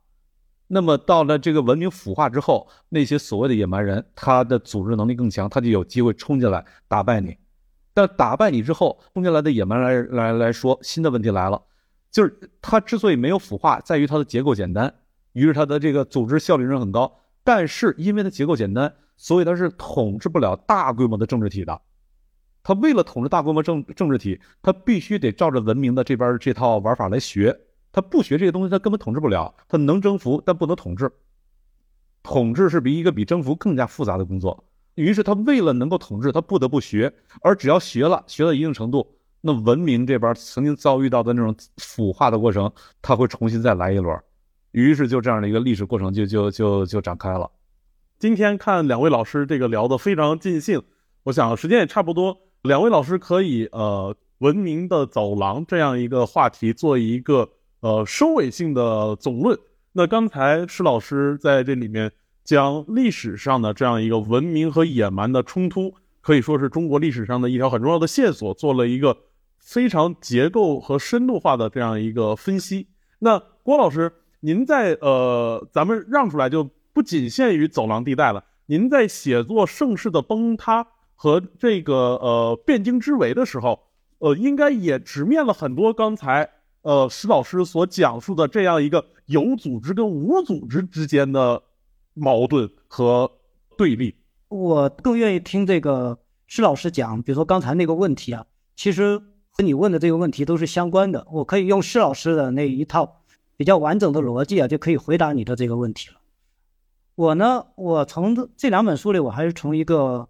[0.67, 7.37] 那么到了这个文明腐化之后，那些所谓的野蛮人，他的组织能力更强，他就有机会冲进来打败你。
[7.93, 11.61] 但打败你之后，冲进来的野蛮人来来来说，新的问题来了。
[12.11, 14.93] 就是它之所以没有腐化，在于它的结构简单，
[15.33, 17.19] 于是它的这个组织效率仍很高。
[17.43, 21.81] 但是因为它结构简单，所以它是统治不了大规模的政治体的。
[22.63, 27.55] 它为了统治大规模政政治体，它必须得照着文明的这边这套玩法来学。
[27.95, 29.55] 他不学这些东西，他根本统治不了。
[29.69, 31.09] 他能征服，但不能统治。
[32.23, 34.65] 统治是比一个比征服更加复杂的工作。
[34.95, 37.13] 于是他为了能够统治，他不得不学。
[37.41, 39.15] 而只要学了，学到一定程度。
[39.39, 42.69] 那文明这边曾经遭遇到的那种腐化的过程，
[43.01, 44.21] 它会重新再来一轮，
[44.71, 47.49] 于是就这样的一个历史过程就就就就展开了。
[48.19, 50.83] 今天看两位老师这个聊得非常尽兴，
[51.23, 57.47] 我想时间也差不多，两位老师可以呃文明的走廊这样一个话题做一个
[57.85, 59.55] 呃收尾性的总论。
[59.91, 62.11] 那刚才施老师在这里面
[62.43, 69.15] 将历史上的这样一个文明和野蛮的冲突，可以说是中国历史上的一条很重要的线索，做了一个
[69.59, 72.87] 非常结构和深度化的这样一个分析。
[73.19, 78.43] 那郭老师，您在呃，咱们让出来就不仅限于走廊地带了。
[78.65, 83.79] 您在写作盛世的崩塌和这个呃汴京之围的时候，
[84.17, 86.49] 呃，应该也直面了很多刚才
[86.85, 91.63] 呃施老师所讲述的这样一个有组织跟无组织之间的
[92.13, 93.31] 矛盾和
[93.75, 94.13] 对立。
[94.49, 98.45] 我更愿意听这个施老师讲，比如说刚才那个问题啊，
[98.75, 99.17] 其实
[99.49, 101.25] 和你问的这个问题都是相关的。
[101.31, 103.23] 我可以用施老师的那一套
[103.57, 106.17] 比较完整的逻辑啊，就可以回答你的这个问题了。
[107.15, 110.29] 我呢，我从这两本书里，我还是从一个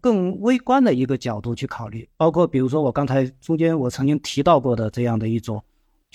[0.00, 5.62] 更微观的一个角度去考虑，包括比如说我刚才中间我曾经提到过的这样的一种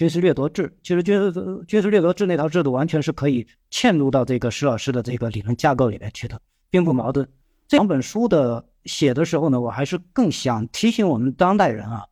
[0.01, 1.31] 军事掠夺制，其实军事
[1.67, 6.41] 军事掠夺制那套制度完全是可以嵌入到这个施老师的这个理论架构里面去的，
[6.71, 7.29] 并不矛盾。
[7.67, 12.03] 这两本书的写的时候呢，我还是更想提醒我们当代人啊，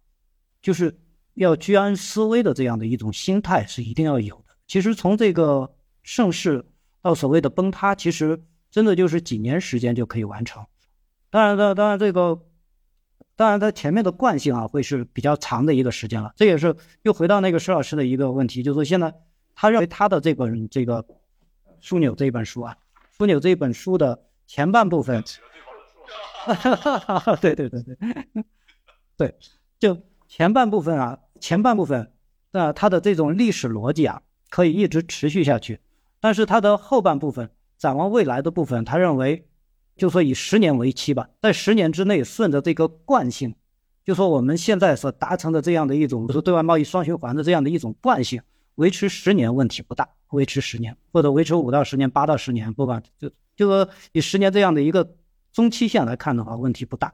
[0.61, 0.95] 就是
[1.34, 4.53] 要居安思危的这样的一种心态是一定要有的。
[4.68, 6.64] 其实从这个盛世。
[7.02, 10.61] 到所谓的崩塌，其实真的就是几年时间就可以完成。
[11.30, 12.38] 当然，的，当然这个，
[13.40, 16.34] 当然它前面的惯性啊，会是比较长的一个时间了。
[16.36, 19.16] 这也是又回到那个施老师的一个问题，就是说现在
[19.56, 21.02] 他认为他的这本这个
[21.82, 22.76] 《枢纽》这一本书啊，
[23.18, 25.24] 《枢纽》这一本书的前半部分，
[26.44, 27.95] 哈哈哈对对对对，
[29.16, 29.36] 对，
[29.80, 29.98] 就
[30.28, 32.11] 前半部分啊，前半部分，
[32.52, 35.80] 那它的这种历史逻辑啊，可以一直持续下去。
[36.20, 39.48] 但是它的后半部分展望未来的部分，他认为，
[40.00, 43.54] 就说以十年为期吧，在十年之内，顺着这个惯性，
[44.04, 48.42] 就说我们现在所达成的这样的一种，就是对外贸易双循环的这样的一种惯性，
[48.76, 55.16] 维持十年问题不大，维持十年或者维持五到十年、八到十年，不管就就说以十年这样的一个
[55.52, 57.14] 中期线来看的话，问题不大。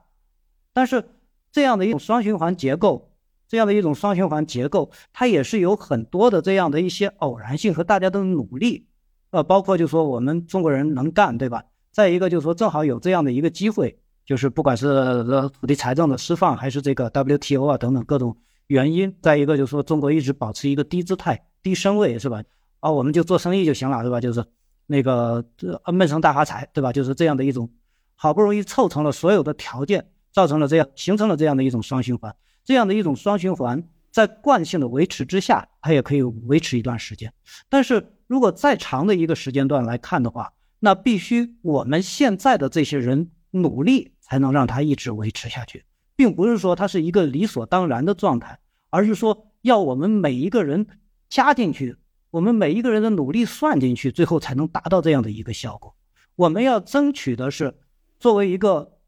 [0.72, 1.04] 但是
[1.52, 3.12] 这样的一种双循环结构。
[3.48, 8.88] 这样的一种双循环结构，它也是有很多的这样的一些偶然性和大家的努力，
[9.30, 11.62] 呃，包括就说我们中国人能干，对吧？
[11.96, 15.24] 再一个就是说正好有这样的一个机会，就是不管是
[15.58, 18.36] 土地财政的释放，还是这个 WTO 啊等等各种
[18.66, 22.42] 原因，再一个就是说中国一直保持一个低姿态、低身位，是吧？
[22.80, 24.20] 啊，我们就做生意就行了，是吧？
[24.20, 24.44] 就是
[24.86, 25.42] 那个
[25.86, 26.92] 闷声大发财，对吧？
[26.92, 27.70] 就是这样的一种，
[28.14, 32.36] 好不容易凑成了所有的条件，造成了这样形成了这样的一种双循环。
[32.62, 33.82] 这样的一种双循环，
[34.12, 37.32] 在惯性的维持之下，它也可以维持一段时间。
[37.70, 45.84] 但是如果再长的一个时间段来看的话，那必须我们现在的这些人努力，才能让它一直维持下去，
[46.14, 48.58] 并不是说它是一个理所当然的状态，
[48.90, 50.86] 而是说要我们每一个人
[51.28, 51.96] 加进去，
[52.30, 55.94] 我们每一个人的努力算进去，最后才能达到这样的一个效果。
[56.34, 57.74] 我们要争取的是，
[58.20, 58.98] 作为一个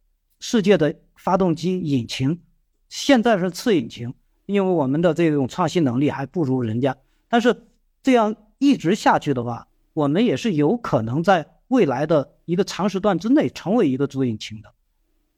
[0.40, 2.40] 世界的发动机引擎。
[2.89, 4.15] 现在是次引擎，
[4.47, 6.97] 因为我们的这种创新能力还不如人家。
[7.28, 7.66] 但是
[8.03, 14.73] 这样一直下去的话，我们也是有可能在未来的一个长时段之内成为一个主引擎的。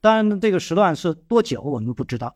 [0.00, 2.34] 当然，这个时段是多久我们不知道。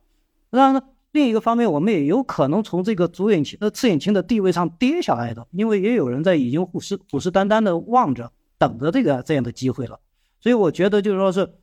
[0.51, 9.99] 当然，另一个方面，我们也有可能从这个主引擎、呃次引擎的地位上跌下来的，因为也有人在已经虎视虎视眈眈的望着、等着这个这样的机会了。
[10.41, 11.55] 所以，我觉得就是说是。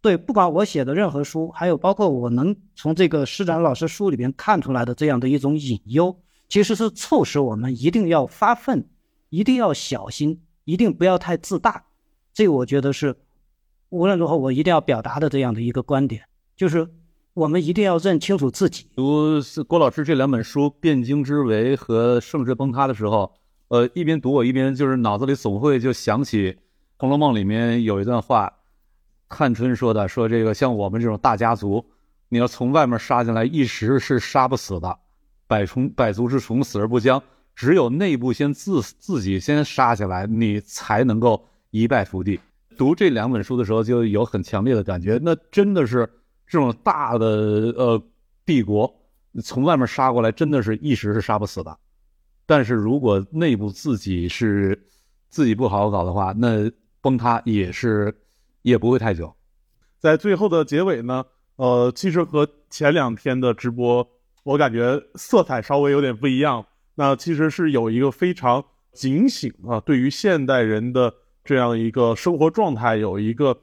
[0.00, 6.18] 对，不管我写的任何书，还有包括我能从这个施展老师书里边看出来的这样的一种隐忧，
[6.48, 8.84] 其实是促使我们一定要发奋，
[9.28, 11.84] 一定要小心，一定不要太自大。
[12.32, 13.16] 这个我觉得是
[13.90, 16.22] 无论如何我一定要表达的这样的一个观点，
[16.56, 16.88] 就是
[17.34, 18.86] 我们一定要认清楚自己。
[18.96, 23.32] 读郭老师这两本书《汴京之围》和《盛世崩塌》的时候，
[23.68, 26.52] 呃，一边读我一边就是脑子里总会就想起
[26.96, 28.52] 《红楼梦》里面有一段话。
[29.28, 31.82] 探春说的：“说这个像我们这种大家族，
[32.28, 34.98] 你要从外面杀进来，一时是杀不死的。
[35.46, 37.22] 百虫百足之虫，死而不僵。
[37.62, 42.40] 只有内部先自自己先杀起来，你才能够一败涂地。”
[42.76, 45.20] 读这两本书的时候，就有很强烈的感觉。
[45.22, 46.10] 那真的是
[46.44, 47.26] 这种大的
[47.76, 48.02] 呃
[48.44, 48.92] 帝国，
[49.44, 51.78] 从外面杀过来，真的是一时是杀不死的。
[52.46, 54.86] 但是如果内部自己是
[55.28, 56.68] 自己不好好搞的话，那
[57.00, 58.12] 崩塌也是。
[58.62, 59.34] 也不会太久，
[59.98, 61.24] 在最后的结尾呢，
[61.56, 64.08] 呃，其实和前两天的直播，
[64.44, 66.64] 我感觉色彩稍微有点不一样。
[66.94, 71.12] 那其实是有一个非常警醒啊，对于现代人的
[71.44, 73.56] 这样一个生活状态，有一个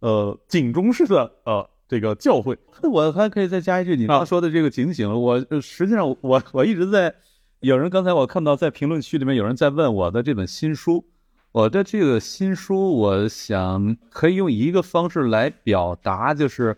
[0.00, 2.56] 呃警钟式的呃这个教诲。
[2.90, 7.14] 我还可以再加一句，你刚刚说的这个警醒，我呃实际上我我一直在，
[7.60, 11.04] 有人刚才我看到在评论区里面有人在问我的这本新书，
[11.52, 16.76] 我的这个新书，我想可以用一个方式来表达，就是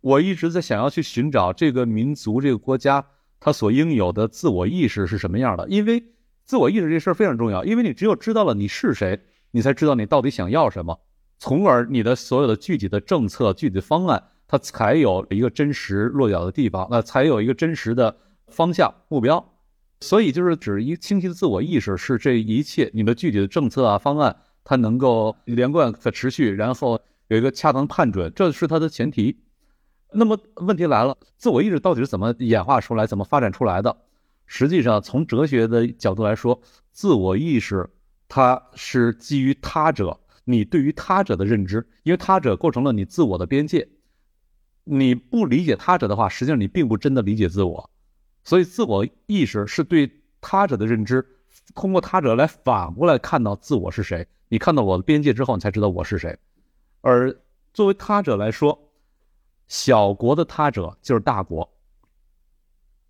[0.00, 3.04] 我一直在想要去寻找这个民族这个国家
[3.44, 6.04] 他所应有的自我意识是什么样的，因为
[6.44, 9.20] 自我意识这事儿非常重要，因为你只有知道了你是谁，
[9.50, 10.96] 你才知道你到底想要什么，
[11.40, 14.22] 从而你的所有的具体的政策、具体的方案。
[14.46, 18.14] 它才有一个真实落脚的地方，那才有一个真实的
[18.48, 19.42] 方向目标。
[20.02, 29.38] 所以，就是指一清晰的自我意识，是这一切你的具体的政策啊方案，它能够连贯可持续，然后有一个恰当判准，这是它的前提。
[30.14, 33.96] 那么问题来了，自我意识到底是怎么演化出来、怎么发展出来的？
[34.46, 36.60] 实际上，从哲学的角度来说，
[36.90, 37.88] 自我意识
[38.28, 43.88] 它是基于他者，你对于他者的认知，因为他者构成了你自我的边界。
[44.84, 47.88] 你不理解他者的话，实际上你并不真的理解自我，
[48.42, 50.10] 所以自我意识是对
[50.40, 51.24] 他者的认知，
[51.74, 54.26] 通过他者来反过来看到自我是谁。
[54.48, 56.36] 你看到我的边界之后，你才知道我是谁。
[57.00, 57.34] 而
[57.72, 58.91] 作为他者来说，
[59.72, 61.66] 小国的他者就是大国，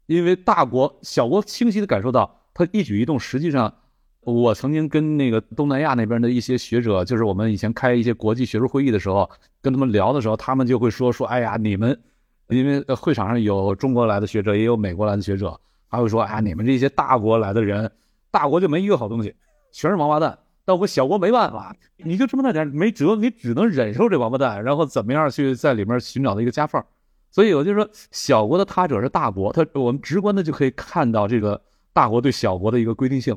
[0.06, 3.74] 因为大国小国清晰的感受到他一举一动，实际上。
[4.20, 9.28] 我曾经跟那个东南亚那边的一些学者，就是我们以前开一些国际学术会议的时候，
[9.60, 12.00] 跟他们聊的时候，他们就会说说，哎呀，你们，
[12.46, 15.60] 因为会场上有中国来的学者，也有美国来的学者，
[15.90, 17.90] 他会说，哎，你们这些大国来的人，
[18.30, 19.34] 大国就没一个好东西，
[19.72, 20.38] 全是王八蛋。
[20.64, 26.82] 但我小国没办法，你就这么大点没辙，你只能忍受这王八蛋，然后怎么样去在里面寻找的一个夹缝。
[27.30, 31.60] 所以我就说，小国的他者是大国，他我们直观的就可以看到这个
[31.92, 33.36] 大国对小国的一个规定性。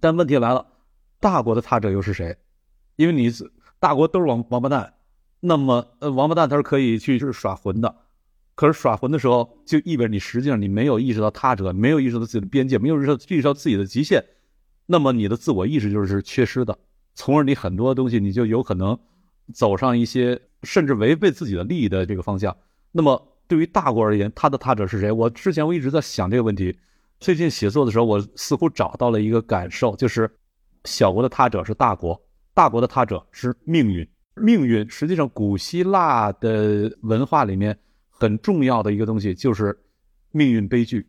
[0.00, 0.66] 但问题来了，
[1.18, 2.36] 大国的他者又是谁？
[2.96, 4.94] 因为你是大国都是王王八蛋，
[5.40, 7.94] 那么呃，王八蛋他是可以去是耍混的，
[8.54, 14.22] 可是耍混的时候，就意味着你实际上你没有意识到他者，没有意识到自己的边界，没有意识到意识到自己的极限，
[14.86, 16.78] 那么你的自我意识就是缺失的，
[17.14, 18.98] 从而你很多东西你就有可能
[19.54, 22.56] 走上一些甚至违背自己的利益的这个方向。
[22.90, 25.10] 那么对于大国而言，他的他者是谁？
[25.10, 26.76] 我之前我一直在想这个问题。
[27.20, 30.28] 最近写作的时候，我似乎找到了一个感受，就是
[30.84, 32.20] 小国的他者是大国，
[32.52, 34.06] 大国的他者是命运。
[34.34, 37.78] 命运实际上，古希腊的文化里面
[38.08, 39.78] 很重要的一个东西就是
[40.32, 41.06] 命运悲剧。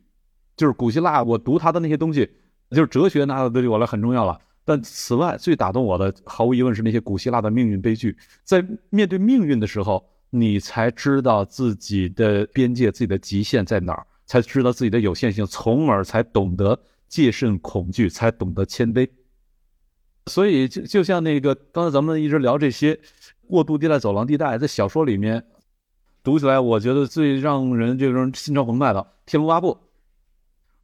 [0.56, 2.30] 就是古希腊，我读他的那些东西，
[2.70, 4.38] 就是哲学那对我来很重要了。
[4.64, 8.16] 但此外，最打动我的，毫无疑问是那些古希腊的命运悲剧。
[8.44, 14.06] 在面对命运的时候，你才知道自己的边界、自己的极限在哪儿。
[14.26, 19.06] 才知道自己的有限性，从而才懂得戒慎恐惧，才懂得谦卑。
[20.28, 22.98] 所以，就就像那个刚才咱们一直聊这些
[23.46, 25.44] 过渡地带、走廊地带，在小说里面
[26.22, 29.72] 读起来，我觉得最让人这种心潮澎湃的《天龙八部》，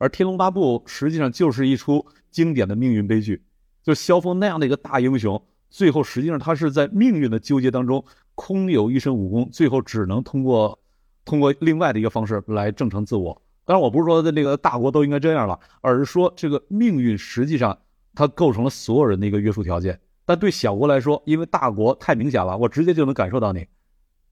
[0.00, 3.44] 而《天龙八部》实际上就是一出经典的命运悲剧。
[3.82, 8.02] 就萧峰那样的一个大英雄，最后实际上他是在命运的纠结当中，
[8.34, 10.78] 空有一身武功，最后只能通过。
[11.22, 13.40] 通过另外的一个方式来正成自我。
[13.64, 17.78] 当然，我不是说的那个大国都应该这样了，而是说这个命运实际上
[18.14, 20.00] 它构成了所有人的一个约束条件。
[20.24, 23.64] 但对小国来说，因为大国太明显了，我直接就能感受到你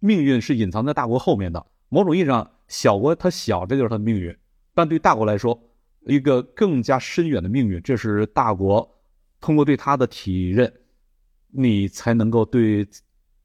[0.00, 1.64] 命运是隐藏在大国后面的。
[1.88, 4.34] 某种意义上，小国它小，这就是它的命运；
[4.78, 5.60] 但对大国来说，
[6.06, 8.88] 一个更加深远的命运，这是大国
[9.40, 10.72] 通过对它的体认，
[11.48, 12.86] 你才能够对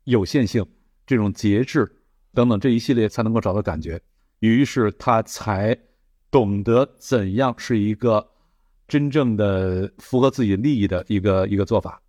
[0.03, 0.63] 有限性
[1.07, 1.91] 这种节制。
[2.35, 3.99] 等等这一系列才能够找到感觉，
[4.41, 5.75] 于是他才
[6.29, 8.29] 懂得怎样是一个
[8.87, 11.99] 真正的符合自己利益的一个一个做法。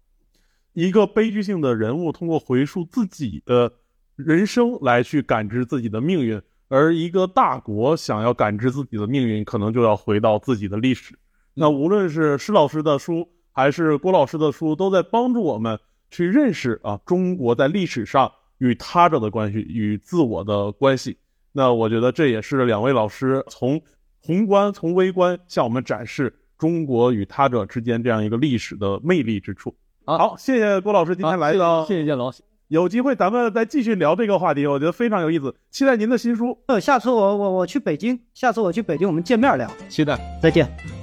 [0.75, 3.73] 一个悲剧性的人物通过回溯自己的
[4.17, 11.19] 人生来去感知自己的命运，而一个大国想要感知自己的命运，可能就要回到自己的历史。
[11.55, 15.79] 那无论是施老师的书还是郭老师的书，都在帮助我们
[16.11, 18.33] 去认识啊中国在历史上。
[18.59, 21.19] 与他者的关系，与自我的关系，
[21.53, 23.83] 那我觉得这也是两位老师从
[24.21, 29.75] 宏观、从微观向我们展示中国与他者之间这样一个历史的魅力之处。
[30.07, 32.33] 好，谢谢郭老师今天来到，谢谢建龙。
[32.75, 35.55] 有机会咱们再继续聊这个话题，我觉得非常有意思。
[35.71, 36.59] 期待您的新书。
[36.67, 39.71] 呃，下次我我我去北京，下次我去北京我们见面聊。
[39.89, 40.94] 期待，再见。